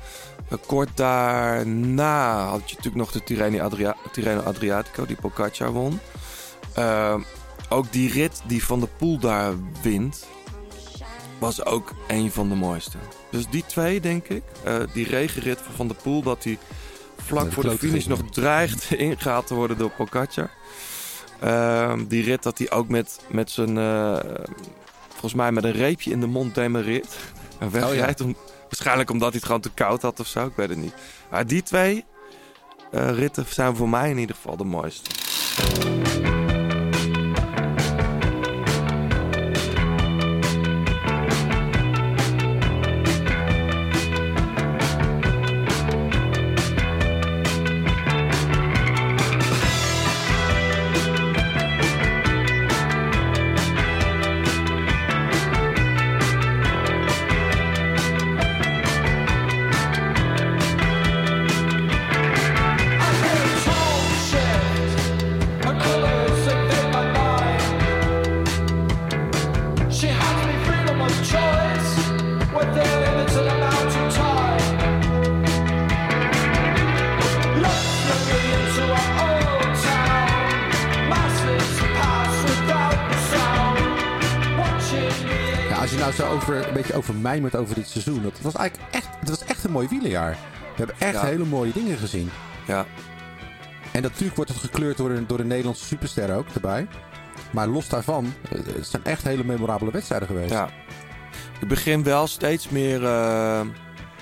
kort 0.67 0.97
daarna 0.97 2.47
had 2.47 2.71
je 2.71 2.77
natuurlijk 2.77 2.97
nog 3.05 3.13
de 3.13 3.23
Tirreno, 3.23 3.59
Adria 3.59 3.97
Tirreno 4.13 4.41
Adriatico, 4.41 5.07
die 5.07 5.17
Pogacar 5.17 5.73
won. 5.73 6.01
Eh, 6.75 7.15
ook 7.69 7.93
die 7.93 8.13
rit 8.13 8.43
die 8.47 8.65
Van 8.65 8.81
der 8.81 8.89
Poel 8.89 9.19
daar 9.19 9.53
wint, 9.83 10.27
was 11.39 11.65
ook 11.65 11.93
een 12.09 12.33
van 12.33 12.49
de 12.49 12.55
mooiste. 12.55 12.99
Dus 13.31 13.47
die 13.49 13.65
twee, 13.67 14.01
denk 14.01 14.29
ik. 14.29 14.43
Eh, 14.65 14.77
die 14.93 15.09
regenrit 15.09 15.61
van 15.61 15.75
Van 15.75 15.89
der 15.89 15.97
Poel, 16.03 16.23
dat 16.23 16.45
hij 16.45 16.59
vlak 17.17 17.45
de 17.45 17.51
voor 17.51 17.63
de 17.63 17.79
finish 17.79 18.07
nog 18.07 18.21
dreigt 18.31 18.91
ingehaald 19.09 19.47
te 19.47 19.55
worden 19.55 19.79
door 19.79 19.91
Pogacar. 19.91 20.51
Ehm, 21.41 22.05
die 22.07 22.23
rit 22.23 22.43
dat 22.43 22.59
hij 22.59 22.71
ook 22.71 22.89
met, 22.89 23.21
met 23.29 23.51
zijn, 23.51 23.79
eh, 23.79 24.19
volgens 25.09 25.35
mij 25.35 25.53
met 25.53 25.65
een 25.65 25.73
reepje 25.73 26.11
in 26.11 26.21
de 26.21 26.27
mond 26.27 26.55
demereert. 26.55 27.17
En 27.59 27.71
wegrijdt. 27.71 28.21
om, 28.21 28.37
waarschijnlijk 28.75 29.11
omdat 29.11 29.29
hij 29.29 29.37
het 29.37 29.47
gewoon 29.47 29.61
te 29.61 29.71
koud 29.71 30.03
had 30.03 30.21
of 30.21 30.27
zo, 30.27 30.47
ik 30.47 30.57
weet 30.57 30.69
het 30.69 30.79
niet. 30.79 30.95
Maar 31.31 31.47
die 31.47 31.63
twee 31.63 32.05
eh, 32.91 33.11
ritten 33.11 33.47
zijn 33.49 33.77
voor 33.77 33.89
mij 33.89 34.11
in 34.11 34.19
ieder 34.19 34.37
geval 34.37 34.57
de 34.57 34.65
mooiste. 34.65 35.11
Over, 86.51 86.69
een 86.69 86.75
beetje 86.75 86.95
over 86.95 87.15
mijmert 87.15 87.57
over 87.57 87.75
dit 87.75 87.89
seizoen. 87.89 88.23
Dat 88.23 88.41
was 88.41 88.55
eigenlijk 88.55 88.93
echt, 88.95 89.09
het 89.21 89.29
was 89.29 89.45
echt 89.45 89.65
een 89.65 89.71
mooi 89.71 89.89
wielerjaar. 89.89 90.31
We 90.31 90.77
hebben 90.77 90.97
echt 90.99 91.13
Ja. 91.15 91.25
hele 91.25 91.45
mooie 91.45 91.73
dingen 91.73 91.97
gezien. 91.99 92.31
Ja. 92.67 92.87
En 93.93 94.03
natuurlijk 94.03 94.37
wordt 94.37 94.51
het 94.51 94.61
gekleurd 94.61 94.97
door 94.97 95.11
een, 95.11 95.27
door 95.27 95.39
een 95.39 95.47
Nederlandse 95.47 95.85
superster 95.85 96.37
ook 96.37 96.47
erbij. 96.55 96.87
Maar 97.51 97.67
los 97.69 97.89
daarvan, 97.89 98.33
eh, 98.51 98.59
het 98.75 98.87
zijn 98.87 99.05
echt 99.05 99.23
hele 99.25 99.45
memorabele 99.45 99.91
wedstrijden 99.91 100.29
geweest. 100.29 100.51
Ja. 100.51 100.69
Ik 101.61 101.69
begin 101.69 102.03
wel 102.03 102.27
steeds 102.27 102.69
meer 102.69 103.05
eh, 103.05 103.61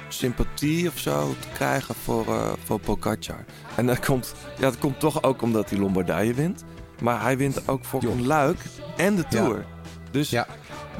sympathie 0.08 0.88
of 0.88 0.98
zo 0.98 1.35
te 1.40 1.48
krijgen 1.54 1.94
voor, 2.04 2.26
eh 2.26 2.52
voor 2.64 2.80
Pogacar. 2.80 3.44
En 3.76 3.87
dat 3.87 4.04
komt, 4.06 4.35
ja, 4.54 4.61
dat 4.62 4.78
komt 4.78 5.00
toch 5.00 5.22
ook 5.22 5.42
omdat 5.42 5.70
hij 5.70 5.78
Lombardije 5.78 6.35
wint. 6.35 6.64
Maar 7.00 7.22
hij 7.22 7.37
wint 7.37 7.68
ook 7.68 7.85
voor 7.85 8.02
een 8.02 8.26
Luik 8.26 8.58
en 8.96 9.16
de 9.16 9.24
Tour. 9.28 9.64
Dus 10.12 10.35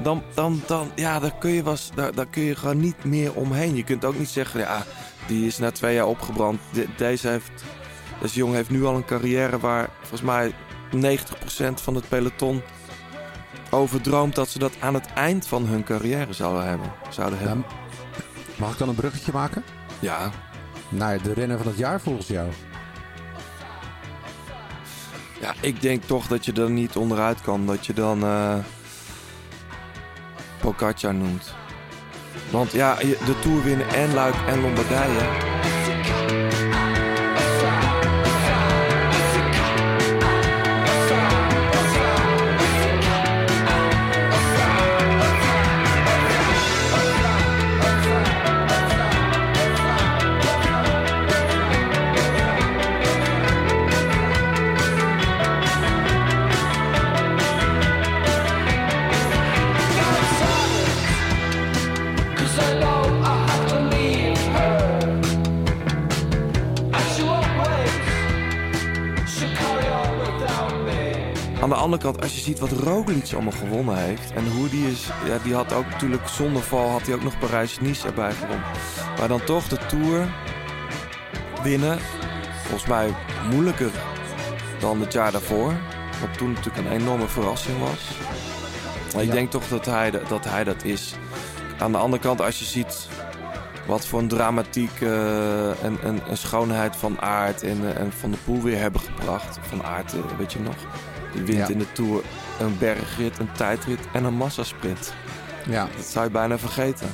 dan, 0.03 0.23
dan, 0.35 0.63
dan, 0.67 0.91
ja, 0.95 1.19
daar 1.19 1.35
kun 1.39 1.51
je 1.51 1.63
was, 1.63 1.91
daar, 1.95 2.15
daar 2.15 2.27
kun 2.27 2.43
je 2.43 2.57
gewoon 2.57 2.81
niet 2.81 3.05
meer 3.05 3.35
omheen. 3.35 3.77
Je 3.77 3.85
kunt 3.85 4.05
ook 4.05 4.19
niet 4.19 4.29
zeggen, 4.29 4.61
ja, 4.61 4.83
die 5.27 5.47
is 5.47 5.59
na 5.59 5.71
twee 5.71 5.95
jaar 5.95 6.07
opgebrand. 6.07 6.61
De- 6.73 6.89
deze, 6.97 7.29
heeft, 7.29 7.65
deze 8.21 8.35
jongen 8.37 8.57
heeft 8.57 8.71
nu 8.71 8.85
al 8.85 8.95
een 8.97 9.05
carrière 9.05 9.59
waar 9.59 9.89
volgens 10.01 10.23
mij 10.23 10.53
90% 10.95 11.75
van 11.75 11.95
het 11.95 12.09
peloton 12.09 12.63
over 13.71 14.01
droomt 14.01 14.35
dat 14.35 14.49
ze 14.49 14.59
dat 14.59 14.73
aan 14.81 14.95
het 14.95 15.07
eind 15.15 15.47
van 15.47 15.67
hun 15.67 15.85
carrière 15.85 16.33
zouden 16.33 16.65
hebben. 16.65 16.93
Zouden 17.11 17.39
hebben. 17.39 17.65
Mag 18.57 18.73
ik 18.73 18.79
dan 18.79 18.89
een 18.89 18.95
bruggetje 18.95 19.33
maken? 19.33 19.65
Ja. 19.99 20.31
Naar 20.89 21.23
de 21.23 21.33
renner 21.33 21.59
van 21.59 21.67
het 21.67 21.77
jaar 21.79 22.01
volgens 22.01 22.27
jou. 22.27 22.49
Ja, 25.41 25.55
ik 25.61 25.81
denk 25.81 26.03
toch 26.03 26.27
dat 26.27 26.45
je 26.45 26.53
er 26.53 26.71
niet 26.71 26.97
onderuit 26.97 27.41
kan. 27.41 27.67
Dat 27.67 27.87
je 27.87 27.93
dan 27.93 28.23
eh 28.23 28.55
Pogacar 30.63 31.15
noemt. 31.15 31.55
Want 32.51 32.73
ja, 32.73 32.95
de 32.95 33.35
Tour 33.41 33.63
winnen 33.63 33.89
en 33.89 34.15
Luik 34.15 34.35
en 34.47 34.61
Lombardije. 34.61 35.25
Aan 71.63 71.69
de 71.69 71.75
andere 71.75 72.03
kant, 72.03 72.23
als 72.23 72.35
je 72.35 72.41
ziet 72.41 72.59
wat 72.59 72.71
Roglic 72.71 73.33
allemaal 73.33 73.53
gewonnen 73.53 73.97
heeft. 73.97 74.33
En 74.33 74.51
hoe 74.53 74.69
die 74.69 74.91
is. 74.91 75.07
Ja, 75.27 75.39
die 75.43 75.55
had 75.55 75.73
ook 75.73 75.87
natuurlijk 75.91 76.29
zonder 76.29 76.63
val 76.63 76.89
had 76.89 77.07
hij 77.07 77.15
ook 77.15 77.23
nog 77.23 77.39
Parijs-Nice 77.39 78.07
erbij 78.07 78.33
gewonnen. 78.33 78.67
Maar 79.19 79.29
dan 79.29 79.45
toch 79.45 79.69
de 79.69 79.79
Tour 79.87 80.29
winnen. 81.63 81.99
Volgens 82.63 82.87
mij 82.87 83.15
moeilijker 83.51 83.91
dan 84.81 85.01
het 85.01 85.13
jaar 85.13 85.33
daarvoor. 85.33 85.73
Wat 86.21 86.39
toen 86.39 86.53
natuurlijk 86.53 86.87
een 86.87 86.93
enorme 86.93 87.29
verrassing 87.29 87.79
was. 87.79 88.11
Maar 89.15 89.23
ik 89.23 89.31
denk 89.31 89.51
toch 89.51 89.69
dat 89.69 89.87
hij, 89.87 90.11
dat 90.11 90.45
hij 90.45 90.65
dat 90.65 90.85
is. 90.85 91.15
Aan 91.79 91.93
de 91.93 91.99
andere 91.99 92.23
kant, 92.23 92.41
als 92.41 92.59
je 92.59 92.65
ziet 92.65 93.09
wat 93.87 94.07
voor 94.07 94.19
een 94.19 94.29
dramatiek 94.29 95.01
eh, 95.01 95.85
en, 95.85 95.99
en, 96.03 96.21
en 96.29 96.37
schoonheid 96.37 96.97
van 96.97 97.21
Aard 97.21 97.63
en, 97.63 97.79
eh, 97.83 98.01
en 98.01 98.13
Van 98.13 98.31
de 98.31 98.37
Poel 98.45 98.63
weer 98.63 98.79
hebben 98.79 99.01
gebracht. 99.01 99.59
Van 99.61 99.85
Aard, 99.85 100.13
eh, 100.13 100.21
weet 100.39 100.53
je 100.53 100.61
nog? 100.61 100.77
Die 101.33 101.43
wint 101.43 101.59
Ja. 101.59 101.69
in 101.69 101.79
de 101.79 101.93
Tour 101.93 102.23
een 102.61 102.79
bergrit, 102.79 103.39
een 103.39 103.53
tijdrit 103.53 104.01
en 104.13 104.25
een 104.25 104.35
massasprint. 104.35 105.15
Ja. 105.67 105.89
Dat 105.97 106.05
zou 106.05 106.25
je 106.25 106.31
bijna 106.31 106.59
vergeten. 106.59 107.09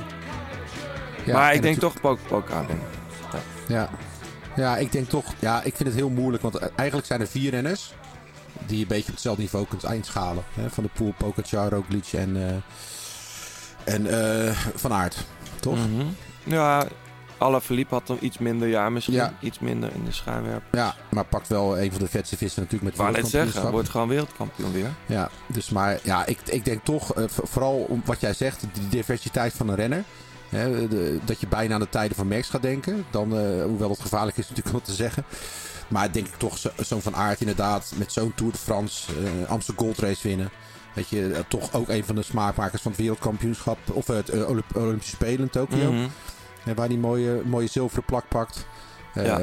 Ja, 1.25 1.33
maar 1.35 1.51
ik 1.51 1.57
en 1.57 1.63
denk 1.63 1.79
toch 1.79 2.01
Pok-. 2.01 2.49
Ja. 2.49 2.67
Ja. 3.69 3.91
ja, 4.57 4.77
ik 4.77 4.93
denk 4.93 5.09
toch... 5.09 5.25
Ja, 5.39 5.63
ik 5.63 5.77
vind 5.77 5.89
het 5.89 5.99
heel 5.99 6.09
moeilijk. 6.11 6.43
Want 6.43 6.59
eigenlijk 6.75 7.07
zijn 7.07 7.21
er 7.21 7.27
vier 7.27 7.51
renners... 7.51 7.95
die 8.67 8.77
je 8.77 8.83
een 8.83 8.89
beetje 8.89 9.07
op 9.07 9.13
hetzelfde 9.13 9.43
niveau 9.43 9.67
kunt 9.67 9.85
eindschalen. 9.85 10.45
Hè? 10.55 10.71
Van 10.71 10.85
de 10.85 10.91
Poel, 10.95 11.15
Pogacar, 11.17 11.71
Roglic 11.71 12.13
en, 12.13 12.37
eh, 12.37 13.95
en 13.95 14.07
eh, 14.47 14.57
Van 14.75 14.93
Aert. 14.93 15.25
Toch? 15.61 15.77
Mhm. 15.77 16.07
Ja, 16.43 16.87
Alaphilippe 17.39 17.95
had 17.95 18.07
dan 18.07 18.17
iets 18.21 18.39
minder 18.39 18.69
jaar 18.69 18.93
misschien. 18.93 19.15
Ja. 19.15 19.33
Iets 19.41 19.59
minder 19.59 19.91
in 19.95 20.05
de 20.05 20.13
schijnwerp. 20.13 20.63
Ja, 20.73 20.95
maar 21.11 21.25
pakt 21.25 21.49
wel 21.49 21.79
een 21.79 21.91
van 21.91 22.01
de 22.01 22.09
vetste 22.09 22.37
vissen 22.37 22.63
natuurlijk 22.63 22.97
met 22.97 23.07
net 23.13 23.27
zeggen, 23.31 23.71
wordt 23.73 23.89
gewoon 23.89 24.09
wereldkampioen 24.09 24.73
weer. 24.73 24.91
Ja, 25.07 25.31
dus 25.47 25.69
maar 25.71 25.99
ja, 26.03 26.27
ik, 26.27 26.39
ik 26.45 26.65
denk 26.65 26.85
toch, 26.85 27.15
eh, 27.15 27.25
vooral 27.29 27.75
om 27.89 28.03
wat 28.05 28.21
jij 28.21 28.33
zegt, 28.35 28.61
de 28.61 28.89
diversiteit 28.89 29.53
van 29.53 29.69
een 29.69 29.75
renner. 29.77 30.05
Hè, 30.49 30.89
de- 30.89 31.19
dat 31.25 31.41
je 31.41 31.47
bijna 31.49 31.75
aan 31.75 31.81
de 31.81 31.89
tijden 31.89 32.17
van 32.17 32.29
Max 32.29 32.49
gaat 32.49 32.63
denken. 32.63 33.05
Dan, 33.11 33.39
eh, 33.39 33.63
hoewel 33.65 33.91
het 33.91 34.01
gevaarlijk 34.01 34.37
is 34.37 34.49
natuurlijk 34.49 34.77
om 34.79 34.83
te 34.83 34.93
zeggen. 34.93 35.25
Maar 35.89 36.13
denk 36.13 36.27
ik 36.27 36.35
toch 36.37 36.59
zo- 36.59 36.71
zo'n 36.77 37.03
Van 37.03 37.17
Aert 37.17 37.41
inderdaad 37.41 37.93
met 37.97 38.13
zo'n 38.13 38.33
Tour 38.35 38.53
de 38.53 38.59
France, 38.59 39.13
eh 39.13 39.51
Amsterdam 39.51 39.85
Gold 39.85 39.99
Race 39.99 40.29
winnen. 40.29 40.51
Weet 40.95 41.09
je, 41.09 41.45
toch 41.49 41.73
ook 41.75 41.89
een 41.89 42.05
van 42.05 42.15
de 42.15 42.23
smaakmakers 42.23 42.83
van 42.83 42.91
het 42.91 43.01
wereldkampioenschap. 43.01 43.79
Of 43.93 44.07
het 44.07 44.45
Olymp- 44.47 44.77
Olympische 44.77 45.15
Spelen 45.15 45.39
in 45.41 45.51
Tokio. 45.51 45.93
Mhm. 45.93 46.07
En 46.65 46.75
waar 46.75 46.89
die 46.89 46.99
mooie, 46.99 47.43
mooie 47.45 47.67
zilveren 47.67 48.05
plak 48.05 48.25
pakt. 48.29 48.67
Eh. 49.15 49.37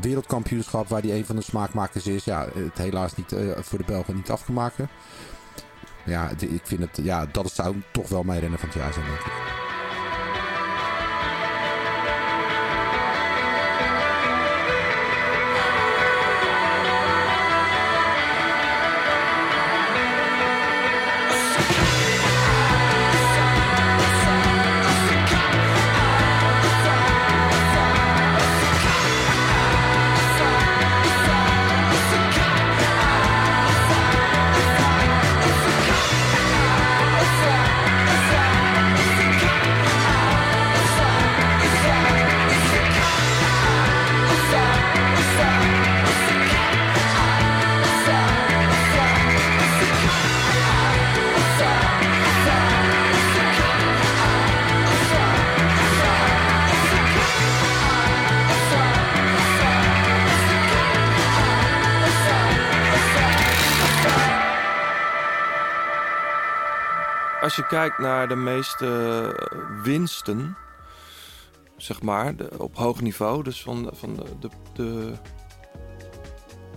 Wereldkampioenschap 0.00 0.88
waar 0.88 1.02
die 1.02 1.14
een 1.14 1.24
van 1.24 1.36
de 1.36 1.42
smaakmakers 1.42 2.06
is. 2.06 2.24
Ja, 2.24 2.46
het 2.54 2.78
helaas 2.78 3.16
niet 3.16 3.32
eh, 3.32 3.50
voor 3.60 3.78
de 3.78 3.84
Belgen 3.84 4.14
niet 4.14 4.30
afgemaakt. 4.30 4.76
Ja, 6.04 6.30
ik 6.38 6.62
vind 6.64 6.80
het, 6.80 6.98
ja, 7.02 7.26
dat 7.26 7.52
zou 7.52 7.76
toch 7.92 8.08
wel 8.08 8.22
mijn 8.22 8.40
renner 8.40 8.58
van 8.58 8.68
het 8.68 8.78
jaar 8.78 8.92
zijn, 8.92 9.06
denk 9.06 9.18
ik. 9.18 9.32
Als 67.44 67.56
je 67.56 67.66
kijkt 67.66 67.98
naar 67.98 68.28
de 68.28 68.36
meeste 68.36 68.86
eh, 69.50 69.58
winsten, 69.82 70.56
zeg 71.76 72.02
maar, 72.02 72.36
de- 72.36 72.50
op 72.58 72.76
hoog 72.76 73.00
niveau, 73.00 73.42
dus 73.42 73.62
van, 73.62 73.90
van 73.92 74.14
de, 74.14 74.22
de, 74.40 74.48
de, 74.72 75.12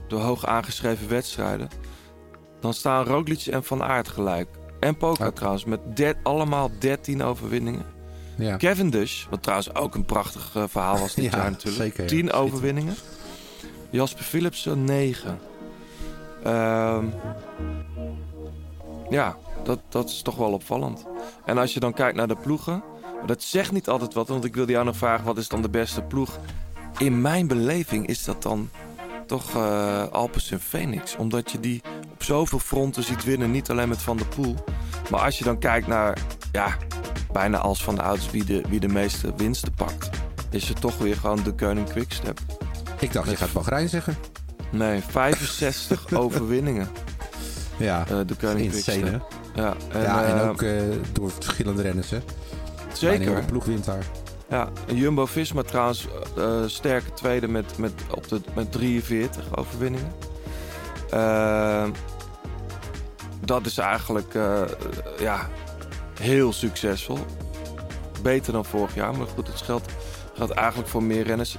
de 0.08 0.16
hoog 0.16 0.46
aangeschreven 0.46 1.10
wedstrijden, 1.10 1.68
dan 2.60 2.74
staan 2.74 3.06
Roglic 3.06 3.46
en 3.46 3.64
Van 3.64 3.84
Aert 3.84 4.08
gelijk. 4.08 4.50
En 4.80 4.98
Poker 4.98 5.34
trouwens, 5.34 5.66
met 5.66 5.80
der- 5.98 6.18
allemaal 6.24 6.70
13 6.80 7.24
overwinningen. 7.24 7.86
Ja. 8.38 8.58
Cavendish, 8.58 9.26
wat 9.30 9.42
trouwens 9.44 9.76
ook 9.76 9.96
een 9.96 10.06
prachtig 10.06 10.56
eh, 10.56 10.64
verhaal 10.68 11.00
was 11.00 11.14
dit 11.14 11.26
Ja, 11.32 11.38
jaar 11.38 11.52
natuurlijk. 11.52 11.84
zeker, 11.84 12.02
ja. 12.04 12.10
10 12.10 12.32
overwinningen. 12.34 12.96
Jasper 13.90 14.24
Philipsen 14.24 14.84
9. 14.84 15.40
Ehm, 16.44 17.06
ja, 19.10 19.38
dat, 19.68 19.80
dat 19.90 20.10
is 20.10 20.22
toch 20.22 20.36
wel 20.36 20.52
opvallend. 20.52 21.06
En 21.46 21.58
als 21.58 21.74
je 21.74 21.80
dan 21.80 21.94
kijkt 21.94 22.16
naar 22.18 22.28
de 22.28 22.36
ploegen, 22.36 22.84
dat 23.26 23.42
zegt 23.42 23.72
niet 23.72 23.90
altijd 23.90 24.14
wat, 24.14 24.28
want 24.28 24.46
ik 24.46 24.56
wilde 24.56 24.72
jou 24.72 24.86
nog 24.86 24.98
vragen, 24.98 25.26
wat 25.26 25.38
is 25.38 25.48
dan 25.48 25.62
de 25.62 25.70
beste 25.70 26.02
ploeg? 26.02 26.40
In 26.98 27.22
mijn 27.22 27.48
beleving 27.48 28.08
is 28.08 28.24
dat 28.24 28.44
dan 28.44 28.70
toch 29.26 29.56
eh 29.56 30.08
Alpes 30.12 30.52
en 30.52 30.60
Phoenix, 30.60 31.16
omdat 31.16 31.52
je 31.52 31.60
die 31.60 31.82
op 32.14 32.24
zoveel 32.24 32.60
fronten 32.60 33.04
ziet 33.04 33.24
winnen, 33.24 33.52
niet 33.52 33.70
alleen 33.70 33.90
met 33.90 34.02
Van 34.02 34.18
der 34.18 34.26
Poel. 34.28 34.56
Maar 35.10 35.20
als 35.20 35.38
je 35.38 35.44
dan 35.44 35.60
kijkt 35.60 35.88
naar, 35.88 36.18
ja, 36.52 36.78
bijna 37.32 37.58
als 37.58 37.84
van 37.84 37.96
de 37.96 38.02
ouders 38.02 38.32
wie 38.32 38.46
de, 38.46 38.62
wie 38.70 38.80
de 38.80 38.88
meeste 38.88 39.34
winsten 39.38 39.74
pakt, 39.74 40.10
is 40.50 40.70
het 40.70 40.82
toch 40.82 40.98
weer 40.98 41.16
gewoon 41.16 41.44
de 41.44 41.54
Koning 41.54 41.90
Quickstep. 41.90 42.40
Ik 43.00 43.14
dacht, 43.14 43.30
je 43.30 43.36
gaat 43.36 43.54
Bahrein 43.54 43.90
zeggen. 43.90 44.16
Nee, 44.72 45.02
65 45.08 46.12
overwinningen. 46.14 46.88
Ja, 47.78 48.06
Eh, 48.10 48.20
de 48.26 48.36
Koning 48.36 48.74
insane, 48.74 49.00
Quickstep. 49.00 49.26
Ja, 49.58 49.74
en, 49.92 50.02
ja, 50.02 50.26
en 50.26 50.40
eh, 50.42 50.50
ook 50.50 50.62
eh, 50.62 50.72
door 51.12 51.32
verschillende 51.32 51.82
renners, 51.82 52.10
hè. 52.10 52.18
Zeker. 52.94 53.36
De 53.36 53.42
ploeg 53.46 53.66
wint 53.66 53.86
daar. 53.86 54.06
Ja, 54.50 54.70
Jumbo-Visma 54.94 55.62
trouwens 55.62 56.08
eh, 56.38 56.62
sterke 56.66 57.14
tweede 57.14 57.48
met, 57.48 57.78
met, 57.78 57.92
op 58.16 58.28
de, 58.28 58.42
met 58.56 58.72
43 58.72 59.56
overwinningen. 59.56 60.12
Eh, 61.10 61.84
dat 63.46 63.66
is 63.66 63.78
eigenlijk 63.78 64.34
ja, 65.20 65.50
heel 66.20 66.54
succesvol. 66.54 67.18
Beter 68.22 68.54
dan 68.54 68.66
vorig 68.66 68.96
jaar, 68.96 69.18
maar 69.18 69.28
goed, 69.28 69.48
het 69.48 69.62
geldt, 69.62 69.92
geldt 70.34 70.52
eigenlijk 70.52 70.90
voor 70.90 71.04
meer 71.04 71.24
renners. 71.24 71.58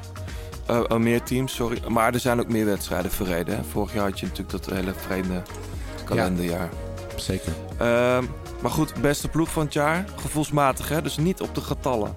eh, 0.66 0.96
meer 0.96 1.22
teams, 1.22 1.54
sorry. 1.54 1.78
Maar 1.88 2.14
er 2.14 2.20
zijn 2.20 2.40
ook 2.40 2.48
meer 2.48 2.64
wedstrijden 2.64 3.10
verreden. 3.10 3.56
Hè. 3.56 3.62
Vorig 3.64 3.92
jaar 3.94 4.04
had 4.04 4.20
je 4.20 4.26
natuurlijk 4.26 4.64
dat 4.64 4.74
hele 4.74 4.92
vreemde 4.94 5.42
kalenderjaar. 6.04 6.68
Zeker. 7.20 7.52
Ehm, 7.78 8.24
maar 8.62 8.70
goed, 8.70 9.00
beste 9.00 9.28
ploeg 9.28 9.48
van 9.48 9.64
het 9.64 9.72
jaar. 9.72 10.04
Gevoelsmatig, 10.16 10.88
hè? 10.88 11.02
dus 11.02 11.16
niet 11.16 11.40
op 11.40 11.54
de 11.54 11.60
getallen. 11.60 12.14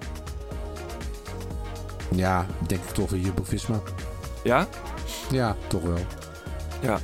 Ja, 2.14 2.46
denk 2.66 2.82
ik 2.82 2.90
toch 2.90 3.10
weer 3.10 3.20
Jumbo-Visma. 3.20 3.80
Ja? 4.42 4.68
Ja, 5.30 5.56
toch 5.66 5.82
wel. 5.82 6.04
Ja. 6.80 6.98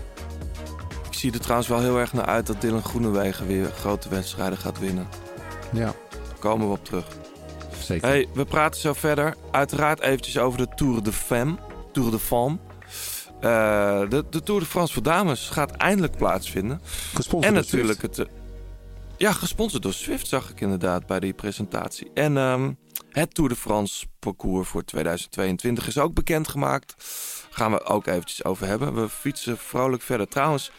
Ik 1.10 1.14
zie 1.14 1.32
er 1.32 1.40
trouwens 1.40 1.68
wel 1.68 1.80
heel 1.80 1.98
erg 1.98 2.12
naar 2.12 2.26
uit 2.26 2.46
dat 2.46 2.60
Dylan 2.60 2.84
Groenewegen 2.84 3.46
weer 3.46 3.70
grote 3.70 4.08
wedstrijden 4.08 4.58
gaat 4.58 4.78
winnen. 4.78 5.08
Ja. 5.72 5.84
Daar 6.10 6.38
komen 6.38 6.66
we 6.66 6.72
op 6.72 6.84
terug. 6.84 7.06
Zeker. 7.78 8.08
Hey, 8.08 8.28
we 8.34 8.44
praten 8.44 8.80
zo 8.80 8.92
verder. 8.92 9.34
Uiteraard 9.50 10.00
eventjes 10.00 10.38
over 10.38 10.58
de 10.58 10.68
Tour 10.74 11.02
de 11.02 11.12
Femme. 11.12 11.56
Tour 11.92 12.10
de 12.10 12.18
Femme. 12.18 12.58
Eh, 13.40 14.08
de, 14.08 14.24
de 14.30 14.42
Tour 14.42 14.60
de 14.60 14.66
France 14.66 14.92
voor 14.92 15.02
dames 15.02 15.48
gaat 15.48 15.70
eindelijk 15.70 16.16
plaatsvinden. 16.16 16.80
Gesponsord 17.14 17.44
en 17.44 17.54
door 17.54 17.62
natuurlijk 17.62 18.02
het... 18.02 18.18
eh, 18.18 18.26
ja, 19.16 19.32
gesponsord 19.32 19.82
door 19.82 19.92
Swift 19.92 20.26
zag 20.26 20.50
ik 20.50 20.60
inderdaad 20.60 21.06
bij 21.06 21.20
die 21.20 21.32
presentatie. 21.32 22.10
En 22.14 22.36
ehm, 22.36 22.72
het 23.10 23.34
Tour 23.34 23.50
de 23.50 23.56
France 23.56 24.06
parcours 24.18 24.68
voor 24.68 24.84
2022 24.84 25.86
is 25.86 25.98
ook 25.98 26.14
bekendgemaakt. 26.14 26.94
Gaan 27.50 27.70
we 27.72 27.84
ook 27.84 28.06
eventjes 28.06 28.44
over 28.44 28.66
hebben. 28.66 28.94
We 28.94 29.08
fietsen 29.08 29.58
vrolijk 29.58 30.02
verder. 30.02 30.28
Trouwens, 30.28 30.70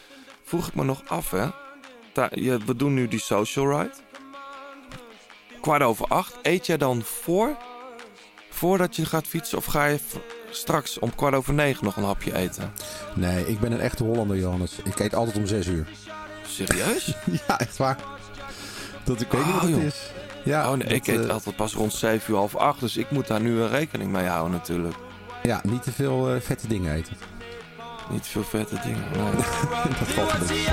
vroeg 0.43 0.68
ik 0.68 0.76
me 0.76 0.84
nog 0.84 1.01
af 1.07 1.32
hè. 1.32 1.47
We 2.66 2.76
doen 2.76 2.93
nu 2.93 3.07
die 3.07 3.20
social 3.20 3.80
ride. 3.80 3.93
Kwart 5.62 5.82
over 5.82 6.05
acht. 6.07 6.38
Eet 6.41 6.66
jij 6.66 6.78
dan 6.78 7.01
voor? 7.01 7.57
Voordat 8.49 8.95
je 8.95 9.05
gaat 9.05 9.28
fietsen? 9.28 9.57
Of 9.57 9.66
ga 9.66 9.86
je 9.86 9.99
straks 10.52 11.00
om 11.00 11.16
kwart 11.16 11.36
over 11.36 11.54
negen 11.54 11.84
nog 11.84 11.95
een 11.95 12.04
hapje 12.04 12.36
eten? 12.36 12.72
Nee, 13.16 13.47
ik 13.47 13.60
ben 13.60 13.72
een 13.72 13.80
echte 13.80 14.04
Hollander, 14.04 14.38
Johannes. 14.38 14.76
Ik 14.84 15.00
eet 15.00 15.16
altijd 15.16 15.38
om 15.38 15.45
6 15.47 15.68
uur. 15.68 15.88
Serieus? 16.47 17.14
ja, 17.47 17.60
echt 17.60 17.78
waar. 17.78 17.97
Dat 19.04 19.22
ik 19.22 19.32
weet 19.32 19.45
niet 19.45 19.56
Oh, 19.56 19.62
wat 19.62 19.70
het 19.70 19.78
joh. 19.80 19.84
is. 19.84 20.12
Ja, 20.43 20.72
oh 20.72 20.78
nee, 20.78 20.88
dat, 20.88 20.91
ik 20.97 21.08
eet 21.08 21.26
eh, 21.26 21.32
altijd 21.32 21.56
pas 21.56 21.74
rond 21.74 21.93
7 21.93 22.32
uur 22.34 22.38
half 22.38 22.56
8, 22.56 22.80
dus 22.80 22.97
ik 22.97 23.12
moet 23.12 23.28
daar 23.28 23.41
nu 23.41 23.62
een 23.62 23.70
rekening 23.70 24.12
mee 24.12 24.26
houden 24.26 24.52
natuurlijk. 24.52 24.95
Ja, 25.43 25.62
niet 25.64 25.84
te 25.84 25.91
veel 25.91 26.34
eh, 26.34 26.41
vette 26.41 26.68
dingen 26.68 26.93
eten. 26.93 27.18
Niet 28.10 28.28
veel 28.28 28.43
vette 28.43 28.80
dingen, 28.84 29.04
nee. 29.12 29.32
dat 30.00 30.08
valt 30.08 30.39
beetje. 30.39 30.68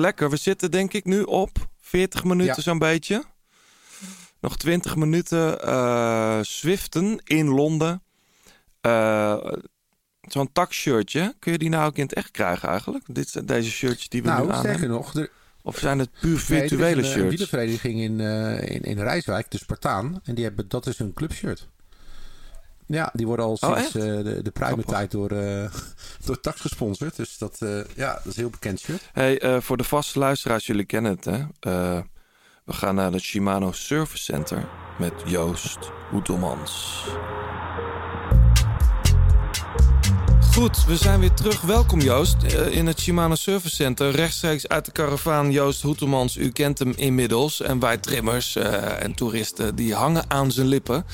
Lekker. 0.00 0.30
We 0.30 0.36
zitten 0.36 0.70
denk 0.70 0.92
ik 0.92 1.04
nu 1.04 1.22
op 1.22 1.68
40 1.80 2.24
minuten 2.24 2.54
Ja. 2.56 2.62
zo'n 2.62 2.78
beetje. 2.78 3.24
Nog 4.40 4.56
20 4.56 4.96
minuten 4.96 5.62
eh 5.62 6.38
Swiften 6.42 7.20
in 7.24 7.48
Londen. 7.48 8.02
Eh, 8.80 9.36
Zo'n 10.28 10.52
takshirtje. 10.52 11.34
Kun 11.38 11.52
je 11.52 11.58
die 11.58 11.68
nou 11.68 11.86
ook 11.86 11.96
in 11.96 12.02
het 12.02 12.12
echt 12.12 12.30
krijgen 12.30 12.68
eigenlijk? 12.68 13.04
Dit, 13.06 13.48
deze 13.48 13.70
shirtjes 13.70 14.08
die 14.08 14.22
we 14.22 14.28
nu 14.28 14.34
Nou, 14.34 14.50
aan 14.50 14.58
sterker 14.58 14.80
hebben. 14.80 14.96
nog, 14.96 15.14
er, 15.14 15.30
Of 15.62 15.78
zijn 15.78 15.98
het 15.98 16.10
puur 16.20 16.44
Nee, 16.48 16.60
het 16.60 16.68
virtuele 16.68 16.84
een, 16.84 16.98
eh, 16.98 17.04
Een 17.04 17.10
shirts? 17.12 17.28
wielervereniging 17.28 18.00
in, 18.00 18.20
in, 18.68 18.82
in 18.82 18.98
Rijswijk, 18.98 19.50
de 19.50 19.58
Spartaan. 19.58 20.20
En 20.24 20.34
die 20.34 20.44
hebben, 20.44 20.68
dat 20.68 20.86
is 20.86 20.98
hun 20.98 21.12
clubshirt. 21.14 21.68
Ja, 22.90 23.10
die 23.12 23.26
worden 23.26 23.44
al 23.44 23.56
Oh, 23.60 23.76
sinds 23.76 23.94
eh, 23.94 24.02
de, 24.02 24.42
de 24.42 24.50
pruimentijd 24.50 25.10
door, 25.10 25.30
eh 25.30 25.70
door 26.26 26.40
Tax 26.40 26.60
gesponsord. 26.60 27.16
Dus 27.16 27.38
dat, 27.38 27.56
eh, 27.60 27.80
ja, 27.94 28.12
dat 28.12 28.26
is 28.26 28.36
een 28.36 28.42
heel 28.42 28.50
bekend 28.50 28.80
shirt. 28.80 29.10
Hey, 29.12 29.60
voor 29.62 29.76
de 29.76 29.84
vaste 29.84 30.18
luisteraars, 30.18 30.66
jullie 30.66 30.84
kennen 30.84 31.12
het 31.12 31.24
hè. 31.24 31.44
We 32.64 32.76
gaan 32.76 32.94
naar 32.94 33.12
het 33.12 33.22
Shimano 33.22 33.72
Service 33.72 34.22
Center 34.22 34.68
met 34.98 35.12
Joost 35.24 35.78
Hoetelmans. 36.10 37.04
Goed, 40.54 40.84
we 40.84 40.96
zijn 40.96 41.20
weer 41.20 41.32
terug. 41.34 41.60
Welkom 41.60 42.00
Joost 42.00 42.42
eh, 42.42 42.76
in 42.76 42.86
het 42.86 43.00
Shimano 43.00 43.34
Service 43.34 43.74
Center. 43.74 44.10
Rechtstreeks 44.10 44.68
uit 44.68 44.84
de 44.84 44.92
karavaan 44.92 45.50
Joost 45.50 45.82
Hoetelmans. 45.82 46.36
U 46.36 46.50
kent 46.50 46.78
hem 46.78 46.92
inmiddels. 46.96 47.60
En 47.60 47.78
wij 47.78 47.96
trimmers 47.96 48.56
eh, 48.56 49.02
en 49.02 49.14
toeristen 49.14 49.74
die 49.74 49.94
hangen 49.94 50.24
aan 50.28 50.52
zijn 50.52 50.66
lippen. 50.66 51.04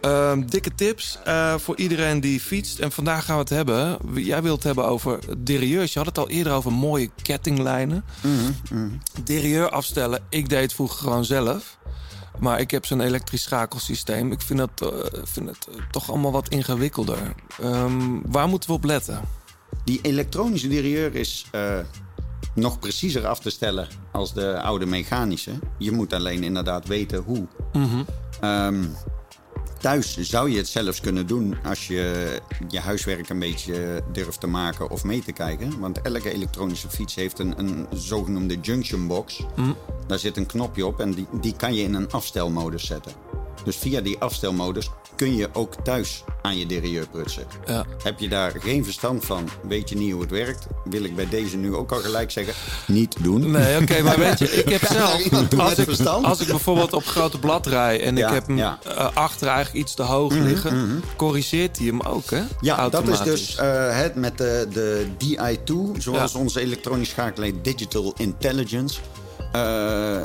Ehm, 0.00 0.42
dikke 0.46 0.74
tips 0.74 1.18
eh, 1.24 1.54
voor 1.58 1.76
iedereen 1.76 2.20
die 2.20 2.40
fietst. 2.40 2.78
En 2.78 2.92
vandaag 2.92 3.24
gaan 3.24 3.34
we 3.34 3.40
het 3.40 3.50
hebben. 3.50 3.98
Jij 4.14 4.42
wilt 4.42 4.56
het 4.56 4.64
hebben 4.64 4.86
over 4.86 5.18
derieurs. 5.38 5.92
Je 5.92 5.98
had 5.98 6.08
het 6.08 6.18
al 6.18 6.28
eerder 6.28 6.52
over 6.52 6.72
mooie 6.72 7.10
kettinglijnen. 7.22 8.04
Derieur 9.24 9.68
afstellen. 9.70 10.22
Ik 10.28 10.48
deed 10.48 10.62
het 10.62 10.72
vroeger 10.72 10.98
gewoon 10.98 11.24
zelf. 11.24 11.75
Maar 12.38 12.60
ik 12.60 12.70
heb 12.70 12.86
zo'n 12.86 13.00
elektrisch 13.00 13.42
schakelsysteem. 13.42 14.32
Ik 14.32 14.40
vind 14.40 14.58
dat, 14.58 14.92
eh, 14.92 15.20
vind 15.24 15.48
het 15.48 15.68
eh, 15.68 15.82
toch 15.90 16.10
allemaal 16.10 16.32
wat 16.32 16.48
ingewikkelder. 16.48 17.34
Ehm, 17.60 18.20
waar 18.26 18.48
moeten 18.48 18.68
we 18.68 18.74
op 18.74 18.84
letten? 18.84 19.20
Die 19.84 20.00
elektronische 20.02 20.68
derieur 20.68 21.14
is 21.14 21.46
eh, 21.50 21.78
nog 22.54 22.78
preciezer 22.78 23.26
af 23.26 23.40
te 23.40 23.50
stellen 23.50 23.88
als 24.12 24.34
de 24.34 24.60
oude 24.60 24.86
mechanische. 24.86 25.52
Je 25.78 25.92
moet 25.92 26.12
alleen 26.12 26.42
inderdaad 26.42 26.86
weten 26.86 27.22
hoe. 27.22 27.46
Ehm, 28.40 28.84
thuis 29.78 30.16
zou 30.20 30.50
je 30.50 30.56
het 30.56 30.68
zelfs 30.68 31.00
kunnen 31.00 31.26
doen 31.26 31.56
als 31.64 31.86
je 31.86 32.40
je 32.68 32.80
huiswerk 32.80 33.28
een 33.28 33.38
beetje 33.38 34.02
durft 34.12 34.40
te 34.40 34.46
maken 34.46 34.90
of 34.90 35.04
mee 35.04 35.22
te 35.22 35.32
kijken. 35.32 35.80
Want 35.80 36.02
elke 36.02 36.32
elektronische 36.32 36.88
fiets 36.88 37.14
heeft 37.14 37.38
een, 37.38 37.58
een 37.58 37.86
zogenoemde 37.90 38.60
junction 38.60 39.06
box. 39.06 39.42
Daar 40.06 40.18
zit 40.18 40.36
een 40.36 40.46
knopje 40.46 40.86
op 40.86 41.00
en 41.00 41.10
die, 41.10 41.26
die 41.40 41.56
kan 41.56 41.74
je 41.74 41.82
in 41.82 41.94
een 41.94 42.10
afstelmodus 42.10 42.86
zetten. 42.86 43.12
Dus 43.64 43.76
via 43.76 44.00
die 44.00 44.18
afstelmodus 44.18 44.90
kun 45.16 45.36
je 45.36 45.48
ook 45.52 45.74
thuis 45.84 46.24
aan 46.42 46.58
je 46.58 46.66
derieur 46.66 47.06
prutsen. 47.08 47.44
Ja. 47.66 47.84
Heb 48.02 48.18
je 48.20 48.28
daar 48.28 48.52
geen 48.58 48.84
verstand 48.84 49.24
van, 49.24 49.48
weet 49.68 49.88
je 49.88 49.96
niet 49.96 50.12
hoe 50.12 50.20
het 50.20 50.30
werkt, 50.30 50.66
wil 50.84 51.04
ik 51.04 51.16
bij 51.16 51.28
deze 51.28 51.56
nu 51.56 51.74
ook 51.74 51.92
al 51.92 51.98
gelijk 51.98 52.30
zeggen, 52.30 52.54
niet 52.86 53.16
doen. 53.22 53.50
Nee, 53.50 53.82
oké, 53.82 54.02
maar 54.02 54.18
weet 54.28 54.38
je, 54.38 54.48
ik 54.50 54.68
heb 54.68 54.84
zelf... 54.92 55.30
Als 55.58 55.78
ik, 55.78 55.84
verstand? 55.84 56.24
als 56.24 56.40
ik 56.40 56.46
bijvoorbeeld 56.48 56.92
op 56.92 57.06
grote 57.06 57.38
blad 57.38 57.66
rij 57.66 58.02
en 58.02 58.16
Ja, 58.16 58.26
ik 58.28 58.34
heb 58.34 58.46
hem 58.46 58.56
ja. 58.56 58.78
eh, 58.84 59.08
achter 59.14 59.48
eigenlijk 59.48 59.84
iets 59.84 59.94
te 59.94 60.02
hoog 60.02 60.34
Mhm, 60.34 60.42
liggen... 60.44 60.76
mhm. 60.86 60.96
corrigeert 61.16 61.76
hij 61.78 61.86
hem 61.86 62.00
ook, 62.00 62.30
hè? 62.30 62.42
Ja, 62.60 62.88
dat 62.88 63.08
is 63.08 63.20
dus 63.20 63.56
eh, 63.56 63.98
het 63.98 64.14
met 64.14 64.38
de, 64.38 64.68
de 64.72 65.06
DI2, 65.24 65.98
zoals 65.98 66.34
onze 66.34 66.60
elektronisch 66.60 67.08
schakel 67.08 67.42
heet, 67.42 67.64
Digital 67.64 68.14
Intelligence. 68.16 69.00
Eh, 69.52 70.20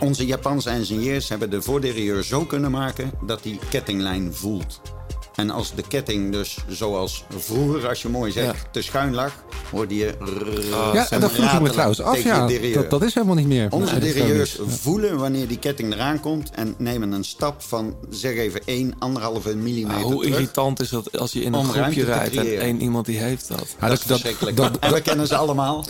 onze 0.00 0.26
Japanse 0.26 0.70
ingenieurs 0.70 1.28
hebben 1.28 1.50
de 1.50 1.62
voorderieur 1.62 2.22
zo 2.22 2.44
kunnen 2.44 2.70
maken 2.70 3.10
dat 3.26 3.42
die 3.42 3.58
kettinglijn 3.70 4.34
voelt. 4.34 4.80
En 5.38 5.50
als 5.50 5.74
de 5.74 5.82
ketting 5.88 6.32
dus, 6.32 6.56
zoals 6.68 7.24
vroeger, 7.38 7.88
als 7.88 8.02
je 8.02 8.08
mooi 8.08 8.32
zegt, 8.32 8.66
te 8.70 8.82
schuin 8.82 9.14
lag, 9.14 9.32
hoorde 9.70 9.94
je... 9.96 10.14
ja, 10.92 11.10
en 11.10 11.20
dat 11.20 11.32
vroeg 11.32 11.52
ik 11.52 11.60
me 11.60 11.70
trouwens 11.70 12.00
af. 12.00 12.22
Ja, 12.22 12.48
dat, 12.74 12.90
dat 12.90 13.02
is 13.02 13.14
helemaal 13.14 13.36
niet 13.36 13.46
meer. 13.46 13.70
Onze 13.70 13.92
dat 13.92 14.02
derieurs 14.02 14.58
voelen 14.66 15.18
wanneer 15.18 15.48
die 15.48 15.58
ketting 15.58 15.92
eraan 15.92 16.20
komt 16.20 16.50
en 16.50 16.74
nemen 16.78 17.12
een 17.12 17.24
stap 17.24 17.62
van, 17.62 17.96
zeg 18.10 18.36
even, 18.36 18.60
1, 18.64 18.94
1,5 19.44 19.56
millimeter 19.56 19.96
Ah, 19.96 20.02
hoe 20.02 20.20
terug. 20.20 20.34
irritant 20.34 20.80
is 20.80 20.88
dat 20.88 21.18
als 21.18 21.32
je 21.32 21.42
in 21.42 21.54
een 21.54 21.64
groepje 21.64 22.04
rijdt 22.04 22.36
en 22.36 22.60
één 22.60 22.80
iemand 22.80 23.06
die 23.06 23.18
heeft 23.18 23.48
dat. 23.48 23.66
Ja, 23.80 23.88
dat 23.88 23.98
is 23.98 24.04
verschrikkelijk. 24.04 24.58
en 24.80 24.92
we 24.92 25.00
kennen 25.00 25.26
ze 25.26 25.36
allemaal. 25.36 25.84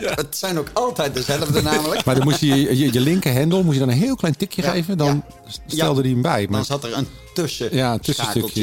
Het 0.00 0.36
zijn 0.36 0.58
ook 0.58 0.68
altijd 0.72 1.14
dezelfde 1.14 1.62
namelijk. 1.62 2.04
Maar 2.04 2.14
dan 2.14 2.24
moest 2.24 2.40
je 2.40 2.46
je, 2.46 2.78
je, 2.78 2.92
je 2.92 3.00
linker 3.00 3.32
hendel 3.32 3.62
moest 3.62 3.74
je 3.74 3.80
dan 3.80 3.88
een 3.88 3.98
heel 3.98 4.16
klein 4.16 4.36
tikje 4.36 4.62
Ja, 4.62 4.70
geven. 4.70 4.98
Dan 4.98 5.24
stelde 5.66 6.00
hij 6.00 6.10
hem 6.10 6.22
bij. 6.22 6.46
Maar 6.48 6.56
Dan 6.56 6.64
zat 6.64 6.84
er 6.84 6.96
een 6.96 7.06
tussen 7.42 7.76
Ja, 7.76 7.92
een 7.92 8.00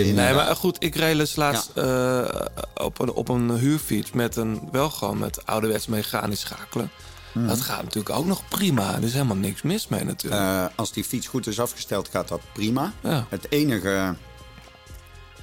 in. 0.06 0.16
Nee, 0.16 0.34
maar 0.34 0.56
goed, 0.56 0.84
ik 0.84 0.96
reed 0.96 1.18
dus 1.18 1.36
laatst 1.36 1.72
eh, 1.76 2.26
op, 2.74 3.00
een, 3.00 3.12
op 3.12 3.30
een 3.30 3.52
huurfiets 3.52 4.12
met 4.12 4.36
een, 4.36 4.62
wel 4.72 4.90
gewoon 4.90 5.18
met 5.18 5.46
ouderwets 5.46 5.88
mechanisch 5.88 6.40
schakelen. 6.40 6.92
Mhm. 7.34 7.48
Dat 7.48 7.62
gaat 7.62 7.84
natuurlijk 7.84 8.16
ook 8.16 8.26
nog 8.26 8.48
prima. 8.48 8.96
Er 8.96 9.04
is 9.04 9.14
helemaal 9.14 9.36
niks 9.36 9.62
mis 9.62 9.88
mee 9.88 10.04
natuurlijk. 10.04 10.42
Eh, 10.42 10.66
als 10.76 10.92
die 10.92 11.04
fiets 11.04 11.28
goed 11.28 11.48
is 11.48 11.60
afgesteld, 11.60 12.10
gaat 12.10 12.28
dat 12.28 12.42
prima. 12.54 12.94
Ja. 13.04 13.26
Het 13.30 13.52
enige 13.52 14.16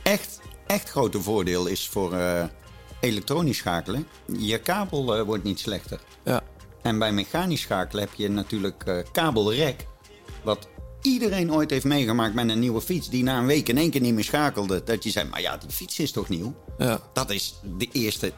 echt, 0.02 0.40
echt 0.66 0.90
grote 0.90 1.20
voordeel 1.20 1.66
is 1.66 1.88
voor 1.88 2.14
eh, 2.14 2.44
elektronisch 3.00 3.56
schakelen. 3.56 4.06
Je 4.38 4.58
kabel 4.58 5.24
wordt 5.24 5.44
niet 5.44 5.60
slechter. 5.60 6.00
Ja. 6.24 6.42
En 6.82 6.98
bij 6.98 7.12
mechanisch 7.12 7.60
schakelen 7.60 8.04
heb 8.04 8.14
je 8.14 8.28
natuurlijk 8.28 9.04
kabelrek. 9.12 9.86
Wat 10.42 10.68
iedereen 11.03 11.53
ooit 11.53 11.70
heeft 11.70 11.84
meegemaakt 11.84 12.34
met 12.34 12.48
een 12.48 12.59
nieuwe 12.59 12.80
fiets. 12.80 13.09
Die 13.11 13.22
na 13.22 13.38
een 13.38 13.46
week 13.46 13.68
in 13.68 13.78
één 13.78 13.90
keer 13.90 14.00
niet 14.00 14.14
meer 14.14 14.24
schakelde. 14.24 14.82
Dat 14.84 15.05
je 15.05 15.11
zei, 15.11 15.28
maar 15.28 15.40
ja, 15.40 15.57
die 15.57 15.70
fiets 15.70 15.98
is 15.98 16.12
toch 16.12 16.28
nieuw? 16.28 16.55
Ja. 16.78 17.00
Dat 17.12 17.30
is 17.30 17.55
de 17.78 17.88
eerste 17.92 18.32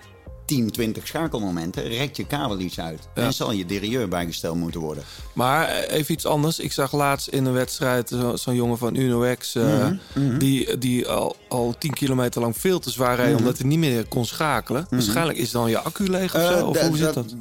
10, 0.46 0.70
20 0.70 1.06
schakelmomenten. 1.06 1.82
Rekt 1.88 2.16
je 2.16 2.26
kabel 2.26 2.58
iets 2.58 2.80
uit. 2.80 3.08
En 3.14 3.32
zal 3.34 3.52
je 3.52 3.66
derieur 3.66 4.08
bijgesteld 4.08 4.56
moeten 4.56 4.80
worden. 4.80 5.04
Maar 5.32 5.68
eh, 5.68 5.96
even 5.98 6.14
iets 6.14 6.26
anders. 6.26 6.58
Ik 6.58 6.72
zag 6.72 6.92
laatst 6.92 7.28
in 7.28 7.44
een 7.44 7.52
wedstrijd 7.52 8.08
zo- 8.08 8.36
zo'n 8.36 8.54
jongen 8.54 8.78
van 8.78 8.96
UnoX... 8.96 9.54
eh, 9.54 9.62
Mhm, 9.64 9.96
mhm. 10.14 10.38
die, 10.38 10.78
die 10.78 11.08
al, 11.08 11.36
al 11.48 11.74
10 11.78 11.92
kilometer 11.92 12.40
lang 12.40 12.56
veel 12.58 12.78
te 12.78 12.90
zwaar 12.90 13.16
reed... 13.16 13.28
Mhm. 13.30 13.38
omdat 13.38 13.58
hij 13.58 13.66
niet 13.66 13.78
meer 13.78 14.04
kon 14.08 14.24
schakelen. 14.26 14.86
Waarschijnlijk 14.90 15.38
is 15.38 15.50
dan 15.50 15.70
je 15.70 15.78
accu 15.78 16.08
leeg 16.10 16.34
of 16.34 16.40
Eh, 16.40 16.48
zo? 16.58 16.66
Of 16.66 16.80
hoe 16.80 16.96
zit 16.96 17.14
dat- 17.14 17.34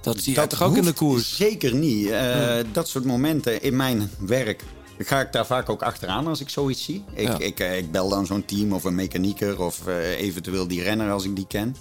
dat? 0.00 0.18
Zie 0.20 0.40
je 0.40 0.46
toch 0.46 0.62
ook 0.62 0.76
in 0.76 0.84
de 0.84 0.92
koers? 0.92 1.36
Zeker 1.36 1.74
niet. 1.74 2.06
Eh, 2.06 2.10
Ja. 2.56 2.62
Dat 2.72 2.88
soort 2.88 3.04
momenten 3.04 3.62
in 3.62 3.76
mijn 3.76 4.10
werk 4.18 4.64
ga 4.98 5.20
ik 5.20 5.32
daar 5.32 5.46
vaak 5.46 5.68
ook 5.68 5.82
achteraan 5.82 6.26
als 6.26 6.40
ik 6.40 6.48
zoiets 6.48 6.84
zie. 6.84 7.04
Ik, 7.14 7.26
Ja. 7.28 7.38
ik, 7.38 7.60
eh, 7.60 7.76
ik 7.78 7.90
bel 7.92 8.08
dan 8.08 8.26
zo'n 8.26 8.44
team 8.44 8.72
of 8.72 8.84
een 8.84 8.94
mechanieker 8.94 9.60
of 9.62 9.86
eh, 9.86 10.10
eventueel 10.20 10.68
die 10.68 10.82
renner 10.82 11.10
als 11.10 11.24
ik 11.24 11.36
die 11.36 11.46
ken. 11.46 11.76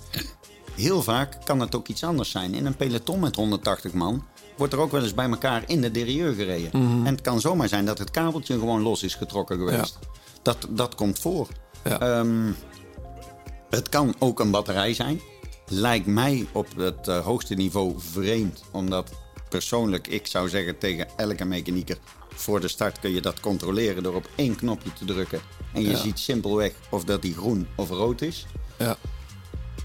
Heel 0.75 1.03
vaak 1.03 1.37
kan 1.45 1.59
het 1.59 1.75
ook 1.75 1.87
iets 1.87 2.03
anders 2.03 2.31
zijn. 2.31 2.53
In 2.53 2.65
een 2.65 2.75
peloton 2.75 3.19
met 3.19 3.35
180 3.35 3.93
man 3.93 4.23
wordt 4.57 4.73
er 4.73 4.79
ook 4.79 4.91
wel 4.91 5.01
eens 5.03 5.13
bij 5.13 5.29
elkaar 5.29 5.63
in 5.67 5.81
de 5.81 5.91
derieur 5.91 6.33
gereden. 6.33 6.69
Mhm. 6.81 7.05
En 7.05 7.11
het 7.11 7.21
kan 7.21 7.39
zomaar 7.41 7.67
zijn 7.67 7.85
dat 7.85 7.97
het 7.97 8.11
kabeltje 8.11 8.53
gewoon 8.59 8.81
los 8.81 9.03
is 9.03 9.15
getrokken 9.15 9.57
geweest. 9.57 9.99
Dat, 10.41 10.57
dat 10.69 10.95
komt 10.95 11.19
voor. 11.19 11.47
Ehm, 11.83 12.51
het 13.69 13.89
kan 13.89 14.15
ook 14.19 14.39
een 14.39 14.51
batterij 14.51 14.93
zijn. 14.93 15.19
Lijkt 15.69 16.05
mij 16.05 16.47
op 16.51 16.67
het 16.77 17.07
eh, 17.07 17.19
hoogste 17.25 17.53
niveau 17.53 17.93
vreemd. 17.97 18.63
Omdat 18.71 19.11
persoonlijk, 19.49 20.07
ik 20.07 20.27
zou 20.27 20.49
zeggen 20.49 20.77
tegen 20.77 21.07
elke 21.17 21.45
mechanieker... 21.45 21.97
voor 22.33 22.59
de 22.59 22.67
start 22.67 22.99
kun 22.99 23.13
je 23.13 23.21
dat 23.21 23.39
controleren 23.39 24.03
door 24.03 24.15
op 24.15 24.29
één 24.35 24.55
knopje 24.55 24.93
te 24.93 25.05
drukken. 25.05 25.39
En 25.73 25.81
je 25.81 25.89
Ja. 25.89 25.95
ziet 25.97 26.19
simpelweg 26.19 26.73
of 26.89 27.03
dat 27.03 27.21
die 27.21 27.33
groen 27.33 27.67
of 27.75 27.89
rood 27.89 28.21
is. 28.21 28.45
Ja. 28.77 28.97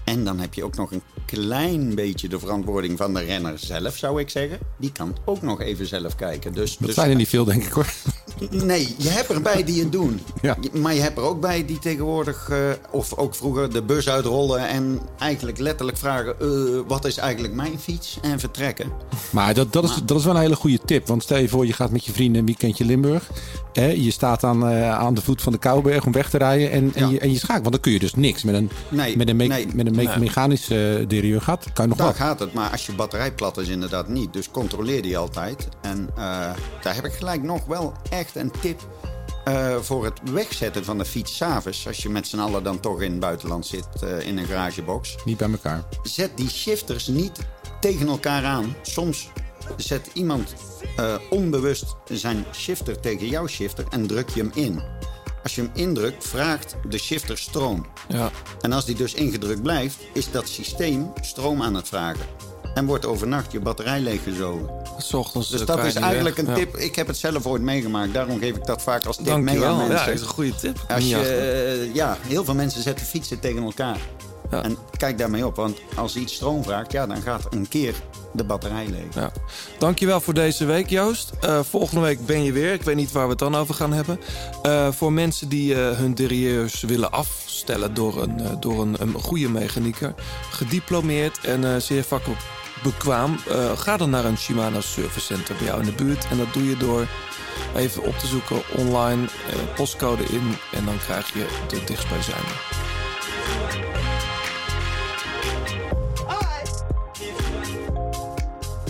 En 0.05 0.23
dan 0.23 0.39
heb 0.39 0.53
je 0.53 0.63
ook 0.63 0.75
nog 0.75 0.91
een 0.91 1.01
klein 1.25 1.95
beetje 1.95 2.27
de 2.29 2.39
verantwoording 2.39 2.97
van 2.97 3.13
de 3.13 3.19
renner 3.19 3.59
zelf, 3.59 3.97
zou 3.97 4.19
ik 4.19 4.29
zeggen. 4.29 4.59
Die 4.77 4.91
kan 4.91 5.17
ook 5.25 5.41
nog 5.41 5.61
even 5.61 5.85
zelf 5.87 6.15
kijken. 6.15 6.53
Dus, 6.53 6.77
Dat 6.77 6.85
dus 6.87 6.95
zijn 6.95 7.09
er 7.09 7.15
niet 7.15 7.27
veel, 7.27 7.45
denk 7.45 7.63
ik 7.63 7.71
hoor. 7.71 7.93
Nee, 8.49 8.95
je 8.97 9.09
hebt 9.09 9.29
erbij 9.29 9.63
die 9.63 9.79
het 9.83 9.91
doen. 9.91 10.19
Ja. 10.41 10.57
Maar 10.73 10.93
je 10.93 11.01
hebt 11.01 11.17
er 11.17 11.23
ook 11.23 11.39
bij 11.41 11.65
die 11.65 11.79
tegenwoordig, 11.79 12.49
eh, 12.49 12.57
of 12.91 13.17
ook 13.17 13.35
vroeger, 13.35 13.71
de 13.73 13.81
bus 13.83 14.09
uitrollen 14.09 14.67
en 14.67 14.99
eigenlijk 15.19 15.57
letterlijk 15.57 15.97
vragen: 15.97 16.35
eh, 16.39 16.47
wat 16.87 17.05
is 17.05 17.17
eigenlijk 17.17 17.53
mijn 17.53 17.79
fiets? 17.79 18.17
En 18.21 18.39
vertrekken. 18.39 18.91
Maar 19.29 19.53
dat, 19.53 19.73
dat, 19.73 19.83
is, 19.83 19.95
dat 20.05 20.17
is 20.19 20.25
wel 20.25 20.35
een 20.35 20.41
hele 20.41 20.55
goede 20.55 20.79
tip. 20.85 21.07
Want 21.07 21.23
stel 21.23 21.37
je 21.37 21.49
voor, 21.49 21.65
je 21.65 21.73
gaat 21.73 21.91
met 21.91 22.05
je 22.05 22.11
vrienden 22.11 22.39
een 22.39 22.45
weekendje 22.45 22.85
Limburg. 22.85 23.29
Hè, 23.73 23.85
je 23.87 24.11
staat 24.11 24.43
aan, 24.43 24.67
eh, 24.67 24.91
aan 24.91 25.13
de 25.13 25.21
voet 25.21 25.41
van 25.41 25.51
de 25.51 25.57
Kouberg 25.59 26.05
om 26.05 26.11
weg 26.11 26.29
te 26.29 26.37
rijden. 26.37 26.71
En, 26.71 26.91
en, 26.95 27.09
je, 27.09 27.19
en 27.19 27.31
je 27.31 27.37
schakelt. 27.37 27.61
Want 27.61 27.71
dan 27.71 27.79
kun 27.83 27.91
je 27.91 27.99
dus 27.99 28.15
niks. 28.15 28.43
Met 28.43 28.55
een, 28.55 28.69
Nee, 28.89 29.17
met 29.17 29.29
een, 29.29 29.35
me- 29.35 29.45
nee. 29.47 29.65
met 29.73 29.85
een 29.87 29.95
me- 29.95 30.01
Nee. 30.03 30.19
mechanische 30.19 30.99
uh, 31.01 31.07
derieur 31.07 31.41
gaat, 31.41 31.63
kan 31.73 31.83
je 31.83 31.89
nog 31.89 31.97
Daar 31.97 32.07
wat. 32.07 32.15
gaat 32.15 32.39
het, 32.39 32.53
maar 32.53 32.69
als 32.71 32.85
je 32.85 32.93
batterij 32.93 33.31
plat 33.33 33.57
is, 33.57 33.67
inderdaad 33.67 34.07
niet. 34.07 34.33
Dus 34.33 34.51
controleer 34.51 35.01
die 35.01 35.17
altijd. 35.17 35.67
En 35.81 36.09
eh, 36.15 36.23
daar 36.81 36.95
heb 36.95 37.05
ik 37.05 37.11
gelijk 37.13 37.43
nog 37.43 37.65
wel 37.65 37.93
echt 38.09 38.32
een 38.35 38.51
tip 38.61 38.81
eh, 39.43 39.77
voor 39.77 40.05
het 40.05 40.19
wegzetten 40.31 40.85
van 40.85 40.97
de 40.97 41.05
fiets 41.05 41.35
s'avonds. 41.35 41.87
Als 41.87 42.03
je 42.03 42.09
met 42.09 42.27
z'n 42.27 42.39
allen 42.39 42.63
dan 42.63 42.79
toch 42.79 43.01
in 43.01 43.11
het 43.11 43.19
buitenland 43.19 43.65
zit, 43.65 43.87
eh, 44.01 44.27
in 44.27 44.37
een 44.37 44.45
garagebox. 44.45 45.15
Niet 45.25 45.37
bij 45.37 45.51
elkaar. 45.51 45.83
Zet 46.03 46.37
die 46.37 46.49
shifters 46.49 47.07
niet 47.07 47.39
tegen 47.79 48.07
elkaar 48.07 48.43
aan. 48.43 48.75
Soms 48.81 49.29
zet 49.77 50.09
iemand 50.13 50.53
eh, 50.95 51.15
onbewust 51.29 51.95
zijn 52.05 52.45
shifter 52.53 52.99
tegen 52.99 53.27
jouw 53.27 53.47
shifter 53.47 53.85
en 53.89 54.07
druk 54.07 54.29
je 54.29 54.41
hem 54.41 54.51
in. 54.53 54.81
Als 55.43 55.55
je 55.55 55.61
hem 55.61 55.71
indrukt, 55.73 56.27
vraagt 56.27 56.75
de 56.89 56.97
shifter 56.97 57.37
stroom. 57.37 57.85
Ja. 58.07 58.31
En 58.61 58.71
als 58.71 58.85
die 58.85 58.95
dus 58.95 59.13
ingedrukt 59.13 59.61
blijft, 59.61 59.97
is 60.13 60.31
dat 60.31 60.47
systeem 60.47 61.11
stroom 61.21 61.61
aan 61.61 61.73
het 61.73 61.87
vragen. 61.87 62.25
En 62.73 62.85
wordt 62.85 63.05
overnacht 63.05 63.51
je 63.51 63.59
batterij 63.59 63.99
leeggezogen. 63.99 64.69
S 64.97 65.13
ochtends 65.13 65.49
Dus 65.49 65.61
eh, 65.61 65.67
dat 65.67 65.85
is 65.85 65.93
eigenlijk 65.95 66.35
weg. 66.35 66.45
een 66.45 66.51
Ja. 66.51 66.57
tip. 66.57 66.77
Ik 66.77 66.95
heb 66.95 67.07
het 67.07 67.17
zelf 67.17 67.45
ooit 67.45 67.61
meegemaakt. 67.61 68.13
Daarom 68.13 68.39
geef 68.39 68.55
ik 68.55 68.65
dat 68.65 68.81
vaak 68.81 69.05
als 69.05 69.15
tip 69.15 69.25
mee 69.25 69.35
Dankjewel. 69.35 69.69
aan 69.69 69.77
mensen. 69.77 69.95
Ja, 69.97 70.05
dat 70.05 70.13
is 70.13 70.21
een 70.21 70.27
goede 70.27 70.55
tip. 70.55 70.77
Als 70.87 71.09
je, 71.09 71.17
eh, 71.19 71.93
ja, 71.95 72.17
heel 72.27 72.43
veel 72.43 72.55
mensen 72.55 72.81
zetten 72.81 73.05
fietsen 73.05 73.39
tegen 73.39 73.63
elkaar. 73.63 73.97
En 74.49 74.77
kijk 74.97 75.17
daarmee 75.17 75.45
op, 75.45 75.55
want 75.55 75.77
als 75.95 76.15
iets 76.15 76.33
stroom 76.33 76.63
vraagt, 76.63 76.91
ja, 76.91 77.07
dan 77.07 77.21
gaat 77.21 77.47
een 77.49 77.67
keer 77.67 77.93
de 78.33 78.43
batterij 78.43 78.85
leeg. 78.89 79.13
Ja. 79.13 79.31
Dankjewel 79.79 80.21
voor 80.21 80.33
deze 80.33 80.65
week, 80.65 80.89
Joost. 80.89 81.31
Eh, 81.41 81.59
volgende 81.69 82.01
week 82.01 82.25
ben 82.25 82.43
je 82.43 82.51
weer. 82.51 82.73
Ik 82.73 82.81
weet 82.81 82.95
niet 82.95 83.11
waar 83.11 83.23
we 83.23 83.29
het 83.29 83.39
dan 83.39 83.55
over 83.55 83.75
gaan 83.75 83.93
hebben. 83.93 84.19
Voor 84.93 85.13
mensen 85.13 85.49
die 85.49 85.75
hun 85.75 86.13
derieurs 86.13 86.81
willen 86.81 87.11
afstellen 87.11 87.93
door 87.93 88.21
een, 88.21 88.41
door 88.59 88.81
een, 88.81 88.95
een 88.99 89.13
goede 89.13 89.49
mechanieker, 89.49 90.13
gediplomeerd 90.51 91.39
en 91.43 91.81
zeer 91.81 92.03
vakbekwaam, 92.83 93.37
eh, 93.47 93.77
ga 93.77 93.97
dan 93.97 94.09
naar 94.09 94.25
een 94.25 94.37
Shimano 94.37 94.81
Service 94.81 95.19
Center 95.19 95.55
bij 95.55 95.65
jou 95.65 95.79
in 95.79 95.85
de 95.85 96.03
buurt. 96.03 96.27
En 96.29 96.37
dat 96.37 96.53
doe 96.53 96.69
je 96.69 96.77
door 96.77 97.07
even 97.75 98.03
op 98.03 98.17
te 98.17 98.27
zoeken 98.27 98.61
online, 98.77 99.25
eh, 99.25 99.75
postcode 99.75 100.23
in 100.23 100.55
en 100.71 100.85
dan 100.85 100.97
krijg 100.97 101.33
je 101.33 101.45
de 101.67 101.83
dichtstbijzijnde. 101.83 102.53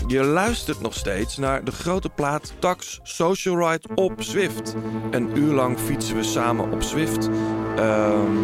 Je 0.06 0.24
luistert 0.24 0.80
nog 0.80 0.94
steeds 0.94 1.36
naar 1.36 1.64
de 1.64 1.72
grote 1.72 2.08
plaat 2.08 2.52
Tax 2.58 3.00
Social 3.02 3.70
Ride 3.70 3.88
op 3.94 4.22
Zwift. 4.22 4.74
Een 5.10 5.36
uur 5.38 5.52
lang 5.52 5.78
fietsen 5.78 6.16
we 6.16 6.22
samen 6.22 6.72
op 6.72 6.82
Zwift. 6.82 7.28
Ehm, 7.76 8.36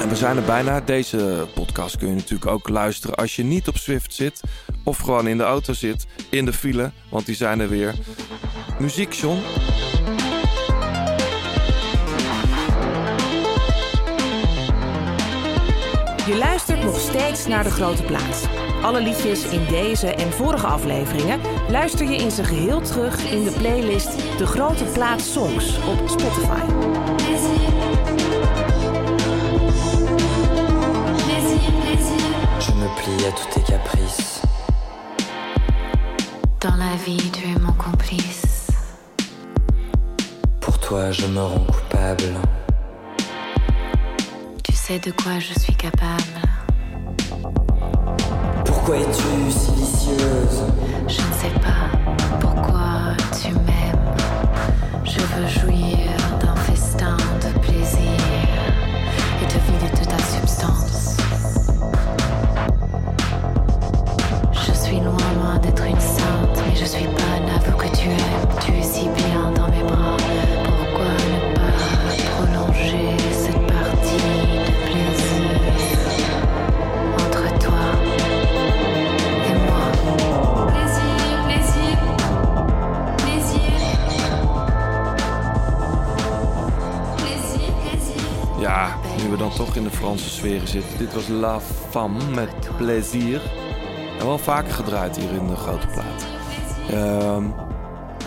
en 0.00 0.08
we 0.08 0.16
zijn 0.16 0.36
er 0.36 0.42
bijna. 0.42 0.80
Deze 0.80 1.48
podcast 1.54 1.96
kun 1.96 2.08
je 2.08 2.14
natuurlijk 2.14 2.50
ook 2.50 2.68
luisteren 2.68 3.16
als 3.16 3.36
je 3.36 3.42
niet 3.42 3.68
op 3.68 3.76
Zwift 3.76 4.14
zit. 4.14 4.40
Of 4.84 4.98
gewoon 4.98 5.28
in 5.28 5.36
de 5.36 5.44
auto 5.44 5.72
zit, 5.72 6.06
in 6.30 6.44
de 6.44 6.52
file, 6.52 6.90
want 7.10 7.26
die 7.26 7.36
zijn 7.36 7.60
er 7.60 7.68
weer. 7.68 7.94
Muziek, 8.78 9.12
John. 9.12 9.38
Je 16.28 16.36
luistert 16.36 16.84
nog 16.84 17.00
steeds 17.00 17.46
naar 17.46 17.64
De 17.64 17.70
Grote 17.70 18.02
Plaats. 18.02 18.44
Alle 18.82 19.00
liedjes 19.02 19.44
in 19.44 19.64
deze 19.64 20.14
en 20.14 20.32
vorige 20.32 20.66
afleveringen 20.66 21.40
luister 21.68 22.10
je 22.10 22.16
in 22.16 22.30
zijn 22.30 22.46
geheel 22.46 22.80
terug 22.80 23.30
in 23.30 23.44
de 23.44 23.50
playlist 23.50 24.38
De 24.38 24.46
Grote 24.46 24.84
Plaats 24.84 25.32
Songs 25.32 25.76
op 25.76 26.08
Spotify. 26.08 26.66
Je 32.58 32.74
me 32.74 32.88
plie 33.02 33.26
à 33.26 33.32
tous 33.32 33.54
tes 33.54 33.62
caprices. 33.72 34.40
Dans 36.58 36.76
la 36.76 36.96
vie, 37.04 37.30
tu 37.30 37.42
es 37.42 37.60
mon 37.60 37.76
complice. 37.76 38.66
Pour 40.58 40.78
toi, 40.78 41.12
je 41.12 41.26
me 41.26 41.40
rends 41.40 41.66
coupable. 41.66 42.57
Sais 44.88 44.98
de 45.00 45.10
quoi 45.10 45.38
je 45.38 45.52
suis 45.60 45.74
capable. 45.74 46.40
Pourquoi 48.64 48.96
es-tu 48.96 49.50
si 49.50 49.70
vicieuse 49.72 50.62
Je 51.06 51.20
ne 51.20 51.32
sais 51.34 51.60
pas 51.60 51.90
pourquoi 52.40 53.14
tu 53.38 53.52
m'aimes. 53.52 54.16
Je 55.04 55.20
veux 55.20 55.46
jouir 55.46 55.77
dan 89.48 89.66
toch 89.66 89.76
in 89.76 89.82
de 89.82 89.90
Franse 89.90 90.28
sferen 90.30 90.68
zitten. 90.68 90.98
Dit 90.98 91.14
was 91.14 91.28
La 91.28 91.60
Femme 91.90 92.24
met 92.34 92.76
Plaisir. 92.76 93.40
En 94.18 94.26
wel 94.26 94.38
vaker 94.38 94.72
gedraaid 94.72 95.16
hier 95.16 95.30
in 95.30 95.46
de 95.46 95.56
grote 95.56 95.86
plaat. 95.86 96.26
Ehm, 96.90 97.44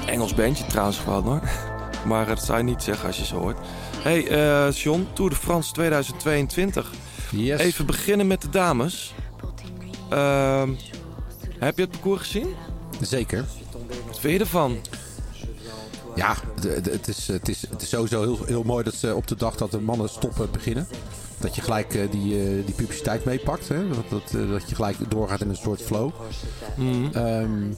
Engels 0.05 0.33
bandje 0.33 0.65
trouwens 0.65 0.97
gewoon 0.97 1.23
hoor. 1.23 1.41
Maar 2.05 2.25
dat 2.25 2.43
zou 2.43 2.57
je 2.57 2.63
niet 2.63 2.83
zeggen 2.83 3.07
als 3.07 3.17
je 3.17 3.25
ze 3.25 3.35
hoort. 3.35 3.57
hey, 3.97 4.27
eh 4.27 4.71
John, 4.71 5.07
Tour 5.13 5.29
de 5.29 5.35
France 5.35 5.71
2022. 5.71 6.91
Yes. 7.31 7.59
Even 7.59 7.85
beginnen 7.85 8.27
met 8.27 8.41
de 8.41 8.49
dames. 8.49 9.13
Ehm, 10.09 10.69
heb 11.59 11.77
je 11.77 11.81
het 11.81 11.91
parcours 11.91 12.21
gezien? 12.21 12.55
Zeker. 13.01 13.45
Wat 14.07 14.19
vind 14.19 14.33
je 14.33 14.39
ervan? 14.39 14.77
Ja, 16.15 16.35
het 16.61 17.07
is, 17.07 17.27
het 17.27 17.49
is, 17.49 17.61
het 17.69 17.81
is 17.81 17.89
sowieso 17.89 18.21
heel, 18.21 18.45
heel 18.45 18.63
mooi 18.63 18.83
dat 18.83 18.93
ze 18.93 19.15
op 19.15 19.27
de 19.27 19.35
dag 19.35 19.55
dat 19.55 19.71
de 19.71 19.79
mannen 19.79 20.09
stoppen 20.09 20.51
beginnen. 20.51 20.87
Dat 21.41 21.55
je 21.55 21.61
gelijk 21.61 21.93
eh, 21.93 22.11
die, 22.11 22.39
eh, 22.39 22.65
die 22.65 22.75
publiciteit 22.75 23.25
meepakt. 23.25 23.67
Hè? 23.67 23.87
Dat, 23.87 24.09
dat, 24.09 24.33
eh, 24.41 24.49
dat 24.49 24.69
je 24.69 24.75
gelijk 24.75 24.97
doorgaat 25.09 25.41
in 25.41 25.49
een 25.49 25.55
soort 25.55 25.81
flow. 25.81 26.11
Mhm. 26.75 27.05
Ehm, 27.13 27.73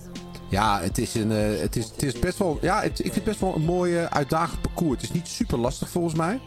ja, 0.49 0.79
het 0.81 0.97
is, 0.97 1.13
een, 1.15 1.29
het, 1.29 1.75
is, 1.75 1.85
het 1.85 2.03
is 2.03 2.19
best 2.19 2.37
wel. 2.37 2.57
Ja, 2.61 2.81
het, 2.81 2.99
ik 2.99 3.03
vind 3.03 3.15
het 3.15 3.23
best 3.23 3.39
wel 3.39 3.55
een 3.55 3.65
mooi 3.65 3.97
eh, 3.97 4.05
uitdagend 4.05 4.61
parcours. 4.61 5.01
Het 5.01 5.03
is 5.03 5.11
niet 5.15 5.27
super 5.27 5.57
lastig 5.57 5.89
volgens 5.89 6.15
mij. 6.15 6.39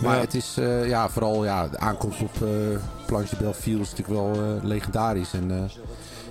Maar 0.00 0.14
Ja. 0.14 0.20
het 0.20 0.34
is 0.34 0.54
ja, 0.86 1.08
vooral 1.08 1.44
ja, 1.44 1.68
de 1.68 1.78
aankomst 1.78 2.20
op 2.20 2.42
eh 2.42 2.48
Planche 3.06 3.36
Belleville 3.36 3.80
is 3.80 3.90
natuurlijk 3.90 4.18
wel 4.18 4.58
legendarisch. 4.62 5.32
En 5.32 5.70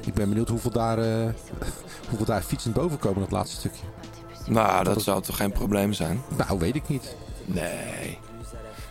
ik 0.06 0.14
ben 0.14 0.30
benieuwd 0.30 0.49
hoeveel 0.49 0.72
daar, 0.72 0.97
hoeveel 2.10 2.26
daar 2.26 2.41
fietsend 2.41 2.74
boven 2.74 2.99
komen 2.99 3.20
dat 3.20 3.32
laatste 3.32 3.56
stukje. 3.56 3.84
Nou, 4.45 4.84
dat 4.84 5.02
zou 5.02 5.22
toch 5.22 5.36
geen 5.36 5.52
probleem 5.52 5.93
zijn? 5.93 6.22
Nou, 6.38 6.60
weet 6.60 6.76
ik 6.76 6.88
niet. 6.88 7.16
Nee. 7.45 8.18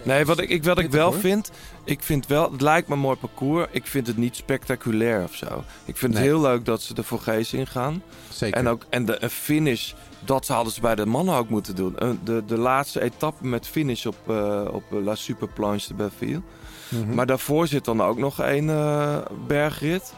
Nee, 0.03 0.25
wat 0.25 0.39
ik, 0.41 0.49
ik, 0.49 0.65
wat 0.65 0.79
ik 0.79 0.91
wel 0.91 1.13
vind, 1.13 1.51
ik 1.85 2.03
vind 2.03 2.27
wel, 2.27 2.53
het 2.53 2.61
lijkt 2.61 2.89
me 2.89 2.95
een 2.95 3.01
mooi 3.01 3.17
parcours. 3.17 3.67
Ik 3.71 3.87
vind 3.87 4.07
het 4.07 4.17
niet 4.17 4.37
spectaculair 4.37 5.23
of 5.23 5.35
zo. 5.35 5.65
Ik 5.85 5.97
vind 5.97 6.15
het 6.15 6.23
heel 6.23 6.41
leuk 6.41 6.65
dat 6.65 6.83
ze 6.83 6.95
er 6.95 7.05
voor 7.05 7.21
Gees 7.21 7.53
in 7.53 7.67
gaan. 7.67 8.03
Zeker. 8.29 8.59
En 8.59 8.69
ook 8.69 8.83
en 8.89 9.05
de 9.05 9.23
een 9.23 9.31
finish, 9.31 9.93
dat 10.25 10.49
hadden 10.49 10.73
ze 10.73 10.81
bij 10.81 10.95
de 10.95 11.07
mannen 11.07 11.35
ook 11.35 11.49
moeten 11.49 11.75
doen. 11.77 11.99
Eh, 11.99 12.09
De, 12.25 12.43
de 12.47 12.59
laatste 12.59 13.03
etappe 13.03 13.47
met 13.47 13.67
finish 13.67 14.07
op, 14.07 14.17
eh, 14.27 14.65
op 14.73 14.83
La 14.91 15.15
Super 15.15 15.49
Planche 15.49 15.89
de 15.89 15.95
Belleville. 15.95 16.41
Mhm. 16.89 17.15
Maar 17.15 17.27
daarvoor 17.27 17.67
zit 17.67 17.85
dan 17.85 18.03
ook 18.03 18.19
nog 18.19 18.39
een 18.39 18.71
eh, 18.71 19.17
bergrit. 19.47 20.15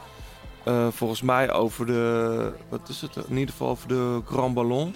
Volgens 0.90 1.22
mij 1.22 1.52
over 1.52 1.86
de, 1.86 2.52
wat 2.68 2.88
is 2.88 3.00
het? 3.00 3.16
In 3.28 3.36
ieder 3.36 3.50
geval 3.50 3.68
over 3.68 3.88
de 3.88 4.20
Grand 4.26 4.54
Ballon. 4.54 4.94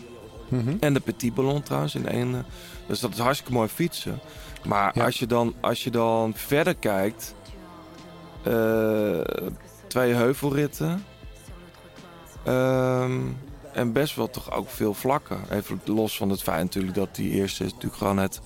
Mhm. 0.49 0.77
En 0.81 0.95
de 0.95 1.01
Petit 1.01 1.35
Ballon 1.35 1.63
trouwens 1.63 1.95
in 1.95 2.09
één. 2.09 2.47
Dus 2.87 3.01
dat 3.01 3.13
is 3.13 3.19
hartstikke 3.19 3.53
mooi 3.53 3.69
fietsen. 3.69 4.19
Maar 4.65 4.93
Ja. 4.99 5.05
als, 5.05 5.19
je 5.19 5.27
dan, 5.27 5.55
als 5.61 5.85
je 5.85 5.91
dan 5.91 6.33
verder 6.35 6.75
kijkt. 6.75 7.35
eh, 8.43 9.21
twee 9.87 10.13
heuvelritten. 10.13 11.05
ehm, 12.45 13.21
en 13.73 13.93
best 13.93 14.17
wel 14.17 14.31
toch 14.31 14.53
ook 14.53 14.69
veel 14.71 14.95
vlakken. 14.95 15.39
Even 15.51 15.81
los 15.85 16.17
van 16.17 16.31
het 16.31 16.43
feit 16.43 16.63
natuurlijk 16.63 16.95
dat 16.95 17.15
die 17.15 17.31
eerste 17.31 17.65
is 17.65 17.71
natuurlijk 17.73 17.97
gewoon 17.99 18.19
het, 18.19 18.41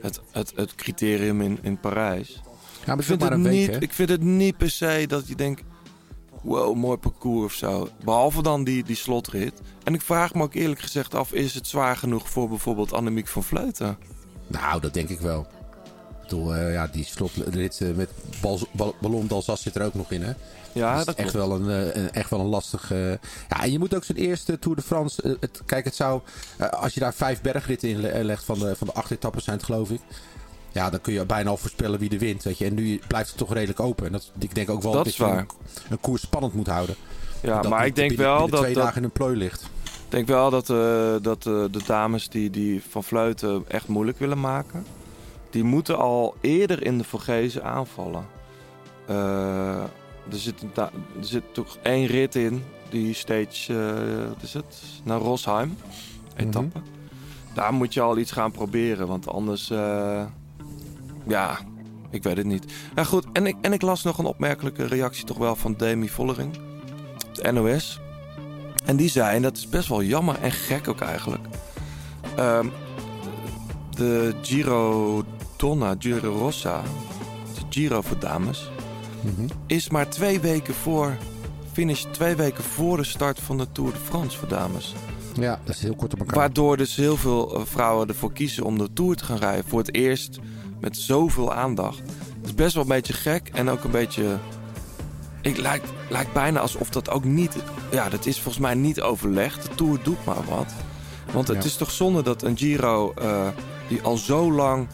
het, 0.00 0.20
het, 0.30 0.52
het 0.56 0.74
criterium 0.74 1.40
in, 1.40 1.58
in 1.62 1.78
Parijs. 1.80 2.28
Ja, 2.32 2.40
maar 2.86 2.92
ik, 2.92 2.96
het 2.96 3.04
vind 3.06 3.20
maar 3.20 3.30
het 3.30 3.44
een 3.44 3.50
niet, 3.50 3.82
ik 3.82 3.92
vind 3.92 4.08
het 4.08 4.20
niet 4.22 4.56
per 4.56 4.70
se 4.70 5.04
dat 5.08 5.28
je 5.28 5.34
denkt... 5.34 5.62
Wow, 6.44 6.76
mooi 6.76 6.96
parcours 6.96 7.44
of 7.44 7.52
zo. 7.52 7.88
Behalve 8.04 8.42
dan 8.42 8.64
die, 8.64 8.84
die 8.84 8.96
slotrit. 8.96 9.52
En 9.84 9.94
ik 9.94 10.00
vraag 10.02 10.34
me 10.34 10.42
ook 10.42 10.54
eerlijk 10.54 10.80
gezegd 10.80 11.14
af... 11.14 11.32
is 11.32 11.54
het 11.54 11.66
zwaar 11.66 11.96
genoeg 11.96 12.28
voor 12.30 12.48
bijvoorbeeld 12.48 12.92
Annemiek 12.92 13.28
van 13.28 13.42
Vleuten? 13.44 13.98
Nou, 14.46 14.80
dat 14.80 14.94
denk 14.94 15.08
ik 15.08 15.20
wel. 15.20 15.40
Ik 15.40 16.20
bedoel, 16.30 16.54
eh, 16.54 16.72
ja, 16.72 16.86
die 16.86 17.04
slotrit 17.04 17.80
eh, 17.80 17.88
met 17.94 18.10
bal, 18.40 18.58
bal, 18.72 18.94
Ballon 19.00 19.26
d'Alsace 19.26 19.62
zit 19.62 19.74
er 19.76 19.84
ook 19.84 19.94
nog 19.94 20.10
in, 20.10 20.22
hè? 20.22 20.32
Ja, 20.72 20.96
Dus 20.96 21.04
dat 21.04 21.14
echt 21.14 21.30
klopt. 21.30 21.46
wel 21.48 21.56
een, 21.60 21.92
eh, 21.92 22.02
een, 22.02 22.10
echt 22.12 22.30
wel 22.30 22.40
een 22.40 22.46
lastig... 22.46 22.92
eh, 22.92 23.10
Ja, 23.48 23.62
en 23.62 23.72
je 23.72 23.78
moet 23.78 23.94
ook 23.94 24.04
zijn 24.04 24.18
eerste 24.18 24.58
Tour 24.58 24.76
de 24.76 24.82
France... 24.82 25.36
het, 25.40 25.62
kijk, 25.66 25.84
het 25.84 25.94
zou... 25.94 26.20
als 26.70 26.94
je 26.94 27.00
daar 27.00 27.14
vijf 27.14 27.40
bergritten 27.40 27.88
in 27.88 28.00
le- 28.00 28.22
legt 28.22 28.44
van 28.44 28.58
de, 28.58 28.76
van 28.76 28.86
de 28.86 28.92
acht 28.92 29.10
etappes 29.10 29.44
zijn 29.44 29.56
het, 29.56 29.64
geloof 29.64 29.90
ik. 29.90 30.00
Ja, 30.74 30.90
dan 30.90 31.00
kun 31.00 31.12
je 31.12 31.26
bijna 31.26 31.50
al 31.50 31.56
voorspellen 31.56 31.98
wie 31.98 32.10
er 32.10 32.18
wint, 32.18 32.42
weet 32.42 32.58
je. 32.58 32.64
En 32.64 32.74
nu 32.74 33.00
blijft 33.08 33.28
het 33.28 33.38
toch 33.38 33.52
redelijk 33.52 33.80
open. 33.80 34.06
En 34.06 34.12
dat, 34.12 34.30
ik 34.38 34.54
denk 34.54 34.70
ook 34.70 34.82
wel 34.82 34.92
Dat 34.92 35.04
dat, 35.04 35.12
is 35.12 35.18
je 35.18 35.24
een, 35.24 35.46
een 35.88 36.00
koers 36.00 36.22
spannend 36.22 36.54
moet 36.54 36.66
houden. 36.66 36.94
Ja, 37.42 37.60
Dat 37.60 37.70
maar 37.70 37.86
ik 37.86 37.94
denk 37.96 38.08
binnen- 38.08 38.26
wel 38.26 38.34
binnen 38.36 38.50
dat... 38.50 38.60
twee 38.60 38.74
dat 38.74 38.82
dagen 38.84 38.98
in 38.98 39.04
een 39.04 39.10
plooi 39.10 39.36
ligt. 39.36 39.62
Ik 39.84 40.10
denk 40.10 40.26
wel 40.26 40.50
dat, 40.50 40.70
eh, 40.70 41.14
dat 41.22 41.46
eh, 41.46 41.64
de 41.70 41.80
dames 41.86 42.28
die, 42.28 42.50
die 42.50 42.82
van 42.88 43.04
Vleuten 43.04 43.64
echt 43.68 43.88
moeilijk 43.88 44.18
willen 44.18 44.40
maken... 44.40 44.84
die 45.50 45.64
moeten 45.64 45.98
al 45.98 46.34
eerder 46.40 46.84
in 46.86 46.98
de 46.98 47.04
Vogezen 47.04 47.64
aanvallen. 47.64 48.26
Eh, 49.06 49.82
er, 50.30 50.38
zit 50.38 50.62
een 50.62 50.70
er 50.76 50.90
zit 51.20 51.42
toch 51.52 51.78
één 51.82 52.06
rit 52.06 52.34
in, 52.34 52.64
die 52.90 53.14
stage, 53.14 53.72
eh, 53.72 54.28
wat 54.28 54.42
is 54.42 54.54
het? 54.54 54.82
Naar 55.04 55.18
Rosheim, 55.20 55.76
etappe. 56.36 56.80
Daar 57.54 57.72
moet 57.72 57.94
je 57.94 58.00
al 58.00 58.18
iets 58.18 58.32
gaan 58.32 58.50
proberen, 58.50 59.06
want 59.06 59.28
anders... 59.28 59.72
ja, 61.26 61.58
ik 62.10 62.22
weet 62.22 62.36
het 62.36 62.46
niet. 62.46 62.72
Ja, 62.94 63.04
goed, 63.04 63.24
en 63.32 63.46
ik, 63.46 63.56
en 63.60 63.72
ik 63.72 63.82
las 63.82 64.02
nog 64.02 64.18
een 64.18 64.24
opmerkelijke 64.24 64.86
reactie 64.86 65.24
toch 65.24 65.38
wel 65.38 65.56
van 65.56 65.74
Demi 65.76 66.08
Vollering. 66.08 66.58
De 67.32 67.52
NOS. 67.52 68.00
En 68.84 68.96
die 68.96 69.08
zei, 69.08 69.36
en 69.36 69.42
dat 69.42 69.56
is 69.56 69.68
best 69.68 69.88
wel 69.88 70.02
jammer 70.02 70.40
en 70.40 70.52
gek 70.52 70.88
ook 70.88 71.00
eigenlijk. 71.00 71.44
ehm, 72.36 72.66
de 73.90 74.34
Giro 74.42 75.22
Donna, 75.56 75.94
Giro 75.98 76.32
Rossa, 76.38 76.82
de 77.54 77.60
Giro 77.70 78.00
voor 78.00 78.18
dames, 78.18 78.70
Mhm. 79.22 79.46
is 79.66 79.88
maar 79.90 80.08
twee 80.08 80.40
weken 80.40 80.74
voor, 80.74 81.16
finish 81.72 82.02
twee 82.10 82.34
weken 82.34 82.64
voor 82.64 82.96
de 82.96 83.04
start 83.04 83.40
van 83.40 83.58
de 83.58 83.72
Tour 83.72 83.92
de 83.92 83.98
France 83.98 84.38
voor 84.38 84.48
dames. 84.48 84.94
Ja, 85.40 85.60
dat 85.64 85.74
is 85.74 85.82
heel 85.82 85.94
kort 85.96 86.12
op 86.12 86.18
elkaar. 86.18 86.34
Waardoor 86.36 86.76
dus 86.76 86.96
heel 86.96 87.16
veel 87.16 87.54
eh, 87.54 87.60
vrouwen 87.64 88.08
ervoor 88.08 88.32
kiezen 88.32 88.64
om 88.64 88.78
de 88.78 88.92
Tour 88.92 89.16
te 89.16 89.24
gaan 89.24 89.38
rijden. 89.38 89.64
Voor 89.68 89.78
het 89.78 89.94
eerst 89.94 90.38
met 90.84 90.96
zoveel 90.96 91.52
aandacht. 91.54 91.98
Het 91.98 92.44
is 92.46 92.54
best 92.54 92.74
wel 92.74 92.82
een 92.82 92.88
beetje 92.88 93.12
gek 93.12 93.50
en 93.52 93.68
ook 93.68 93.84
een 93.84 93.90
beetje 93.90 94.38
Ik 95.40 95.56
lijkt, 95.56 95.88
lijkt 96.08 96.32
bijna 96.32 96.60
alsof 96.60 96.88
dat 96.90 97.10
ook 97.10 97.24
niet... 97.24 97.56
Ja, 97.90 98.08
dat 98.08 98.26
is 98.26 98.34
volgens 98.40 98.58
mij 98.64 98.74
niet 98.74 99.00
overlegd. 99.00 99.62
De 99.62 99.74
Tour 99.74 99.98
doet 100.02 100.24
maar 100.24 100.44
wat. 100.48 100.72
Want 101.32 101.48
het 101.48 101.56
Ja. 101.56 101.64
is 101.64 101.76
toch 101.76 101.90
zonde 101.90 102.22
dat 102.22 102.42
een 102.42 102.56
Giro... 102.56 103.12
eh, 103.14 103.48
die 103.88 104.02
al 104.02 104.16
zo 104.16 104.52
lang 104.52 104.86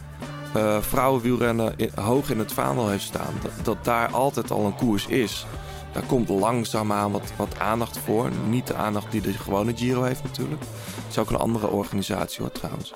eh 0.55 0.77
vrouwenwielrennen 0.81 1.75
in- 1.77 1.91
hoog 1.95 2.31
in 2.31 2.39
het 2.39 2.53
vaandel 2.53 2.89
heeft 2.89 3.05
staan... 3.05 3.35
Dat, 3.43 3.53
dat 3.63 3.85
daar 3.85 4.09
altijd 4.11 4.51
al 4.51 4.65
een 4.65 4.77
koers 4.77 5.07
is. 5.07 5.47
Daar 5.93 6.03
komt 6.03 6.29
langzaamaan 6.29 7.13
wat, 7.13 7.33
wat 7.37 7.59
aandacht 7.59 7.99
voor. 8.05 8.31
Niet 8.49 8.67
de 8.67 8.75
aandacht 8.75 9.11
die 9.13 9.21
de 9.21 9.33
gewone 9.33 9.77
Giro 9.77 10.03
heeft 10.03 10.23
natuurlijk. 10.23 10.61
Het 10.61 11.11
is 11.11 11.19
ook 11.19 11.31
een 11.31 11.37
andere 11.37 11.69
organisatie 11.69 12.41
hoor 12.41 12.53
trouwens. 12.53 12.93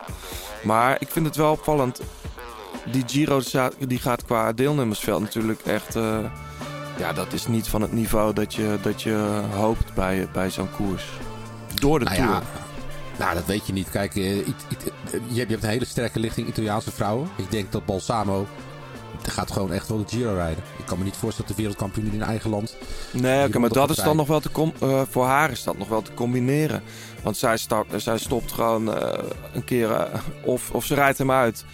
Maar 0.64 0.97
ik 1.01 1.09
vind 1.11 1.26
het 1.26 1.36
wel 1.36 1.51
opvallend. 1.53 2.01
Die 2.93 3.03
Giro 3.07 3.41
die 3.89 3.99
gaat 3.99 4.24
qua 4.24 4.53
deelnemersveld 4.53 5.20
natuurlijk 5.20 5.61
echt... 5.61 5.97
eh, 5.97 6.18
ja, 6.99 7.12
dat 7.12 7.32
is 7.32 7.47
niet 7.47 7.68
van 7.68 7.82
het 7.82 7.93
niveau 7.93 8.32
dat 8.32 8.55
je, 8.55 8.78
dat 8.82 9.03
je 9.03 9.41
hoopt 9.55 9.95
bij, 9.95 10.28
bij 10.32 10.51
zo'n 10.51 10.70
koers. 10.76 11.05
Door 11.74 11.99
de 11.99 12.05
Nou 12.05 12.16
Tour. 12.16 12.30
ja, 12.30 12.43
nou, 13.18 13.35
dat 13.35 13.47
weet 13.47 13.66
je 13.66 13.72
niet. 13.72 13.91
Kijk, 13.91 14.16
eh, 14.16 14.37
It- 14.39 14.47
It- 14.68 14.85
je, 14.85 15.11
hebt, 15.11 15.22
je 15.28 15.41
hebt 15.41 15.62
een 15.62 15.68
hele 15.68 15.85
sterke 15.85 16.18
lichting 16.20 16.49
Italiaanse 16.49 16.91
vrouwen. 16.91 17.28
Ik 17.37 17.51
denk 17.51 17.72
dat 17.72 17.85
Balsamo 17.85 18.47
gaat 19.22 19.51
gewoon 19.53 19.72
echt 19.72 19.89
wel 19.89 19.99
de 19.99 20.05
Giro 20.09 20.35
rijden. 20.35 20.64
Ik 20.78 20.87
kan 20.87 20.99
me 20.99 21.05
niet 21.05 21.16
voorstellen 21.16 21.49
dat 21.49 21.57
de 21.57 21.62
wereldkampioen 21.62 22.12
in 22.12 22.22
eigen 22.22 22.51
land... 22.51 22.76
Nee, 23.12 23.47
oké, 23.47 23.59
maar 23.59 23.68
dat 23.70 23.91
is 23.91 23.97
dan 23.97 24.16
nog 24.16 24.26
wel 24.26 24.41
te 24.41 24.51
eh, 24.80 25.03
voor 25.11 25.24
haar 25.26 25.51
is 25.51 25.62
dat 25.64 25.78
nog 25.78 25.89
wel 25.89 26.03
te 26.03 26.14
combineren. 26.14 26.82
Want 27.22 27.37
zij, 27.37 27.57
start, 27.57 27.87
zij 27.97 28.18
stopt 28.18 28.53
gewoon 28.53 28.89
een 29.53 29.64
keer, 29.64 30.09
of, 30.45 30.70
of 30.70 30.85
ze 30.85 30.95
rijdt 30.95 31.18
hem 31.18 31.30
uit, 31.30 31.64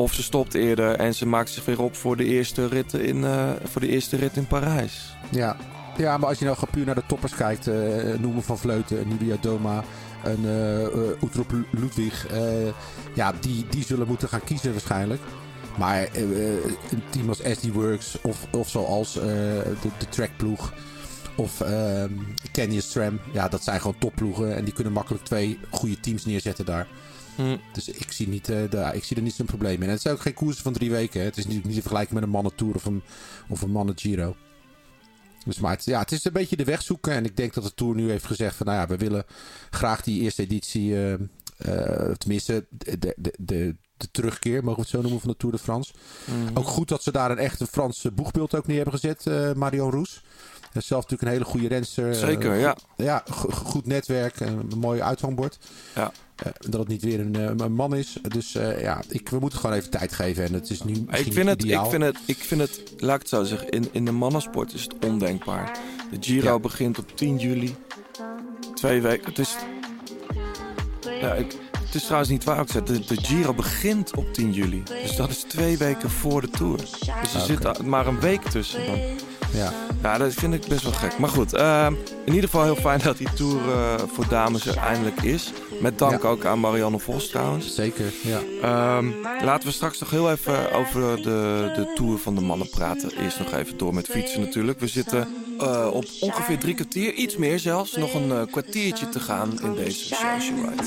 of 0.00 0.14
ze 0.14 0.22
stopt 0.22 0.54
eerder 0.54 0.94
en 0.96 1.14
ze 1.14 1.26
maakt 1.26 1.50
zich 1.50 1.64
weer 1.64 1.82
op 1.82 1.96
voor 1.96 2.16
de 2.16 2.24
eerste 2.24 2.66
rit 2.66 2.92
in, 2.92 3.24
eh, 3.24 3.50
voor 3.64 3.80
de 3.80 3.88
eerste 3.88 4.16
rit 4.16 4.36
in 4.36 4.46
Parijs. 4.46 5.16
Ja. 5.30 5.56
ja, 5.96 6.18
maar 6.18 6.28
als 6.28 6.38
je 6.38 6.44
nou 6.44 6.56
puur 6.70 6.86
naar 6.86 6.94
de 6.94 7.02
toppers 7.06 7.34
kijkt... 7.34 7.66
eh 7.66 7.74
noemen 8.18 8.42
Van 8.42 8.58
Vleuten, 8.58 9.08
Nibia 9.08 9.36
Doma... 9.40 9.84
Een 10.24 10.44
eh 10.44 10.84
eh, 10.84 11.22
Utrop 11.22 11.52
Ludwig. 11.70 12.26
ja, 13.14 13.32
die, 13.40 13.66
die 13.70 13.84
zullen 13.84 14.06
moeten 14.06 14.28
gaan 14.28 14.44
kiezen 14.44 14.72
waarschijnlijk. 14.72 15.20
Maar 15.78 16.08
een 16.14 17.02
team 17.10 17.28
als 17.28 17.38
SD 17.38 17.72
Works 17.72 18.18
of, 18.22 18.46
of 18.50 18.68
zoals 18.68 19.12
de, 19.12 19.88
de 19.98 20.08
trackploeg 20.08 20.72
of 21.36 21.60
ehm 21.60 22.12
Canyon 22.52 22.82
Stram. 22.82 23.20
Ja, 23.32 23.48
dat 23.48 23.62
zijn 23.62 23.80
gewoon 23.80 23.98
topploegen. 23.98 24.56
En 24.56 24.64
die 24.64 24.74
kunnen 24.74 24.92
makkelijk 24.92 25.24
twee 25.24 25.58
goede 25.70 26.00
teams 26.00 26.24
neerzetten 26.24 26.64
daar. 26.64 26.86
Hm. 27.40 27.56
Dus 27.72 27.88
ik 27.88 28.12
zie, 28.12 28.28
niet, 28.28 28.48
eh, 28.48 28.70
daar, 28.70 28.94
ik 28.94 29.04
zie 29.04 29.16
er 29.16 29.22
niet 29.22 29.34
zo'n 29.34 29.46
probleem 29.46 29.74
in. 29.74 29.82
En 29.82 29.88
het 29.88 30.00
zijn 30.00 30.14
ook 30.14 30.20
geen 30.20 30.34
koersen 30.34 30.62
van 30.62 30.72
drie 30.72 30.90
weken. 30.90 31.20
Hè. 31.20 31.26
Het 31.26 31.36
is 31.36 31.46
niet, 31.46 31.64
niet 31.64 31.74
te 31.74 31.80
vergelijken 31.80 32.14
met 32.14 32.22
een 32.22 32.30
mannen 32.30 32.54
Tour 32.54 32.74
of 32.74 32.84
een, 32.84 33.02
of 33.48 33.62
een 33.62 33.70
mannen 33.70 33.98
Giro. 33.98 34.36
Dus 35.44 35.58
maar 35.58 35.70
het, 35.70 35.84
ja, 35.84 36.00
het 36.00 36.12
is 36.12 36.24
een 36.24 36.32
beetje 36.32 36.56
de 36.56 36.64
weg 36.64 36.82
zoeken. 36.82 37.12
En 37.12 37.24
ik 37.24 37.36
denk 37.36 37.54
dat 37.54 37.64
de 37.64 37.74
Tour 37.74 37.94
nu 37.94 38.10
heeft 38.10 38.24
gezegd 38.24 38.56
van... 38.56 38.66
Nou 38.66 38.78
ja, 38.78 38.86
we 38.86 38.96
willen 38.96 39.24
graag 39.70 40.02
die 40.02 40.20
eerste 40.20 40.42
editie... 40.42 40.94
eh, 40.94 41.12
eh, 41.12 42.14
tenminste, 42.16 42.66
de, 42.70 42.98
de, 42.98 43.14
de, 43.16 43.76
de, 43.96 44.10
terugkeer, 44.10 44.64
mogen 44.64 44.74
we 44.74 44.80
het 44.80 44.90
zo 44.90 45.00
noemen, 45.00 45.20
van 45.20 45.30
de 45.30 45.36
Tour 45.36 45.54
de 45.54 45.62
France. 45.62 45.92
Mhm. 46.24 46.56
Ook 46.56 46.66
goed 46.66 46.88
dat 46.88 47.02
ze 47.02 47.12
daar 47.12 47.30
een 47.30 47.38
echte 47.38 47.66
Franse 47.66 48.12
boegbeeld 48.12 48.54
ook 48.54 48.66
neer 48.66 48.82
hebben 48.82 49.00
gezet. 49.00 49.54
Marion 49.56 49.90
Roes. 49.90 50.22
Is 50.72 50.86
zelf 50.86 51.02
natuurlijk 51.02 51.22
een 51.30 51.36
hele 51.38 51.50
goede 51.50 51.68
renster. 51.68 52.10
eh, 52.10 52.18
Zeker, 52.18 52.54
ja. 52.54 52.76
Ja, 52.96 53.22
go- 53.30 53.50
goed 53.50 53.86
netwerk. 53.86 54.40
en 54.40 54.66
Een 54.70 54.78
mooi 54.78 55.02
uithangbord. 55.02 55.58
Ja. 55.94 56.12
Eh, 56.36 56.52
dat 56.58 56.80
het 56.80 56.88
niet 56.88 57.02
weer 57.02 57.20
een, 57.20 57.34
eh, 57.36 57.50
een 57.66 57.72
man 57.72 57.96
is. 57.96 58.16
Dus 58.28 58.52
ja, 58.52 59.02
ik, 59.08 59.28
we 59.28 59.38
moeten 59.38 59.58
gewoon 59.58 59.76
even 59.76 59.90
tijd 59.90 60.12
geven. 60.12 60.44
En 60.44 60.52
het 60.52 60.70
is 60.70 60.82
nu 60.82 60.92
Ik 61.10 61.32
vind, 61.32 61.48
het, 61.48 61.62
ideaal. 61.62 61.84
ik, 61.84 61.90
vind 61.90 62.02
het, 62.02 62.18
ik 62.26 62.36
vind 62.38 62.60
het, 62.60 62.80
laat 62.98 63.14
ik 63.14 63.20
het 63.20 63.28
zo 63.28 63.44
zeggen, 63.44 63.68
in, 63.68 63.88
in 63.92 64.04
de 64.04 64.12
mannensport 64.12 64.74
is 64.74 64.82
het 64.82 64.94
ondenkbaar. 65.04 65.78
De 66.10 66.16
Giro 66.20 66.60
begint 66.60 66.98
op 66.98 67.16
10 67.16 67.36
juli. 67.38 67.74
Twee 68.74 69.00
weken. 69.02 69.28
Het 69.28 69.38
is, 69.38 69.54
ja, 71.20 71.32
ik, 71.34 71.54
het 71.84 71.94
is 71.94 72.02
trouwens 72.02 72.30
niet 72.30 72.44
waar. 72.44 72.60
ook 72.60 72.68
zeg. 72.70 72.82
De, 72.82 73.00
de 73.04 73.16
Giro 73.22 73.54
begint 73.54 74.16
op 74.16 74.32
10 74.32 74.52
juli. 74.52 74.82
Dus 75.02 75.16
dat 75.16 75.30
is 75.30 75.42
twee 75.48 75.78
weken 75.78 76.10
voor 76.10 76.40
de 76.40 76.50
Tour. 76.50 76.76
Dus 76.76 76.92
er 77.02 77.40
Oké. 77.40 77.44
zit 77.44 77.82
maar 77.82 78.06
een 78.06 78.20
week 78.20 78.42
tussen 78.42 78.86
dan. 78.86 78.98
Ja. 79.52 79.72
Ja, 80.02 80.18
dat 80.18 80.32
vind 80.32 80.54
ik 80.54 80.66
best 80.68 80.82
wel 80.82 80.92
gek. 80.92 81.18
Maar 81.18 81.28
goed, 81.28 81.54
ehm, 81.54 81.94
in 82.24 82.34
ieder 82.34 82.50
geval 82.50 82.64
heel 82.64 82.76
fijn 82.76 83.00
dat 83.02 83.16
die 83.18 83.32
Tour 83.34 83.56
eh, 83.72 83.94
voor 84.14 84.28
dames 84.28 84.66
er 84.66 84.76
eindelijk 84.76 85.22
is. 85.22 85.52
Met 85.80 85.98
dank 85.98 86.22
Ja. 86.22 86.28
ook 86.28 86.44
aan 86.44 86.60
Marianne 86.60 86.98
Vos 86.98 87.28
trouwens. 87.28 87.74
Zeker, 87.74 88.12
ja. 88.22 88.38
Ehm, 88.62 89.06
laten 89.44 89.68
we 89.68 89.74
straks 89.74 89.98
nog 90.00 90.10
heel 90.10 90.30
even 90.30 90.72
over 90.72 91.16
de, 91.16 91.72
de 91.74 91.92
Tour 91.94 92.18
van 92.18 92.34
de 92.34 92.40
mannen 92.40 92.68
praten. 92.70 93.10
Eerst 93.22 93.38
nog 93.38 93.52
even 93.52 93.78
door 93.78 93.94
met 93.94 94.06
fietsen 94.06 94.40
natuurlijk. 94.40 94.80
We 94.80 94.86
zitten 94.86 95.28
eh, 95.58 95.88
op 95.92 96.04
ongeveer 96.20 96.58
drie 96.58 96.74
kwartier, 96.74 97.12
iets 97.12 97.36
meer 97.36 97.58
zelfs. 97.58 97.96
Nog 97.96 98.14
een 98.14 98.30
eh, 98.30 98.42
kwartiertje 98.50 99.08
te 99.08 99.20
gaan 99.20 99.60
in 99.62 99.74
deze 99.74 100.04
social 100.04 100.56
ride. 100.68 100.82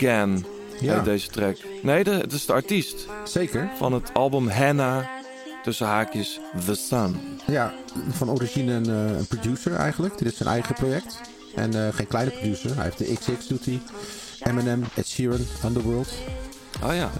Again, 0.00 0.44
Ja. 0.80 0.94
heet 0.94 1.04
deze 1.04 1.28
track. 1.28 1.56
Nee, 1.82 2.04
de, 2.04 2.10
het 2.10 2.32
is 2.32 2.46
de 2.46 2.52
artiest. 2.52 3.06
Zeker. 3.24 3.70
Van 3.76 3.92
het 3.92 4.14
album 4.14 4.48
Hannah, 4.48 5.04
tussen 5.62 5.86
haakjes 5.86 6.40
The 6.64 6.74
Sun. 6.74 7.16
Ja, 7.46 7.72
van 8.10 8.30
origine 8.30 8.72
een, 8.72 8.86
eh, 8.86 9.18
een 9.18 9.26
producer 9.26 9.74
eigenlijk. 9.74 10.18
Dit 10.18 10.32
is 10.32 10.36
zijn 10.36 10.48
eigen 10.48 10.74
project. 10.74 11.20
En 11.54 11.86
eh, 11.86 11.94
geen 11.94 12.06
kleine 12.06 12.30
producer. 12.30 12.74
Hij 12.74 12.84
heeft 12.84 12.98
de 12.98 13.14
XX 13.34 13.46
doet 13.46 13.64
hij. 13.64 13.80
Eminem, 14.42 14.84
Ed 14.94 15.08
Sheeran, 15.08 15.40
Underworld. 15.64 16.08
Oh 16.84 16.94
ja. 16.94 17.10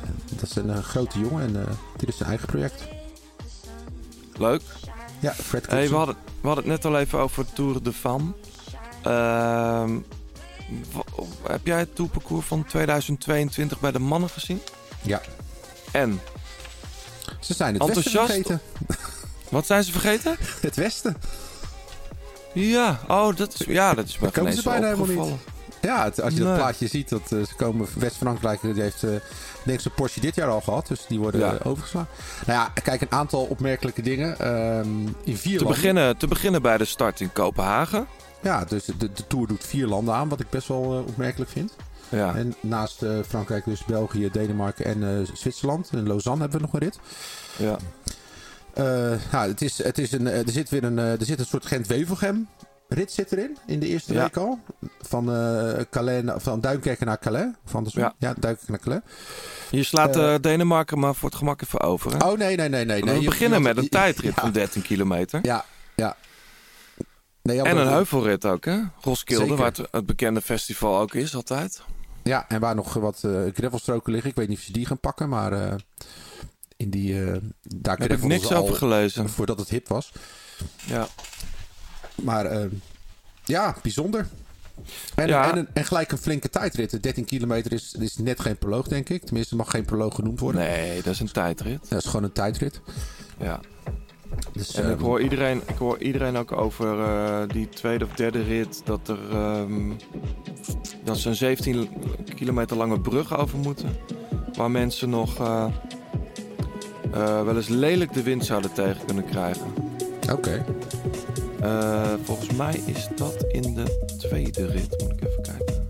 Dat 0.40 0.50
is 0.50 0.56
een 0.56 0.70
eh, 0.70 0.78
grote 0.78 1.18
jongen 1.18 1.42
en 1.46 1.56
eh, 1.66 1.72
dit 1.96 2.08
is 2.08 2.16
zijn 2.16 2.28
eigen 2.28 2.46
project. 2.48 2.84
Leuk. 4.38 4.62
Ja, 5.20 5.32
Fred 5.32 5.66
Hey, 5.66 5.88
we, 5.88 5.94
hadden, 5.94 6.16
we 6.40 6.46
hadden 6.46 6.64
het 6.70 6.72
net 6.82 6.92
al 6.92 6.98
even 6.98 7.18
over 7.18 7.44
Tour 7.52 7.82
de 7.82 7.92
Femme. 7.92 8.32
Ehm, 9.02 9.98
wa- 10.92 11.04
heb 11.46 11.66
jij 11.66 11.78
het 11.78 11.94
tourparcours 11.94 12.46
van 12.46 12.64
2022 12.64 13.80
bij 13.80 13.92
de 13.92 13.98
mannen 13.98 14.30
gezien? 14.30 14.60
Ja. 15.02 15.20
En? 15.92 16.20
Ze 17.40 17.54
zijn 17.54 17.74
het 17.74 17.82
westen 17.86 17.96
Enthousiast? 18.04 18.26
vergeten. 18.32 18.60
Wat 19.48 19.66
zijn 19.66 19.84
ze 19.84 19.92
vergeten? 19.92 20.36
Het 20.60 20.76
westen. 20.76 21.16
Ja, 22.54 23.00
oh, 23.08 23.36
dat 23.36 23.54
is, 23.58 23.66
ja, 23.66 23.94
dat 23.94 24.08
is 24.08 24.18
me 24.18 24.30
komen 24.30 24.52
ze 24.52 24.62
bijna 24.62 24.86
helemaal 24.86 25.26
niet. 25.26 25.34
Ja, 25.82 26.04
het- 26.04 26.20
als 26.20 26.34
je 26.34 26.40
dat 26.40 26.54
plaatje 26.54 26.86
ziet, 26.86 27.08
dat, 27.08 27.20
eh, 27.32 27.38
ze 27.46 27.54
komen 27.56 27.88
West-Frankrijk, 27.94 28.60
die 28.60 28.82
heeft 28.82 29.02
eh 29.02 29.10
denk 29.64 29.76
ik 29.76 29.80
zijn 29.80 29.94
Porsche 29.94 30.20
dit 30.20 30.34
jaar 30.34 30.48
al 30.48 30.60
gehad. 30.60 30.86
Dus 30.86 31.04
die 31.08 31.18
worden 31.18 31.40
Ja. 31.40 31.58
overgeslagen. 31.62 32.08
Nou 32.46 32.58
ja, 32.58 32.68
kijk, 32.82 33.00
een 33.00 33.12
aantal 33.12 33.44
opmerkelijke 33.44 34.02
dingen. 34.02 34.38
Ehm, 34.38 34.88
in 35.24 35.36
vier 35.36 35.58
Te 35.58 35.64
landen. 35.64 35.66
beginnen, 35.66 36.16
te 36.16 36.26
beginnen 36.26 36.62
bij 36.62 36.78
de 36.78 36.84
start 36.84 37.20
in 37.20 37.32
Kopenhagen. 37.32 38.06
Ja, 38.42 38.64
dus 38.64 38.84
de, 38.84 38.96
de 38.96 39.26
Tour 39.26 39.46
doet 39.46 39.64
vier 39.64 39.86
landen 39.86 40.14
aan, 40.14 40.28
wat 40.28 40.40
ik 40.40 40.50
best 40.50 40.68
wel 40.68 40.82
eh, 40.98 41.06
opmerkelijk 41.06 41.50
vind. 41.50 41.76
Ja. 42.08 42.34
En 42.34 42.54
naast 42.60 43.02
eh, 43.02 43.10
Frankrijk 43.28 43.64
dus 43.64 43.84
België, 43.84 44.28
Denemarken 44.32 44.84
en 44.84 45.02
eh, 45.20 45.34
Zwitserland. 45.34 45.88
In 45.92 46.06
Lausanne 46.06 46.40
hebben 46.40 46.60
we 46.60 46.64
nog 46.66 46.74
een 46.74 46.80
rit. 46.80 46.98
Ja. 47.56 47.76
Ja, 49.32 49.46
het 49.46 49.62
is, 49.62 49.82
het 49.82 49.98
is 49.98 50.12
een, 50.12 50.26
er 50.26 50.50
zit 50.50 50.68
weer 50.68 50.84
een, 50.84 50.98
er 50.98 51.24
zit 51.24 51.38
een 51.38 51.46
soort 51.46 51.66
Gent-Wevelgem 51.66 52.48
rit 52.88 53.12
zit 53.12 53.32
erin, 53.32 53.56
in 53.66 53.80
de 53.80 53.86
eerste 53.86 54.12
Ja. 54.12 54.22
week 54.22 54.36
al. 54.36 54.58
Van, 55.00 55.24
Calais, 55.90 56.22
van 56.36 56.60
Duinkerken 56.60 57.06
naar 57.06 57.18
Calais. 57.18 57.46
Of 57.66 57.74
andersom. 57.74 58.02
Ja. 58.02 58.14
Ja, 58.18 58.34
Duinkerken 58.38 58.72
naar 58.72 58.80
Calais. 58.80 59.00
Je 59.70 59.82
slaat 59.82 60.42
Denemarken 60.42 60.98
maar 60.98 61.14
voor 61.14 61.28
het 61.28 61.38
gemak 61.38 61.62
even 61.62 61.80
over. 61.80 62.16
Hè? 62.16 62.26
Oh, 62.30 62.38
nee, 62.38 62.56
nee, 62.56 62.68
nee. 62.68 62.84
nee, 62.84 63.02
nee. 63.02 63.18
We 63.18 63.24
beginnen 63.24 63.58
je- 63.58 63.64
met 63.64 63.76
een 63.76 63.82
je- 63.82 63.88
tijdrit 63.88 64.34
ja. 64.34 64.40
van 64.40 64.52
13 64.52 64.82
kilometer. 64.82 65.40
Ja, 65.42 65.64
ja. 65.96 66.16
Nee, 67.42 67.62
En 67.62 67.76
een 67.76 67.88
heuvelrit 67.88 68.44
ook, 68.46 68.64
hè? 68.64 68.78
Roskilde, 69.00 69.42
Zeker. 69.42 69.56
waar 69.58 69.66
het, 69.72 69.88
het 69.90 70.06
bekende 70.06 70.40
festival 70.40 70.98
ook 71.00 71.14
is 71.14 71.34
altijd. 71.34 71.82
Ja, 72.22 72.48
en 72.48 72.60
waar 72.60 72.74
nog 72.74 72.92
wat 72.94 73.24
eh 73.24 73.30
gravelstroken 73.54 74.12
liggen. 74.12 74.30
Ik 74.30 74.36
weet 74.36 74.48
niet 74.48 74.58
of 74.58 74.64
ze 74.64 74.72
die 74.72 74.86
gaan 74.86 75.00
pakken, 75.00 75.28
maar 75.28 75.52
eh, 75.52 75.74
in 76.76 76.90
die... 76.90 77.24
eh 77.24 77.36
daar 77.62 77.98
Heb 77.98 78.12
ik 78.12 78.22
niks 78.22 78.52
over 78.52 78.74
gelezen. 78.74 79.28
Voordat 79.28 79.58
het 79.58 79.68
hip 79.68 79.88
was. 79.88 80.12
Ja. 80.86 81.08
Maar 82.14 82.68
ja, 83.44 83.76
bijzonder. 83.82 84.26
En, 85.14 85.26
Ja. 85.28 85.50
En, 85.52 85.58
een- 85.58 85.68
en 85.72 85.84
gelijk 85.84 86.12
een 86.12 86.18
flinke 86.18 86.50
tijdrit. 86.50 86.90
De 86.90 87.00
13 87.00 87.24
kilometer 87.24 87.72
is, 87.72 87.94
is 87.98 88.16
net 88.16 88.40
geen 88.40 88.56
proloog, 88.58 88.88
denk 88.88 89.08
ik. 89.08 89.24
Tenminste, 89.24 89.56
mag 89.56 89.70
geen 89.70 89.84
proloog 89.84 90.14
genoemd 90.14 90.40
worden. 90.40 90.60
Nee, 90.60 91.02
dat 91.02 91.14
is 91.14 91.20
een 91.20 91.32
tijdrit. 91.32 91.88
Dat 91.88 91.98
is 91.98 92.04
gewoon 92.10 92.24
een 92.24 92.32
tijdrit. 92.32 92.80
Ja. 93.38 93.60
Dus, 94.52 94.74
En 94.74 94.90
ik 94.90 94.98
hoor, 94.98 95.20
iedereen, 95.20 95.62
ik 95.66 95.76
hoor 95.76 95.98
iedereen 95.98 96.36
ook 96.36 96.52
over 96.52 97.00
eh, 97.00 97.42
die 97.48 97.68
tweede 97.68 98.04
of 98.04 98.12
derde 98.12 98.42
rit 98.42 98.82
dat 98.84 99.08
er 99.08 99.30
ehm, 99.30 99.92
dat 101.04 101.18
ze 101.18 101.28
een 101.28 101.34
17 101.34 101.88
kilometer 102.34 102.76
lange 102.76 103.00
brug 103.00 103.38
over 103.38 103.58
moeten. 103.58 103.96
Waar 104.56 104.70
mensen 104.70 105.10
nog 105.10 105.38
eh, 105.38 105.66
eh, 107.12 107.44
wel 107.44 107.56
eens 107.56 107.68
lelijk 107.68 108.12
de 108.12 108.22
wind 108.22 108.44
zouden 108.44 108.72
tegen 108.72 109.04
kunnen 109.06 109.24
krijgen. 109.24 109.66
Oké. 110.32 110.64
Eh, 111.60 112.12
volgens 112.22 112.50
mij 112.50 112.80
is 112.86 113.08
dat 113.16 113.44
in 113.48 113.74
de 113.74 114.14
tweede 114.18 114.66
rit. 114.66 115.02
Moet 115.02 115.12
ik 115.12 115.28
even 115.28 115.42
kijken. 115.42 115.86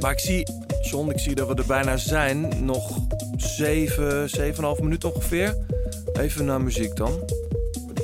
Maar 0.00 0.12
ik 0.12 0.18
zie, 0.18 0.46
John, 0.82 1.10
ik 1.10 1.18
zie 1.18 1.34
dat 1.34 1.48
we 1.48 1.54
er 1.54 1.66
bijna 1.66 1.96
zijn. 1.96 2.64
Nog 2.64 2.98
7, 3.36 4.28
7,5 4.28 4.82
minuten 4.82 5.14
ongeveer. 5.14 5.56
Even 6.12 6.44
naar 6.44 6.60
muziek 6.60 6.96
dan. 6.96 7.10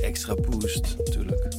Extra 0.06 0.34
boost 0.34 0.96
natuurlijk. 0.96 1.55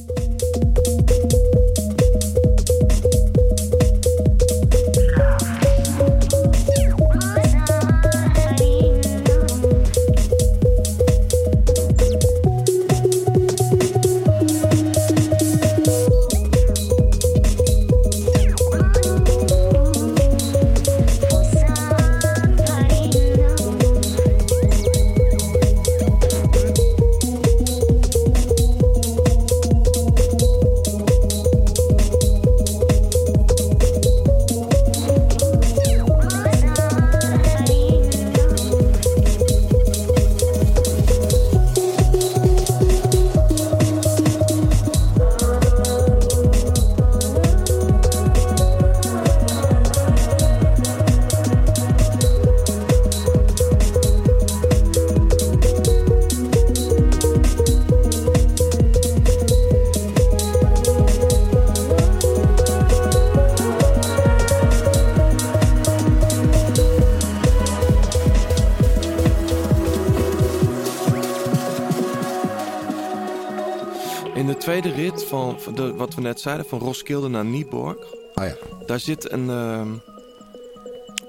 Tweede 74.68 74.92
rit 74.92 75.24
van, 75.24 75.60
van 75.60 75.74
de, 75.74 75.94
wat 75.94 76.14
we 76.14 76.20
net 76.20 76.40
zeiden, 76.40 76.66
van 76.66 76.78
Roskilde 76.78 77.28
naar 77.28 77.44
Nieborg. 77.44 77.96
Oh 78.34 78.44
ja. 78.44 78.54
Daar 78.86 79.00
zit 79.00 79.32
een, 79.32 79.50
ehm, 79.50 79.88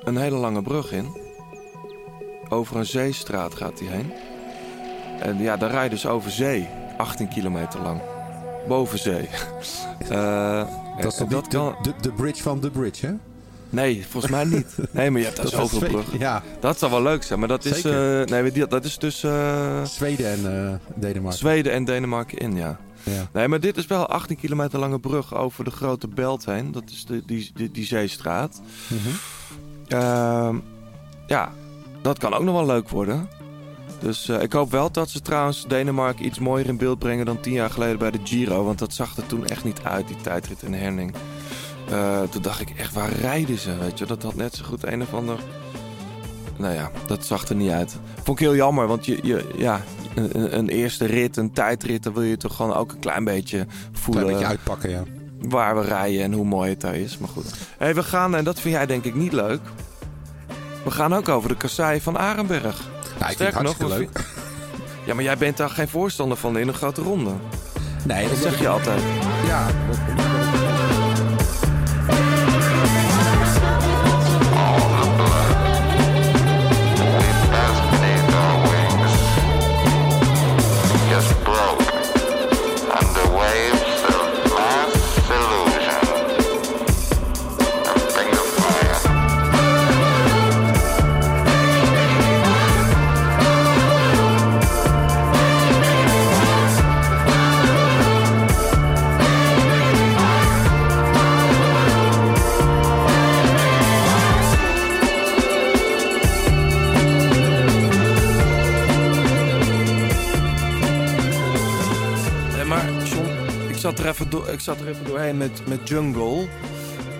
een 0.03 0.17
hele 0.17 0.35
lange 0.35 0.61
brug 0.61 0.91
in. 0.91 1.17
Over 2.49 2.75
een 2.75 2.85
zeestraat 2.85 3.55
gaat 3.55 3.77
die 3.77 3.87
heen. 3.89 4.13
En 5.19 5.37
ja, 5.37 5.57
daar 5.57 5.71
rijden 5.71 5.97
ze 5.99 6.09
over 6.09 6.31
zee. 6.31 6.67
18 6.97 7.27
kilometer 7.27 7.81
lang. 7.81 8.01
Boven 8.67 8.99
zee. 8.99 9.29
Eh, 10.09 10.67
Dat 11.01 11.11
is 11.11 11.17
de, 11.17 11.41
de, 11.81 11.93
de 12.01 12.11
bridge 12.11 12.41
van 12.43 12.59
de 12.59 12.69
bridge, 12.71 13.05
hè? 13.05 13.13
Nee, 13.69 14.05
volgens 14.09 14.31
mij 14.31 14.43
niet. 14.43 14.75
Nee, 14.91 15.09
maar 15.09 15.19
je 15.19 15.25
hebt 15.25 15.37
daar 15.37 15.47
zoveel 15.47 15.79
bruggen. 15.89 16.19
ja. 16.19 16.43
Dat 16.59 16.79
zou 16.79 16.91
wel 16.91 17.01
leuk 17.01 17.23
zijn, 17.23 17.39
maar 17.39 17.47
dat 17.47 17.65
is... 17.65 17.83
Eh, 17.83 18.23
nee, 18.23 18.67
dat 18.67 18.85
is 18.85 18.97
dus... 18.97 19.23
eh, 19.23 19.83
Zweden 19.83 20.25
en 20.31 20.67
eh, 20.67 20.73
Denemarken. 20.95 21.39
Zweden 21.39 21.71
en 21.71 21.85
Denemarken 21.85 22.37
in, 22.37 22.55
ja. 22.55 22.79
Ja. 23.03 23.29
Nee, 23.33 23.47
maar 23.47 23.59
dit 23.59 23.77
is 23.77 23.87
wel 23.87 24.07
18 24.07 24.37
kilometer 24.37 24.79
lange 24.79 24.99
brug 24.99 25.35
over 25.35 25.63
de 25.63 25.71
grote 25.71 26.07
belt 26.07 26.45
heen. 26.45 26.71
Dat 26.71 26.83
is 26.85 27.05
de, 27.05 27.23
die, 27.25 27.51
die, 27.53 27.71
die 27.71 27.85
zeestraat. 27.85 28.61
Mhm. 28.87 29.09
Ehm, 29.87 30.57
ja, 31.27 31.53
dat 32.01 32.17
kan 32.17 32.33
ook 32.33 32.43
nog 32.43 32.55
wel 32.55 32.65
leuk 32.65 32.89
worden. 32.89 33.29
Dus 33.99 34.29
eh, 34.29 34.41
ik 34.41 34.53
hoop 34.53 34.71
wel 34.71 34.91
dat 34.91 35.09
ze 35.09 35.21
trouwens 35.21 35.65
Denemarken 35.67 36.25
iets 36.25 36.39
mooier 36.39 36.67
in 36.67 36.77
beeld 36.77 36.99
brengen 36.99 37.25
dan 37.25 37.39
tien 37.39 37.53
jaar 37.53 37.69
geleden 37.69 37.97
bij 37.97 38.11
de 38.11 38.19
Giro. 38.23 38.63
Want 38.63 38.79
dat 38.79 38.93
zag 38.93 39.17
er 39.17 39.25
toen 39.25 39.47
echt 39.47 39.63
niet 39.63 39.79
uit, 39.83 40.07
die 40.07 40.21
tijdrit 40.21 40.63
in 40.63 40.73
Herning. 40.73 41.13
Eh, 41.89 42.21
toen 42.21 42.41
dacht 42.41 42.61
ik 42.61 42.69
echt, 42.69 42.93
waar 42.93 43.11
rijden 43.11 43.57
ze? 43.57 43.77
Weet 43.77 43.97
je, 43.99 44.05
dat 44.05 44.23
had 44.23 44.35
net 44.35 44.55
zo 44.55 44.65
goed 44.65 44.85
een 44.85 45.01
of 45.01 45.13
ander... 45.13 45.39
Nou 46.59 46.73
ja, 46.73 46.91
dat 47.07 47.25
zag 47.25 47.47
er 47.47 47.55
niet 47.55 47.71
uit. 47.71 47.97
Vond 48.23 48.39
ik 48.39 48.45
heel 48.45 48.55
jammer, 48.55 48.87
want 48.87 49.05
je, 49.05 49.19
je, 49.23 49.49
ja, 49.55 49.81
een, 50.15 50.57
een 50.57 50.69
eerste 50.69 51.05
rit, 51.05 51.37
een 51.37 51.51
tijdrit, 51.51 52.03
dan 52.03 52.13
wil 52.13 52.21
je 52.21 52.37
toch 52.37 52.55
gewoon 52.55 52.73
ook 52.73 52.91
een 52.91 52.99
klein 52.99 53.23
beetje 53.23 53.65
voelen 53.91 54.23
Klein 54.23 54.37
beetje 54.37 54.51
uitpakken, 54.51 54.89
ja. 54.89 55.03
waar 55.39 55.75
we 55.75 55.81
rijden 55.81 56.23
en 56.23 56.33
hoe 56.33 56.45
mooi 56.45 56.69
het 56.69 56.81
daar 56.81 56.95
is. 56.95 57.17
Maar 57.17 57.29
goed. 57.29 57.53
Hey, 57.77 57.95
we 57.95 58.03
gaan, 58.03 58.35
en 58.35 58.43
dat 58.43 58.59
vind 58.59 58.75
jij 58.75 58.85
denk 58.85 59.03
ik 59.03 59.15
niet 59.15 59.33
leuk. 59.33 59.61
We 60.83 60.91
gaan 60.91 61.13
ook 61.13 61.29
over 61.29 61.49
de 61.49 61.57
kassei 61.57 62.01
van 62.01 62.17
Arenberg. 62.17 62.89
Nou, 63.19 63.31
ik 63.31 63.37
vind 63.37 63.49
het 63.49 63.53
hartstikke 63.53 63.93
we 63.93 63.99
leuk. 63.99 64.25
Ja, 65.05 65.13
maar 65.13 65.23
jij 65.23 65.37
bent 65.37 65.57
daar 65.57 65.69
geen 65.69 65.87
voorstander 65.87 66.37
van 66.37 66.57
in 66.57 66.67
een 66.67 66.73
grote 66.73 67.01
ronde. 67.01 67.31
Nee, 68.03 68.29
dat 68.29 68.37
zeg 68.37 68.59
je 68.59 68.67
altijd. 68.67 69.01
Ja, 69.45 69.67
just 69.87 70.28
zat 113.89 113.99
er 113.99 114.07
even, 114.07 114.29
door, 114.29 114.47
ik 114.47 114.59
zat 114.59 114.79
er 114.79 114.87
even 114.87 115.05
doorheen 115.05 115.37
met, 115.37 115.67
met 115.67 115.89
Jungle. 115.89 116.47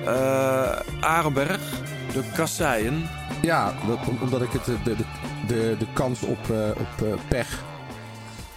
Eh 0.06 0.80
Arenberg, 1.00 1.60
de 2.14 2.24
kasseien. 2.36 3.10
Ja, 3.42 3.74
dat, 3.88 3.98
om- 4.08 4.18
omdat 4.22 4.42
ik 4.42 4.52
het, 4.52 4.68
eh, 4.68 4.84
de, 4.84 4.96
de, 4.96 5.04
de, 5.48 5.76
de 5.80 5.86
kans 5.94 6.22
op, 6.24 6.50
eh, 6.52 6.70
op 6.80 7.18
pech. 7.28 7.64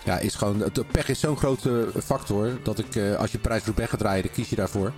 Ja, 0.05 0.19
is 0.19 0.35
gewoon. 0.35 0.59
De 0.73 0.85
pech 0.85 1.09
is 1.09 1.21
zo'n 1.21 1.37
grote 1.37 1.89
factor. 2.05 2.51
Dat 2.63 2.79
ik, 2.79 3.17
als 3.19 3.33
je 3.33 3.39
prijs 3.39 3.63
voor 3.63 3.75
pech 3.75 3.91
gaat 3.91 4.01
rijden, 4.03 4.31
kies 4.31 4.49
je 4.51 4.57
daarvoor. 4.57 4.93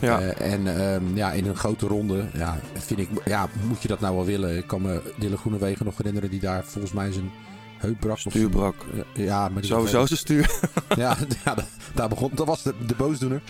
Ja. 0.00 0.20
En 0.20 0.80
ehm, 0.80 1.16
ja, 1.16 1.32
in 1.32 1.46
een 1.46 1.56
grote 1.56 1.86
ronde, 1.86 2.24
ja, 2.34 2.58
vind 2.74 3.00
ik, 3.00 3.08
ja, 3.24 3.48
moet 3.62 3.82
je 3.82 3.88
dat 3.88 4.00
nou 4.00 4.14
wel 4.14 4.24
willen? 4.24 4.56
Ik 4.56 4.66
kan 4.66 4.82
me 4.82 5.00
Dylan 5.18 5.38
Groenewegen 5.38 5.84
nog 5.84 5.96
herinneren, 5.96 6.30
die 6.30 6.40
daar 6.40 6.64
volgens 6.64 6.92
mij 6.92 7.12
zijn 7.12 7.30
Heupbrak. 7.78 8.18
Stuurbrak. 8.18 8.74
Ja, 9.14 9.48
maar 9.48 9.64
Sowieso 9.64 10.06
zijn 10.06 10.18
stuur. 10.18 10.60
ja, 10.96 11.16
ja, 11.44 11.54
da- 11.54 11.66
daar 11.94 12.08
begon. 12.08 12.30
Dat 12.34 12.46
was 12.46 12.62
de, 12.62 12.74
de 12.86 12.94
boosdoener. 12.94 13.42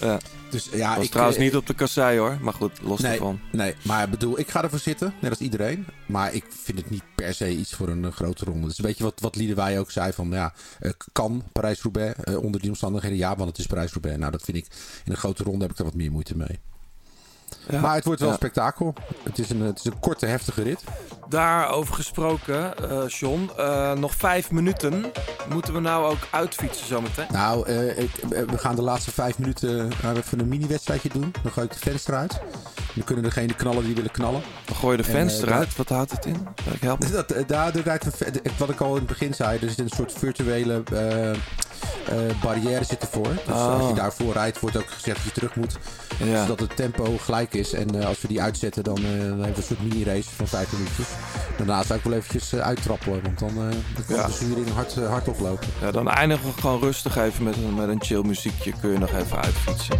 Ja. 0.00 0.18
Dus 0.50 0.68
ja, 0.72 0.96
was 0.96 1.04
ik 1.04 1.10
trouwens 1.10 1.38
eh, 1.38 1.44
niet 1.44 1.56
op 1.56 1.66
de 1.66 1.74
kassei 1.74 2.18
hoor. 2.18 2.38
Maar 2.40 2.52
goed, 2.52 2.82
los 2.82 3.00
nee, 3.00 3.12
ervan. 3.12 3.40
Nee, 3.52 3.74
maar 3.82 4.04
ik 4.04 4.10
bedoel, 4.10 4.38
ik 4.38 4.50
ga 4.50 4.62
ervoor 4.62 4.78
zitten, 4.78 5.14
net 5.20 5.30
als 5.30 5.40
iedereen. 5.40 5.86
Maar 6.06 6.34
ik 6.34 6.44
vind 6.48 6.78
het 6.78 6.90
niet 6.90 7.02
per 7.14 7.34
se 7.34 7.56
iets 7.56 7.74
voor 7.74 7.88
een 7.88 8.04
eh, 8.04 8.12
grote 8.12 8.44
ronde. 8.44 8.68
Is 8.68 8.78
een 8.78 8.84
beetje 8.84 9.04
wat, 9.04 9.20
wat 9.20 9.36
Liedewij 9.36 9.78
ook 9.78 9.90
zei 9.90 10.12
van, 10.12 10.30
ja, 10.30 10.52
eh, 10.80 10.90
kan 11.12 11.42
Parijs-Roubaix 11.52 12.14
onder 12.36 12.60
die 12.60 12.70
omstandigheden? 12.70 13.18
Ja, 13.18 13.36
want 13.36 13.48
het 13.48 13.58
is 13.58 13.66
Parijs-Roubaix. 13.66 14.18
Nou, 14.18 14.32
dat 14.32 14.42
vind 14.42 14.56
ik, 14.56 14.66
in 15.04 15.12
een 15.12 15.18
grote 15.18 15.42
ronde 15.42 15.62
heb 15.62 15.70
ik 15.70 15.78
er 15.78 15.84
wat 15.84 15.94
meer 15.94 16.10
moeite 16.12 16.36
mee. 16.36 16.58
Ja. 17.68 17.80
Maar 17.80 17.94
het 17.94 18.04
wordt 18.04 18.20
wel 18.20 18.28
Ja. 18.28 18.34
een 18.34 18.40
spektakel. 18.40 18.94
Het 19.22 19.38
is 19.38 19.50
een, 19.50 19.60
het 19.60 19.78
is 19.78 19.84
een 19.84 19.98
korte, 20.00 20.26
heftige 20.26 20.62
rit. 20.62 20.84
Daarover 21.28 21.94
gesproken, 21.94 22.76
eh 22.90 23.08
John. 23.08 23.50
eh, 23.56 23.92
nog 23.92 24.14
vijf 24.14 24.50
minuten. 24.50 25.04
Moeten 25.48 25.74
we 25.74 25.80
nou 25.80 26.04
ook 26.10 26.18
uitfietsen 26.30 26.86
zometeen? 26.86 27.26
Nou, 27.32 27.66
eh, 27.66 27.98
ik, 27.98 28.10
we 28.28 28.58
gaan 28.58 28.74
de 28.76 28.82
laatste 28.82 29.10
vijf 29.10 29.38
minuten 29.38 29.92
gaan 29.92 30.14
we 30.14 30.20
even 30.20 30.38
een 30.40 30.48
mini-wedstrijdje 30.48 31.08
doen. 31.08 31.32
Dan 31.42 31.52
gooi 31.52 31.66
ik 31.66 31.72
de 31.72 31.78
venster 31.78 32.14
uit. 32.14 32.40
Dan 32.94 33.04
kunnen 33.04 33.24
degene 33.24 33.54
knallen 33.54 33.84
die 33.84 33.94
willen 33.94 34.10
knallen. 34.10 34.42
Dan 34.64 34.76
gooi 34.76 34.96
je 34.96 35.02
de 35.02 35.08
En, 35.08 35.14
venster 35.14 35.52
uit. 35.52 35.76
Wat 35.76 35.88
houdt 35.88 36.10
het 36.10 36.26
in? 36.26 36.46
Ik 36.72 36.80
helpen? 36.80 37.12
Dat, 37.12 37.34
daar, 37.46 37.72
wat 38.58 38.68
ik 38.70 38.80
al 38.80 38.90
in 38.90 38.94
het 38.98 39.06
begin 39.06 39.34
zei, 39.34 39.58
er 39.58 39.68
zit 39.68 39.78
een 39.78 39.88
soort 39.88 40.12
virtuele 40.12 40.82
eh, 42.06 42.28
eh, 42.30 42.36
barrière 42.42 42.84
zit 42.84 42.98
ervoor. 43.00 43.28
Dus 43.46 43.54
Ah. 43.54 43.78
als 43.78 43.88
je 43.88 43.94
daarvoor 43.94 44.32
rijdt, 44.32 44.60
wordt 44.60 44.76
ook 44.76 44.90
gezegd 44.90 45.16
dat 45.16 45.24
je 45.26 45.32
terug 45.32 45.54
moet. 45.56 45.76
Ja. 46.24 46.42
Zodat 46.42 46.60
het 46.60 46.76
tempo 46.76 47.16
gelijk 47.18 47.54
is. 47.54 47.72
En 47.72 48.00
eh, 48.00 48.06
als 48.06 48.20
we 48.20 48.28
die 48.28 48.42
uitzetten, 48.42 48.84
dan, 48.84 48.94
dan 48.94 49.04
hebben 49.04 49.40
we 49.40 49.46
een 49.56 49.62
soort 49.62 49.82
mini-race 49.82 50.30
van 50.36 50.46
vijf 50.46 50.72
minuutjes. 50.72 51.06
Daarna 51.56 51.82
zou 51.82 51.98
ik 51.98 52.04
wel 52.04 52.14
eventjes 52.18 52.54
uittrappelen, 52.54 53.22
want 53.22 53.38
dan, 53.38 53.54
dan 53.54 54.04
kan 54.06 54.16
Ja. 54.16 54.26
de 54.26 54.32
zuring 54.32 54.72
hard, 54.74 54.94
hard 54.94 55.28
oplopen. 55.28 55.68
Ja, 55.80 55.90
dan 55.90 56.08
eindigen 56.10 56.46
we 56.54 56.60
gewoon 56.60 56.80
rustig 56.80 57.16
even 57.16 57.44
met 57.44 57.74
met 57.76 57.88
een 57.88 58.02
chill 58.02 58.22
muziekje. 58.24 58.72
Kun 58.80 58.90
je 58.90 58.98
nog 58.98 59.12
even 59.12 59.38
uitfietsen. 59.38 59.98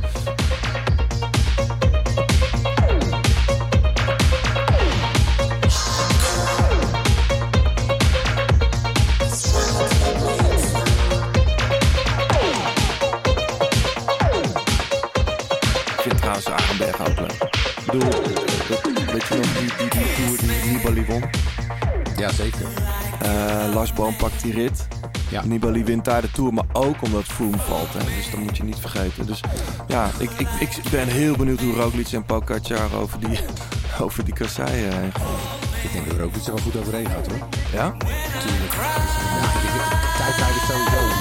Ik 16.86 17.92
bedoel, 17.92 18.10
dat- 18.10 18.82
weet 19.12 19.26
je 19.28 19.34
nog 19.34 19.52
die, 19.58 19.72
die, 19.78 19.88
die 19.88 20.14
tour 20.16 20.38
die 20.38 20.72
Nibali 20.72 21.04
won? 21.06 21.22
Ja, 22.16 22.32
zeker. 22.32 22.60
Eh, 23.22 23.74
Lars 23.74 23.92
Boom 23.92 24.16
pakt 24.16 24.42
die 24.42 24.52
rit. 24.52 24.86
Ja. 25.28 25.44
Nibali 25.44 25.84
wint 25.84 26.04
daar 26.04 26.20
de 26.20 26.30
Tour, 26.30 26.54
maar 26.54 26.64
ook 26.72 27.02
omdat 27.02 27.22
Froome 27.24 27.58
valt. 27.58 27.92
Hè. 27.92 27.98
Dus 28.16 28.30
dat 28.30 28.40
moet 28.40 28.56
je 28.56 28.64
niet 28.64 28.76
vergeten. 28.80 29.26
Dus 29.26 29.40
ja, 29.88 30.10
ik, 30.18 30.30
ik, 30.30 30.48
ik 30.60 30.90
ben 30.90 31.08
heel 31.08 31.36
benieuwd 31.36 31.60
hoe 31.60 31.74
Roglic 31.74 32.12
en 32.12 32.24
Pogacar 32.24 32.94
over 33.00 33.20
die, 33.20 33.38
over 34.02 34.24
die 34.24 34.34
kasseien 34.34 34.92
heen 34.92 35.12
gaan. 35.12 35.26
Ik 35.82 35.92
denk 35.92 36.18
dat 36.18 36.36
iets 36.36 36.46
er 36.46 36.54
wel 36.54 36.62
goed 36.62 36.76
overheen 36.76 37.06
gaat 37.06 37.26
hoor. 37.26 37.48
Ja? 37.72 37.94
Tuurlijk. 38.40 38.72
Ja, 38.74 39.50
tijdrijden 40.18 40.60
sowieso. 40.68 41.19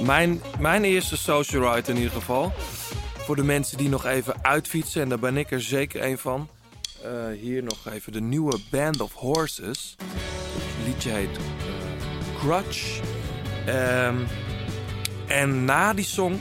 Mijn, 0.00 0.42
mijn 0.60 0.84
eerste 0.84 1.16
social 1.16 1.74
ride 1.74 1.90
in 1.90 1.96
ieder 1.96 2.12
geval. 2.12 2.52
Voor 3.18 3.36
de 3.36 3.44
mensen 3.44 3.78
die 3.78 3.88
nog 3.88 4.06
even 4.06 4.44
uitfietsen, 4.44 5.02
en 5.02 5.08
daar 5.08 5.18
ben 5.18 5.36
ik 5.36 5.50
er 5.50 5.62
zeker 5.62 6.04
een 6.04 6.18
van. 6.18 6.48
Eh, 7.02 7.10
hier 7.40 7.62
nog 7.62 7.88
even 7.92 8.12
de 8.12 8.20
nieuwe 8.20 8.58
Band 8.70 9.00
of 9.00 9.12
Horses. 9.14 9.96
Het 9.98 10.86
liedje 10.86 11.10
heet 11.10 11.36
eh, 11.36 12.38
Crutch. 12.38 13.00
Ehm, 13.66 14.16
en 15.26 15.64
na 15.64 15.94
die 15.94 16.04
song, 16.04 16.40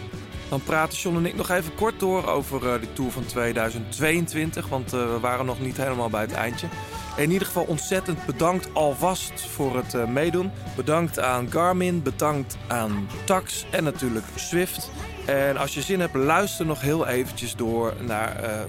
dan 0.51 0.63
praten 0.63 0.97
John 0.97 1.17
en 1.17 1.25
ik 1.25 1.35
nog 1.35 1.49
even 1.49 1.75
kort 1.75 1.99
door 1.99 2.27
over 2.27 2.73
eh, 2.73 2.81
de 2.81 2.93
Tour 2.93 3.11
van 3.11 3.25
2022. 3.25 4.67
Want 4.67 4.93
eh, 4.93 4.99
we 5.13 5.19
waren 5.19 5.45
nog 5.45 5.59
niet 5.59 5.77
helemaal 5.77 6.09
bij 6.09 6.21
het 6.21 6.31
eindje. 6.31 6.67
In 7.15 7.31
ieder 7.31 7.47
geval 7.47 7.63
ontzettend 7.63 8.25
bedankt 8.25 8.73
alvast 8.73 9.41
voor 9.41 9.75
het 9.75 9.93
eh, 9.93 10.05
meedoen. 10.05 10.51
Bedankt 10.75 11.19
aan 11.19 11.51
Garmin, 11.51 12.01
bedankt 12.01 12.57
aan 12.67 13.07
Tax 13.25 13.65
en 13.71 13.83
natuurlijk 13.83 14.25
Swift. 14.35 14.91
En 15.25 15.57
als 15.57 15.73
je 15.73 15.81
zin 15.81 15.99
hebt, 15.99 16.15
luister 16.15 16.65
nog 16.65 16.81
heel 16.81 17.07
eventjes 17.07 17.55
door 17.55 17.93
naar 17.99 18.35
eh, 18.35 18.59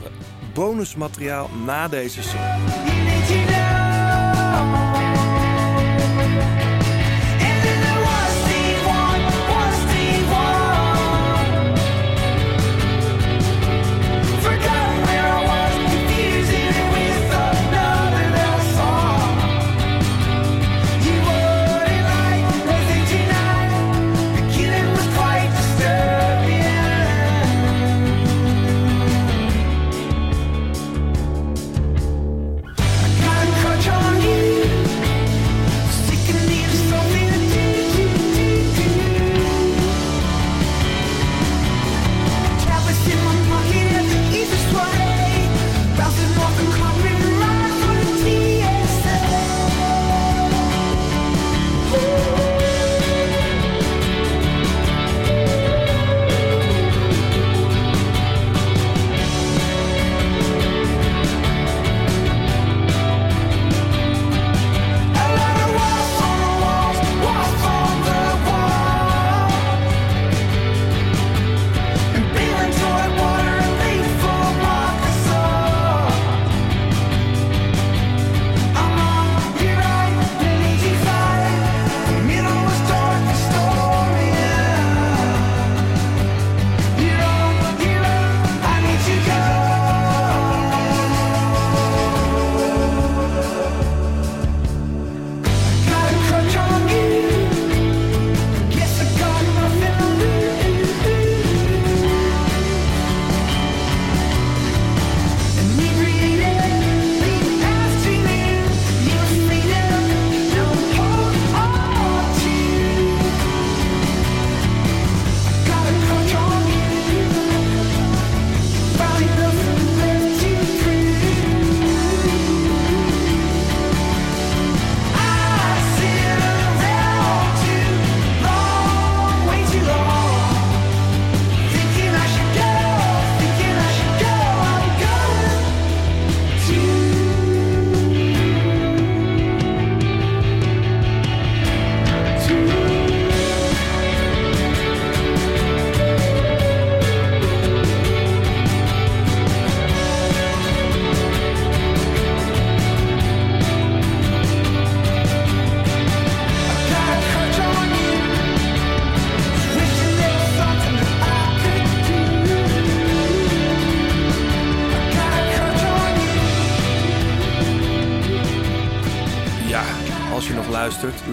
bonusmateriaal 0.54 1.50
na 1.64 1.88
deze 1.88 2.22
song. 2.22 3.81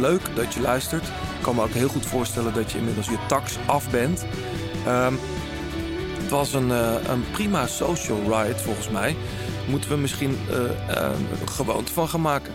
Leuk 0.09 0.35
dat 0.35 0.53
je 0.53 0.61
luistert. 0.61 1.07
Ik 1.07 1.41
kan 1.41 1.55
me 1.55 1.61
ook 1.61 1.69
heel 1.69 1.87
goed 1.87 2.05
voorstellen 2.05 2.53
dat 2.53 2.71
je 2.71 2.77
inmiddels 2.77 3.07
je 3.07 3.25
tax 3.27 3.57
af 3.65 3.91
bent. 3.91 4.25
Ehm, 4.85 5.13
het 6.21 6.29
was 6.29 6.53
een, 6.53 6.71
eh, 6.71 6.95
een 7.07 7.23
prima 7.31 7.67
social 7.67 8.19
ride 8.21 8.59
volgens 8.59 8.89
mij. 8.89 9.15
Moeten 9.69 9.89
we 9.89 9.97
misschien 9.97 10.37
een 10.49 11.47
gewoonte 11.47 11.93
van 11.93 12.07
gaan 12.07 12.21
maken. 12.21 12.53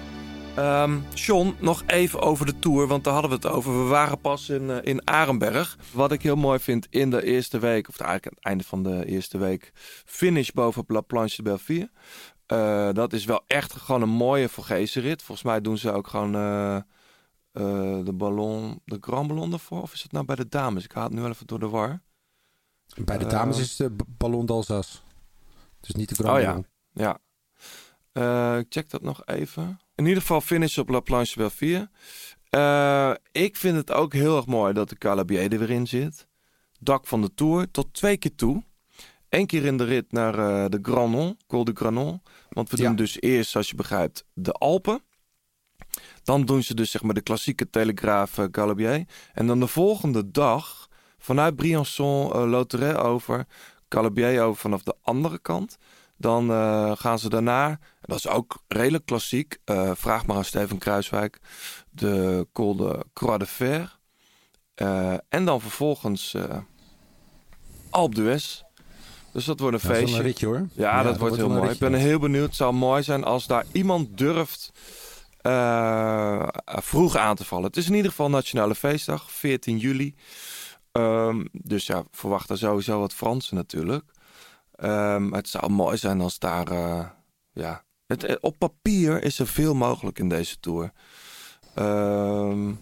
Ehm 0.54 0.98
John, 1.14 1.56
nog 1.60 1.82
even 1.86 2.20
over 2.20 2.46
de 2.46 2.58
tour, 2.58 2.86
want 2.86 3.04
daar 3.04 3.12
hadden 3.12 3.30
we 3.30 3.36
het 3.36 3.46
over. 3.46 3.82
We 3.82 3.88
waren 3.88 4.20
pas 4.20 4.48
in, 4.48 4.70
eh, 4.70 4.76
in 4.82 5.08
Arenberg. 5.08 5.78
Wat 5.92 6.12
ik 6.12 6.22
heel 6.22 6.36
mooi 6.36 6.58
vind 6.58 6.86
in 6.90 7.10
de 7.10 7.24
eerste 7.24 7.58
week, 7.58 7.88
of 7.88 7.98
eigenlijk 7.98 8.26
aan 8.26 8.34
het 8.36 8.44
einde 8.44 8.64
van 8.64 8.82
de 8.82 9.06
eerste 9.06 9.38
week, 9.38 9.72
finish 10.04 10.50
boven 10.50 10.84
La 10.86 11.00
Planche 11.00 11.42
de 11.42 11.88
dat 12.92 13.12
is 13.12 13.24
wel 13.24 13.44
echt 13.46 13.72
gewoon 13.72 14.02
een 14.02 14.08
mooie 14.08 14.48
Vorgezen 14.48 15.02
rit. 15.02 15.22
Volgens 15.22 15.46
mij 15.46 15.60
doen 15.60 15.78
ze 15.78 15.92
ook 15.92 16.06
gewoon 16.06 16.34
de 18.04 18.12
ballon, 18.14 18.80
de 18.84 18.96
Grand 19.00 19.28
Ballon 19.28 19.52
ervoor. 19.52 19.82
Of 19.82 19.92
is 19.92 20.02
het 20.02 20.12
nou 20.12 20.24
bij 20.24 20.36
de 20.36 20.48
dames? 20.48 20.84
Ik 20.84 20.92
haal 20.92 21.04
het 21.04 21.12
nu 21.12 21.20
wel 21.20 21.30
even 21.30 21.46
door 21.46 21.58
de 21.58 21.68
war. 21.68 22.02
Bij 23.04 23.18
de 23.18 23.24
Eh, 23.24 23.30
dames 23.30 23.58
is 23.58 23.78
het 23.78 23.98
de 23.98 24.04
Ballon 24.08 24.46
d'Alsace. 24.46 24.98
Dus 25.80 25.94
niet 25.94 26.08
de 26.08 26.14
Grand 26.14 26.36
Oh 26.36 26.40
ja, 26.42 26.48
Ballon. 26.48 26.66
ja. 26.92 27.18
Eh, 28.12 28.58
ik 28.58 28.66
check 28.68 28.90
dat 28.90 29.02
nog 29.02 29.26
even. 29.26 29.78
In 29.94 30.04
ieder 30.06 30.20
geval 30.20 30.40
finish 30.40 30.78
op 30.78 30.88
La 30.88 31.00
Planche 31.00 31.36
Belleville. 31.38 31.90
Eh 32.50 33.12
ik 33.32 33.56
vind 33.56 33.76
het 33.76 33.92
ook 33.92 34.12
heel 34.12 34.36
erg 34.36 34.46
mooi 34.46 34.72
dat 34.72 34.88
de 34.88 34.98
Calabier 34.98 35.52
er 35.52 35.58
weer 35.58 35.70
in 35.70 35.86
zit. 35.86 36.26
Dak 36.80 37.06
van 37.06 37.20
de 37.20 37.34
Tour 37.34 37.70
tot 37.70 37.94
twee 37.94 38.16
keer 38.16 38.34
toe. 38.34 38.62
Eén 39.28 39.46
keer 39.46 39.64
in 39.64 39.76
de 39.76 39.84
rit 39.84 40.12
naar 40.12 40.38
eh, 40.38 40.64
de 40.68 40.78
Granon, 40.82 41.38
Col 41.46 41.64
de 41.64 41.72
Granon. 41.74 42.22
Want 42.48 42.70
we 42.70 42.76
doen 42.76 42.96
dus 42.96 43.20
eerst, 43.20 43.50
zoals 43.50 43.68
je 43.70 43.74
begrijpt, 43.76 44.24
de 44.32 44.52
Alpen. 44.52 45.02
Dan 46.24 46.44
doen 46.44 46.62
ze 46.62 46.74
dus 46.74 46.90
zeg 46.90 47.02
maar 47.02 47.14
de 47.14 47.20
klassieke 47.20 47.70
Telegraaf 47.70 48.38
Calabier. 48.50 49.04
En 49.34 49.46
dan 49.46 49.60
de 49.60 49.66
volgende 49.66 50.30
dag 50.30 50.88
vanuit 51.18 51.56
Briançon, 51.56 52.48
Lauterets 52.48 52.98
over, 52.98 53.46
Calabier 53.88 54.42
over 54.42 54.60
vanaf 54.60 54.82
de 54.82 54.94
andere 55.02 55.38
kant. 55.38 55.76
Dan 56.16 56.50
eh, 56.50 56.92
gaan 56.94 57.18
ze 57.18 57.28
daarna, 57.28 57.68
en 57.68 57.78
dat 58.00 58.18
is 58.18 58.28
ook 58.28 58.62
redelijk 58.68 59.06
klassiek, 59.06 59.58
eh, 59.64 59.90
vraag 59.94 60.26
maar 60.26 60.36
aan 60.36 60.44
Steven 60.44 60.78
Kruiswijk, 60.78 61.40
de 61.90 62.46
Col 62.52 62.76
de 62.76 63.04
Croix 63.12 63.38
de 63.38 63.46
Fer. 63.46 63.98
En 65.28 65.44
dan 65.44 65.60
vervolgens 65.60 66.34
eh 66.34 66.56
Alpe 67.90 68.14
d'Huez. 68.14 68.62
Dus 69.32 69.44
dat 69.44 69.60
wordt 69.60 69.82
een 69.82 69.88
dat 69.88 69.96
is 69.96 70.02
feestje. 70.02 70.18
een 70.20 70.26
ritje, 70.26 70.46
hoor. 70.46 70.56
Ja, 70.56 70.68
Ja, 70.74 70.96
dat, 70.96 71.04
dat 71.04 71.20
wordt 71.20 71.36
heel 71.36 71.48
mooi. 71.48 71.70
Ik 71.70 71.78
ben 71.78 71.94
heel 71.94 72.18
benieuwd. 72.18 72.46
Het 72.46 72.56
zou 72.56 72.74
mooi 72.74 73.02
zijn 73.02 73.24
als 73.24 73.46
daar 73.46 73.64
iemand 73.72 74.18
durft 74.18 74.72
eh, 75.44 76.48
vroeg 76.64 77.16
aan 77.16 77.36
te 77.36 77.44
vallen. 77.44 77.64
Het 77.64 77.76
is 77.76 77.86
in 77.88 77.94
ieder 77.94 78.10
geval 78.10 78.30
Nationale 78.30 78.74
Feestdag, 78.74 79.30
14 79.30 79.78
juli. 79.78 80.14
Ehm, 80.92 81.44
dus 81.52 81.86
ja, 81.86 82.04
verwacht 82.10 82.50
er 82.50 82.58
sowieso 82.58 82.98
wat 83.00 83.14
Fransen 83.14 83.56
natuurlijk. 83.56 84.04
Ehm, 84.76 85.32
het 85.32 85.48
zou 85.48 85.70
mooi 85.70 85.96
zijn 85.96 86.20
als 86.20 86.38
daar... 86.38 86.68
eh, 86.68 87.06
ja, 87.52 87.84
het, 88.06 88.24
eh, 88.24 88.36
op 88.40 88.58
papier 88.58 89.22
is 89.22 89.38
er 89.38 89.46
veel 89.46 89.74
mogelijk 89.74 90.18
in 90.18 90.28
deze 90.28 90.60
Tour. 90.60 90.92
Ehm, 91.74 92.72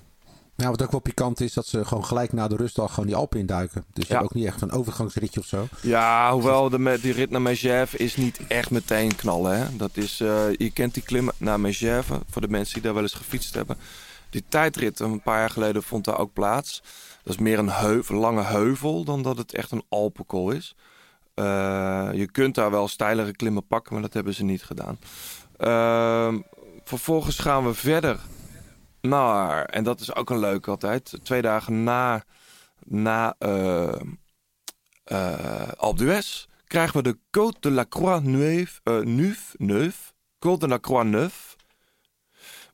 Nou, 0.56 0.70
wat 0.70 0.82
ook 0.82 0.90
wel 0.90 1.00
pikant 1.00 1.40
is, 1.40 1.52
dat 1.52 1.66
ze 1.66 1.84
gewoon 1.84 2.04
gelijk 2.04 2.32
na 2.32 2.48
de 2.48 2.56
rustdag 2.56 2.90
gewoon 2.90 3.06
die 3.06 3.16
Alpen 3.16 3.38
induiken. 3.40 3.84
Dus 3.92 4.08
Ja. 4.08 4.20
ook 4.20 4.34
niet 4.34 4.46
echt 4.46 4.60
een 4.60 4.70
overgangsritje 4.72 5.40
of 5.40 5.46
zo. 5.46 5.66
Ja, 5.82 6.32
hoewel 6.32 6.68
de, 6.70 6.98
die 7.02 7.12
rit 7.12 7.30
naar 7.30 7.42
Megève 7.42 7.96
is 7.96 8.16
niet 8.16 8.40
echt 8.48 8.70
meteen 8.70 9.16
knallen. 9.16 9.58
Hè? 9.58 9.76
Dat 9.76 9.90
is, 9.96 10.20
eh, 10.20 10.52
je 10.56 10.70
kent 10.72 10.94
die 10.94 11.02
klim 11.02 11.30
naar 11.36 11.60
Megève, 11.60 12.20
voor 12.30 12.40
de 12.42 12.48
mensen 12.48 12.74
die 12.74 12.82
daar 12.82 12.94
wel 12.94 13.02
eens 13.02 13.12
gefietst 13.14 13.54
hebben. 13.54 13.76
Die 14.30 14.44
tijdrit 14.48 15.00
een 15.00 15.22
paar 15.22 15.38
jaar 15.38 15.50
geleden 15.50 15.82
vond 15.82 16.04
daar 16.04 16.18
ook 16.18 16.32
plaats. 16.32 16.82
Dat 17.22 17.32
is 17.34 17.40
meer 17.40 17.58
een 17.58 17.70
heuvel, 17.70 18.16
lange 18.16 18.42
heuvel 18.44 19.04
dan 19.04 19.22
dat 19.22 19.36
het 19.38 19.54
echt 19.54 19.70
een 19.70 19.84
Alpenkol 19.88 20.50
is. 20.50 20.74
Eh, 21.34 21.44
je 22.12 22.28
kunt 22.32 22.54
daar 22.54 22.70
wel 22.70 22.88
steilere 22.88 23.32
klimmen 23.36 23.66
pakken, 23.66 23.92
maar 23.92 24.02
dat 24.02 24.12
hebben 24.14 24.34
ze 24.34 24.44
niet 24.44 24.62
gedaan. 24.62 24.98
Ehm, 25.56 26.40
vervolgens 26.84 27.38
gaan 27.38 27.66
we 27.66 27.74
verder 27.74 28.18
naar, 29.02 29.64
en 29.64 29.84
dat 29.84 30.00
is 30.00 30.14
ook 30.14 30.30
een 30.30 30.38
leuk 30.38 30.68
altijd, 30.68 31.18
twee 31.22 31.42
dagen 31.42 31.82
na, 31.82 32.24
na 32.84 33.34
eh, 33.38 34.00
eh 35.04 35.68
Alpe 35.76 36.22
krijgen 36.66 36.96
we 36.96 37.02
de 37.02 37.18
Côte 37.30 37.60
de 37.60 37.70
la 37.70 37.86
Croix 37.88 38.22
Neuve, 38.24 38.80
eh, 38.82 38.98
Neuve, 38.98 39.54
Neuve, 39.58 40.12
Côte 40.38 40.58
de 40.58 40.68
la 40.68 40.78
Croix 40.78 41.04
Neuve, 41.04 41.56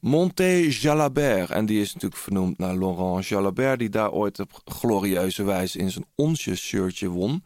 Monte 0.01 0.69
Jalabert. 0.71 1.51
En 1.51 1.67
die 1.67 1.81
is 1.81 1.93
natuurlijk 1.95 2.21
vernoemd 2.21 2.59
naar 2.59 2.77
Laurent 2.77 3.27
Jalabert, 3.27 3.79
die 3.79 3.89
daar 3.89 4.11
ooit 4.11 4.41
op 4.41 4.61
glorieuze 4.65 5.43
wijze 5.43 5.79
in 5.79 5.91
zijn 5.91 6.07
onsje 6.15 6.57
shirtje 6.57 7.09
won. 7.09 7.45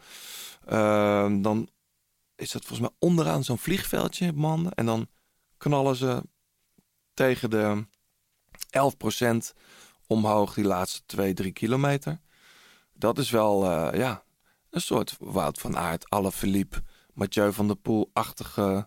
Ehm, 0.67 1.43
dan 1.43 1.69
is 2.37 2.51
dat 2.51 2.65
volgens 2.65 2.89
mij 2.89 2.97
onderaan 2.99 3.45
zo'n 3.45 3.59
vliegveldje, 3.59 4.33
man. 4.33 4.71
En 4.71 4.87
dan 4.87 5.07
knallen 5.57 5.97
ze 5.97 6.23
tegen 7.15 7.51
de 7.51 7.85
11% 9.53 9.57
omhoog 10.07 10.55
die 10.55 10.65
laatste 10.65 11.03
2, 11.07 11.35
3 11.35 11.53
kilometer. 11.53 12.21
Dat 12.93 13.19
is 13.19 13.31
wel, 13.31 13.65
eh, 13.65 13.99
ja, 13.99 14.23
een 14.71 14.81
soort 14.81 15.17
Wout 15.21 15.59
van 15.59 15.77
Aert, 15.77 16.11
Alaphilippe, 16.11 16.83
Mathieu 17.13 17.53
van 17.53 17.67
der 17.67 17.77
Poel-achtige 17.77 18.87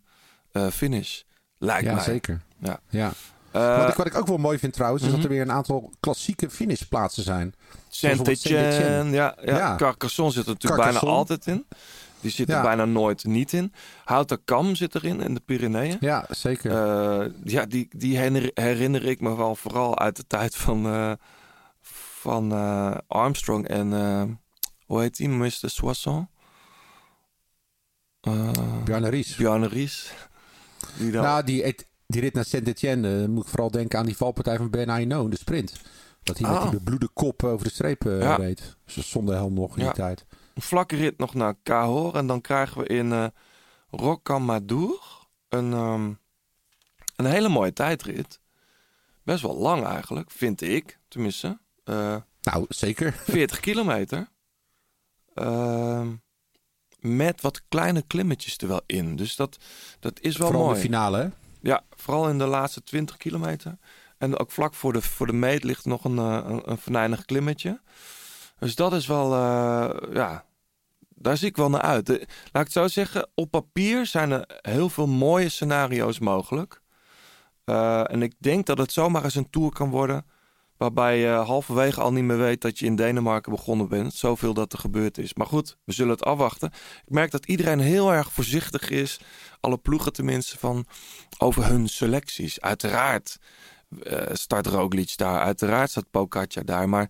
eh, 0.52 0.68
finish. 0.68 1.22
Lijkt 1.58 1.86
ja, 1.86 1.94
mij. 1.94 2.04
zeker. 2.04 2.42
Ja. 2.60 2.80
Ja. 2.90 3.12
Eh, 3.52 3.78
wat, 3.78 3.90
ik, 3.90 3.96
wat 3.96 4.06
ik 4.06 4.16
ook 4.16 4.28
wel 4.28 4.38
mooi 4.38 4.60
vind 4.60 4.74
trouwens, 4.74 5.04
is 5.04 5.10
mhm. 5.10 5.18
dat 5.18 5.26
er 5.30 5.36
weer 5.36 5.42
een 5.42 5.52
aantal 5.52 5.92
klassieke 6.00 6.50
finishplaatsen 6.50 7.24
zijn. 7.24 7.54
Saint-Etienne, 7.90 9.10
ja, 9.10 9.38
ja. 9.42 9.58
Ja. 9.58 9.76
Carcassonne 9.76 10.32
zit 10.32 10.46
er 10.46 10.52
natuurlijk 10.52 10.84
bijna 10.84 11.00
altijd 11.00 11.48
in. 11.48 11.66
Die 12.26 12.34
zit 12.34 12.50
er 12.50 12.56
Ja. 12.56 12.62
bijna 12.62 12.86
nooit 12.86 13.24
niet 13.26 13.54
in. 13.54 13.74
Houterkam 14.06 14.76
zit 14.76 14.96
erin, 14.96 15.22
in 15.22 15.34
de 15.34 15.40
Pyreneeën. 15.46 15.98
Ja, 16.00 16.26
zeker. 16.30 16.72
Eh, 16.72 17.32
ja, 17.44 17.66
die, 17.66 17.88
die 17.98 18.18
herinner, 18.54 19.06
ik 19.06 19.22
me 19.22 19.36
wel 19.36 19.56
vooral 19.56 20.00
uit 20.00 20.16
de 20.16 20.28
tijd 20.28 20.56
van, 20.56 20.86
eh, 20.86 21.12
van 22.22 22.52
eh, 22.52 22.96
Armstrong 23.08 23.68
en... 23.68 23.90
hoe 24.86 25.02
heet 25.02 25.18
die? 25.18 25.30
Mr. 25.30 25.52
Soissons? 25.52 26.26
Uh, 28.28 28.52
Bjarne 28.84 29.10
Ries. 29.10 29.36
Bjarne 29.36 29.68
Ries. 29.68 30.12
Die 30.98 31.12
dan... 31.12 31.24
Nou, 31.24 31.44
die, 31.44 31.64
et- 31.64 31.88
die 32.08 32.22
rit 32.22 32.34
naar 32.34 32.46
Saint-Etienne, 32.46 33.28
moet 33.28 33.44
ik 33.44 33.50
vooral 33.50 33.72
denken 33.72 34.00
aan 34.00 34.06
die 34.06 34.18
valpartij 34.18 34.58
van 34.58 34.70
Ben 34.70 34.90
Aino, 34.90 35.30
de 35.30 35.38
sprint. 35.38 35.74
Dat 36.24 36.38
hij 36.38 36.50
met 36.50 36.58
Ah. 36.60 36.70
die 36.70 36.80
bebloede 36.80 37.08
kop 37.14 37.44
over 37.44 37.66
de 37.66 37.74
streep 37.74 38.04
Ja. 38.04 38.36
reed. 38.36 38.76
Dus 38.96 39.10
zonder 39.10 39.36
helm 39.36 39.54
nog 39.54 39.78
in 39.78 39.84
Ja. 39.84 39.92
die 39.94 40.02
tijd. 40.02 40.26
Een 40.56 40.62
vlakke 40.62 40.96
rit 40.96 41.18
nog 41.18 41.34
naar 41.34 41.56
Cahors. 41.64 42.14
En 42.18 42.28
dan 42.28 42.42
krijgen 42.42 42.82
we 42.82 42.88
in 42.88 43.12
eh 43.12 43.28
Rocamadour 43.90 45.00
een, 45.50 45.74
ehm, 45.74 46.14
een 47.16 47.26
hele 47.26 47.50
mooie 47.50 47.74
tijdrit. 47.74 48.40
Best 49.24 49.42
wel 49.42 49.58
lang 49.58 49.86
eigenlijk, 49.86 50.32
vind 50.32 50.62
ik. 50.62 51.00
Tenminste. 51.08 51.60
Eh, 51.84 52.16
nou, 52.42 52.66
zeker. 52.70 53.14
40 53.38 53.60
kilometer. 53.60 54.30
Ehm, 55.34 56.14
met 57.00 57.42
wat 57.42 57.62
kleine 57.68 58.02
klimmetjes 58.02 58.58
er 58.58 58.68
wel 58.68 58.82
in. 58.86 59.16
Dus 59.16 59.36
dat, 59.36 59.58
dat 60.00 60.20
is 60.20 60.38
wel 60.38 60.48
Vooral 60.48 60.66
mooi. 60.66 60.76
de 60.76 60.82
finale, 60.86 61.18
hè? 61.18 61.28
Ja, 61.62 61.84
vooral 61.96 62.30
in 62.30 62.38
de 62.38 62.46
laatste 62.46 62.84
20 62.84 63.18
kilometer. 63.18 63.78
En 64.18 64.38
ook 64.38 64.52
vlak 64.52 64.74
voor 64.74 64.94
de, 64.94 65.02
voor 65.02 65.26
de 65.28 65.34
meet 65.34 65.64
ligt 65.64 65.86
nog 65.86 66.04
een, 66.04 66.18
eh, 66.18 66.40
een, 66.46 66.72
een 66.72 66.78
venijnig 66.78 67.26
klimmetje. 67.26 67.82
Dus 68.60 68.76
dat 68.76 68.94
is 68.94 69.08
wel, 69.08 69.34
eh, 69.34 70.14
ja, 70.14 70.46
daar 71.16 71.38
zie 71.38 71.48
ik 71.48 71.58
wel 71.58 71.70
naar 71.70 71.82
uit. 71.82 72.10
Eh, 72.10 72.16
Laat 72.18 72.28
ik 72.28 72.54
het 72.54 72.72
zo 72.72 72.88
zeggen, 72.88 73.30
op 73.36 73.52
papier 73.52 74.06
zijn 74.06 74.32
er 74.32 74.60
heel 74.62 74.90
veel 74.90 75.08
mooie 75.08 75.50
scenario's 75.50 76.20
mogelijk. 76.20 76.82
Eh, 77.66 78.12
en 78.12 78.22
ik 78.22 78.34
denk 78.38 78.66
dat 78.66 78.78
het 78.78 78.92
zomaar 78.92 79.24
eens 79.24 79.36
een 79.36 79.50
tour 79.50 79.72
kan 79.72 79.90
worden. 79.90 80.26
Waarbij 80.78 81.20
je 81.20 81.28
halverwege 81.28 82.02
al 82.02 82.12
niet 82.12 82.24
meer 82.24 82.38
weet 82.38 82.62
dat 82.62 82.80
je 82.80 82.86
in 82.86 82.96
Denemarken 82.96 83.52
begonnen 83.52 83.88
bent. 83.88 84.14
Zoveel 84.14 84.54
dat 84.54 84.74
er 84.74 84.80
gebeurd 84.80 85.18
is. 85.18 85.34
Maar 85.34 85.48
goed, 85.48 85.78
we 85.84 85.94
zullen 85.94 86.12
het 86.12 86.24
afwachten. 86.24 86.72
Ik 87.06 87.14
merk 87.14 87.32
dat 87.32 87.46
iedereen 87.46 87.80
heel 87.80 88.14
erg 88.14 88.32
voorzichtig 88.32 88.90
is. 88.90 89.20
Alle 89.60 89.78
ploegen 89.78 90.14
tenminste 90.14 90.58
van 90.58 90.86
over 91.38 91.66
hun 91.66 91.88
selecties. 91.88 92.62
Uiteraard 92.62 93.38
eh, 94.04 94.34
start 94.34 94.68
Roglic 94.68 95.18
daar. 95.18 95.40
Uiteraard 95.40 95.90
staat 95.90 96.12
Pogacar 96.12 96.66
daar. 96.66 96.90
Maar 96.90 97.10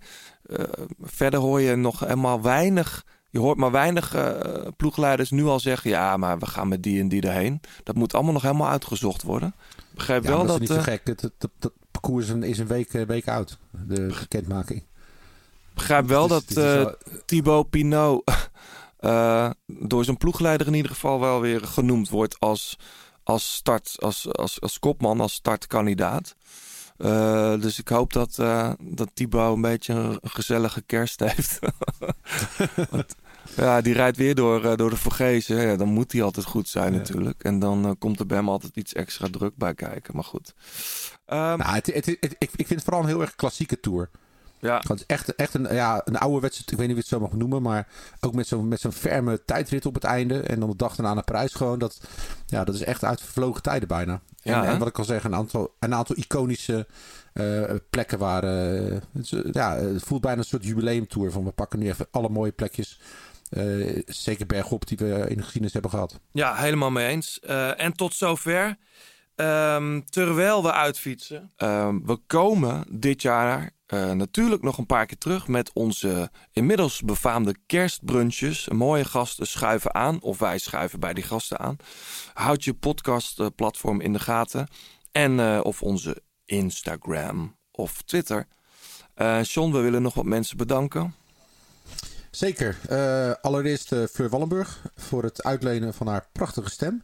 verder 1.02 1.40
hoor 1.40 1.62
je 1.62 1.76
nog 1.76 2.00
helemaal 2.00 2.42
weinig... 2.42 3.06
Je 3.30 3.42
hoort 3.42 3.58
maar 3.58 3.72
weinig 3.72 4.14
eh, 4.16 4.32
ploegleiders 4.78 5.32
nu 5.32 5.46
al 5.46 5.60
zeggen... 5.60 5.90
ja, 5.90 6.18
maar 6.18 6.40
we 6.40 6.46
gaan 6.46 6.68
met 6.68 6.84
die 6.84 7.00
en 7.00 7.08
die 7.08 7.22
erheen. 7.22 7.62
Dat 7.84 7.96
moet 7.96 8.14
allemaal 8.14 8.34
nog 8.34 8.42
helemaal 8.42 8.70
uitgezocht 8.70 9.24
worden. 9.24 9.56
Begrijp 9.94 10.24
Ja, 10.24 10.30
wel 10.30 10.38
dat... 10.38 10.48
dat 10.48 10.56
is 10.56 10.62
niet 10.62 10.70
zo 10.70 10.76
eh, 10.76 10.84
gek. 10.84 11.06
Dat, 11.06 11.20
dat, 11.20 11.32
dat, 11.38 11.52
dat 11.60 11.72
parcours 12.06 12.30
is 12.30 12.60
een, 12.60 12.68
week, 12.68 12.94
eh, 12.94 13.06
week 13.06 13.28
oud, 13.28 13.58
de 13.88 14.16
bekendmaking. 14.20 14.84
begrijp 15.74 16.08
wel 16.08 16.28
dat 16.28 16.44
is 16.48 16.56
eh, 16.56 16.64
wel- 16.64 16.96
Thibaut 17.26 17.70
Pinot 17.70 18.24
eh, 19.00 19.50
door 19.68 20.04
zijn 20.04 20.18
ploegleider 20.18 20.68
in 20.68 20.74
ieder 20.74 20.92
geval 20.92 21.20
wel 21.20 21.42
weer 21.42 21.62
genoemd 21.62 22.10
wordt 22.10 22.40
als, 22.40 22.78
als 23.24 23.54
start, 23.56 23.96
als, 24.00 24.34
als, 24.34 24.62
als 24.62 24.80
kopman, 24.80 25.20
als 25.22 25.34
startkandidaat. 25.34 26.36
Eh, 26.98 27.60
dus 27.62 27.80
ik 27.80 27.88
hoop 27.88 28.14
dat, 28.14 28.40
eh 28.40 28.72
dat 28.80 29.10
Thibaut 29.14 29.56
een 29.56 29.62
beetje 29.62 29.94
een, 29.94 30.20
gezellige 30.22 30.82
kerst 30.82 31.20
heeft. 31.30 31.60
Want, 32.92 33.16
ja, 33.56 33.82
die 33.82 33.94
rijdt 33.94 34.18
weer 34.18 34.36
door, 34.36 34.66
eh, 34.66 34.76
door 34.76 34.90
de 34.90 34.96
Vergezen. 34.98 35.56
Ja, 35.68 35.76
dan 35.76 35.88
moet 35.88 36.12
hij 36.12 36.22
altijd 36.24 36.46
goed 36.46 36.68
zijn 36.68 36.94
natuurlijk. 36.94 37.44
En 37.44 37.60
dan 37.60 37.96
komt 38.00 38.20
er 38.20 38.26
bij 38.26 38.38
hem 38.38 38.50
altijd 38.50 38.76
iets 38.76 38.94
extra 38.94 39.28
druk 39.32 39.56
bij 39.56 39.74
kijken. 39.74 40.16
Maar 40.16 40.24
goed. 40.24 40.54
Ehm, 41.26 41.58
Nou, 41.58 41.74
het, 41.74 41.86
het, 41.86 42.06
het- 42.06 42.36
ik, 42.38 42.50
ik 42.56 42.68
vind 42.68 42.70
het 42.70 42.84
vooral 42.84 43.02
een 43.02 43.08
heel 43.08 43.22
erg 43.22 43.36
klassieke 43.36 43.80
tour. 43.80 44.10
Ja. 44.60 44.82
Het 44.88 45.00
is 45.00 45.06
echt, 45.06 45.36
echt 45.36 45.54
een, 45.54 45.74
ja, 45.74 46.02
een 46.06 46.18
oude 46.18 46.40
wedstrijd, 46.40 46.72
ik 46.72 46.78
weet 46.78 46.88
niet 46.88 46.98
of 46.98 47.04
je 47.04 47.10
het 47.10 47.22
zo 47.22 47.28
mag 47.28 47.38
noemen, 47.40 47.62
maar 47.62 47.88
ook 48.20 48.34
met 48.34 48.48
zo'n 48.48 48.68
met 48.68 48.80
zo'n 48.80 48.92
ferme 48.92 49.44
tijdrit 49.46 49.86
op 49.86 49.94
het 49.94 50.04
einde. 50.04 50.40
En 50.40 50.60
dan 50.60 50.70
de 50.70 50.76
dag 50.76 50.96
daarna 50.96 51.14
naar 51.14 51.24
Parijs 51.24 51.54
gewoon. 51.54 51.80
Dat, 51.80 52.02
ja, 52.46 52.64
dat 52.64 52.76
is 52.76 52.84
echt 52.84 53.04
uit 53.04 53.22
vervlogen 53.22 53.62
tijden 53.62 53.88
bijna. 53.88 54.22
Ja, 54.42 54.66
en, 54.66 54.80
wat 54.80 54.88
ik 54.88 54.98
al 54.98 55.04
zeg, 55.04 55.24
een 55.24 55.36
aantal, 55.36 55.76
een 55.80 55.94
aantal 55.94 56.16
iconische 56.16 56.88
eh, 57.34 57.62
plekken 57.90 58.18
waar... 58.20 58.44
eh, 58.44 58.98
het, 59.14 59.32
is, 59.32 59.34
ja, 59.52 59.76
het 59.76 60.04
voelt 60.04 60.22
bijna 60.22 60.38
een 60.38 60.44
soort 60.46 60.66
jubileumtour 60.66 61.32
van 61.32 61.44
we 61.44 61.52
pakken 61.52 61.80
nu 61.80 61.88
even 61.88 62.08
alle 62.12 62.30
mooie 62.30 62.52
plekjes. 62.52 63.00
eh, 63.50 64.02
zeker 64.06 64.46
bergop 64.46 64.88
die 64.88 64.98
we 64.98 65.26
in 65.30 65.36
de 65.38 65.42
geschiedenis 65.44 65.74
hebben 65.74 65.92
gehad. 65.92 66.20
Ja, 66.32 66.56
helemaal 66.56 66.92
mee 66.92 67.08
eens. 67.08 67.40
Eh, 67.40 67.82
en 67.82 67.94
tot 67.94 68.14
zover. 68.14 68.78
Ehm, 69.36 70.02
terwijl 70.10 70.64
we 70.64 70.72
uitfietsen. 70.72 71.52
ehm, 71.58 72.00
we 72.06 72.16
komen 72.28 72.86
dit 72.90 73.22
jaar 73.22 73.70
eh, 73.86 74.12
natuurlijk 74.12 74.62
nog 74.62 74.78
een 74.78 74.86
paar 74.86 75.06
keer 75.06 75.18
terug 75.18 75.48
met 75.48 75.74
onze 75.74 76.32
inmiddels 76.52 77.02
befaamde 77.02 77.56
kerstbrunches. 77.66 78.70
Mooie 78.70 79.06
gasten 79.06 79.48
schuiven 79.48 79.96
aan, 79.96 80.22
of 80.22 80.40
wij 80.40 80.58
schuiven 80.58 81.00
bij 81.00 81.14
die 81.14 81.24
gasten 81.24 81.60
aan. 81.60 81.76
Houd 82.34 82.64
je 82.64 82.74
podcastplatform 82.74 84.02
in 84.02 84.14
de 84.14 84.20
gaten. 84.20 84.68
En 85.12 85.40
eh, 85.40 85.60
of 85.64 85.82
onze 85.82 86.24
Instagram 86.46 87.58
of 87.72 88.02
Twitter. 88.02 88.48
Eh 89.14 89.44
John, 89.44 89.72
we 89.72 89.80
willen 89.80 90.02
nog 90.02 90.14
wat 90.14 90.26
mensen 90.26 90.58
bedanken. 90.58 91.16
Zeker. 92.36 92.78
Eh, 92.90 93.32
allereerst 93.42 93.92
eh, 93.92 94.04
Fleur 94.12 94.30
Wallenburg 94.30 94.82
voor 94.96 95.24
het 95.24 95.44
uitlenen 95.44 95.94
van 95.94 96.08
haar 96.08 96.28
prachtige 96.32 96.70
stem. 96.70 97.04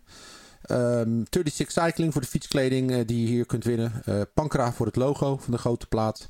Ehm 0.61 1.23
36 1.29 1.71
Cycling 1.71 2.11
voor 2.13 2.21
de 2.21 2.27
fietskleding 2.27 2.91
eh, 2.91 2.99
die 3.05 3.21
je 3.21 3.27
hier 3.27 3.45
kunt 3.45 3.63
winnen. 3.63 4.01
Eh 4.05 4.21
Pankra 4.33 4.73
voor 4.73 4.85
het 4.85 4.95
logo 4.95 5.37
van 5.37 5.51
de 5.51 5.57
grote 5.57 5.87
plaat. 5.87 6.27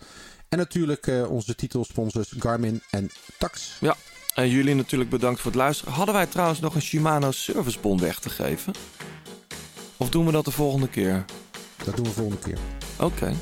En 0.51 0.57
natuurlijk 0.57 1.07
eh, 1.07 1.31
onze 1.31 1.55
titelsponsors 1.55 2.33
Garmin 2.37 2.81
en 2.89 3.11
Tax. 3.37 3.77
Ja, 3.79 3.95
en 4.33 4.49
jullie 4.49 4.75
natuurlijk 4.75 5.09
bedankt 5.09 5.41
voor 5.41 5.51
het 5.51 5.59
luisteren. 5.59 5.93
Hadden 5.93 6.15
wij 6.15 6.25
trouwens 6.25 6.59
nog 6.59 6.75
een 6.75 6.81
Shimano 6.81 7.31
servicebon 7.31 7.99
weg 7.99 8.19
te 8.19 8.29
geven? 8.29 8.73
Of 9.97 10.09
doen 10.09 10.25
we 10.25 10.31
dat 10.31 10.45
de 10.45 10.51
volgende 10.51 10.87
keer? 10.87 11.25
Dat 11.83 11.95
doen 11.95 12.05
we 12.05 12.11
volgende 12.11 12.41
keer. 12.41 12.57
Oké. 12.99 13.35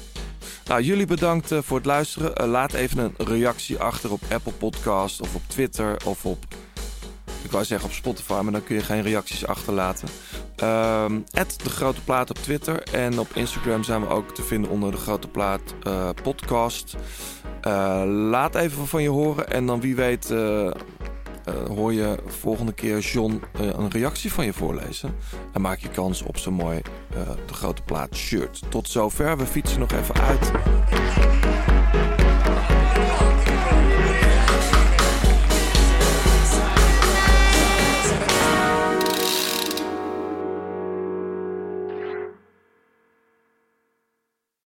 Nou, 0.65 0.81
jullie 0.81 1.05
bedankt 1.05 1.51
eh, 1.51 1.59
voor 1.61 1.77
het 1.77 1.85
luisteren. 1.85 2.35
Eh, 2.35 2.47
laat 2.47 2.73
even 2.73 2.97
een 2.97 3.25
reactie 3.27 3.79
achter 3.79 4.11
op 4.11 4.21
Apple 4.31 4.53
Podcast 4.53 5.21
of 5.21 5.35
op 5.35 5.41
Twitter 5.47 6.05
of 6.05 6.25
op... 6.25 6.45
Ik 7.43 7.51
wou 7.51 7.65
zeggen 7.65 7.89
op 7.89 7.95
Spotify, 7.95 8.39
maar 8.43 8.51
dan 8.51 8.63
kun 8.63 8.75
je 8.75 8.83
geen 8.83 9.01
reacties 9.01 9.45
achterlaten. 9.45 10.07
Ehm 10.59 11.19
de 11.63 11.69
Grote 11.69 12.01
Plaat 12.03 12.29
op 12.29 12.37
Twitter. 12.37 12.83
En 12.83 13.19
op 13.19 13.27
Instagram 13.33 13.83
zijn 13.83 14.01
we 14.01 14.07
ook 14.07 14.35
te 14.35 14.43
vinden 14.43 14.71
onder 14.71 14.91
de 14.91 14.97
Grote 14.97 15.27
Plaat 15.27 15.61
eh, 15.83 16.09
podcast. 16.23 16.95
Eh, 17.61 18.03
laat 18.05 18.55
even 18.55 18.87
van 18.87 19.01
je 19.01 19.09
horen. 19.09 19.49
En 19.49 19.65
dan 19.65 19.81
wie 19.81 19.95
weet 19.95 20.31
eh, 20.31 20.71
hoor 21.67 21.93
je 21.93 22.17
volgende 22.25 22.73
keer 22.73 22.99
John 22.99 23.41
een 23.53 23.91
reactie 23.91 24.33
van 24.33 24.45
je 24.45 24.53
voorlezen. 24.53 25.15
En 25.53 25.61
maak 25.61 25.79
je 25.79 25.89
kans 25.89 26.21
op 26.21 26.37
zo'n 26.37 26.53
mooi 26.53 26.81
De 27.45 27.53
Grote 27.53 27.81
Plaat 27.81 28.15
shirt. 28.15 28.61
Tot 28.69 28.89
zover. 28.89 29.37
We 29.37 29.45
fietsen 29.45 29.79
nog 29.79 29.91
even 29.91 30.15
uit. 30.15 30.51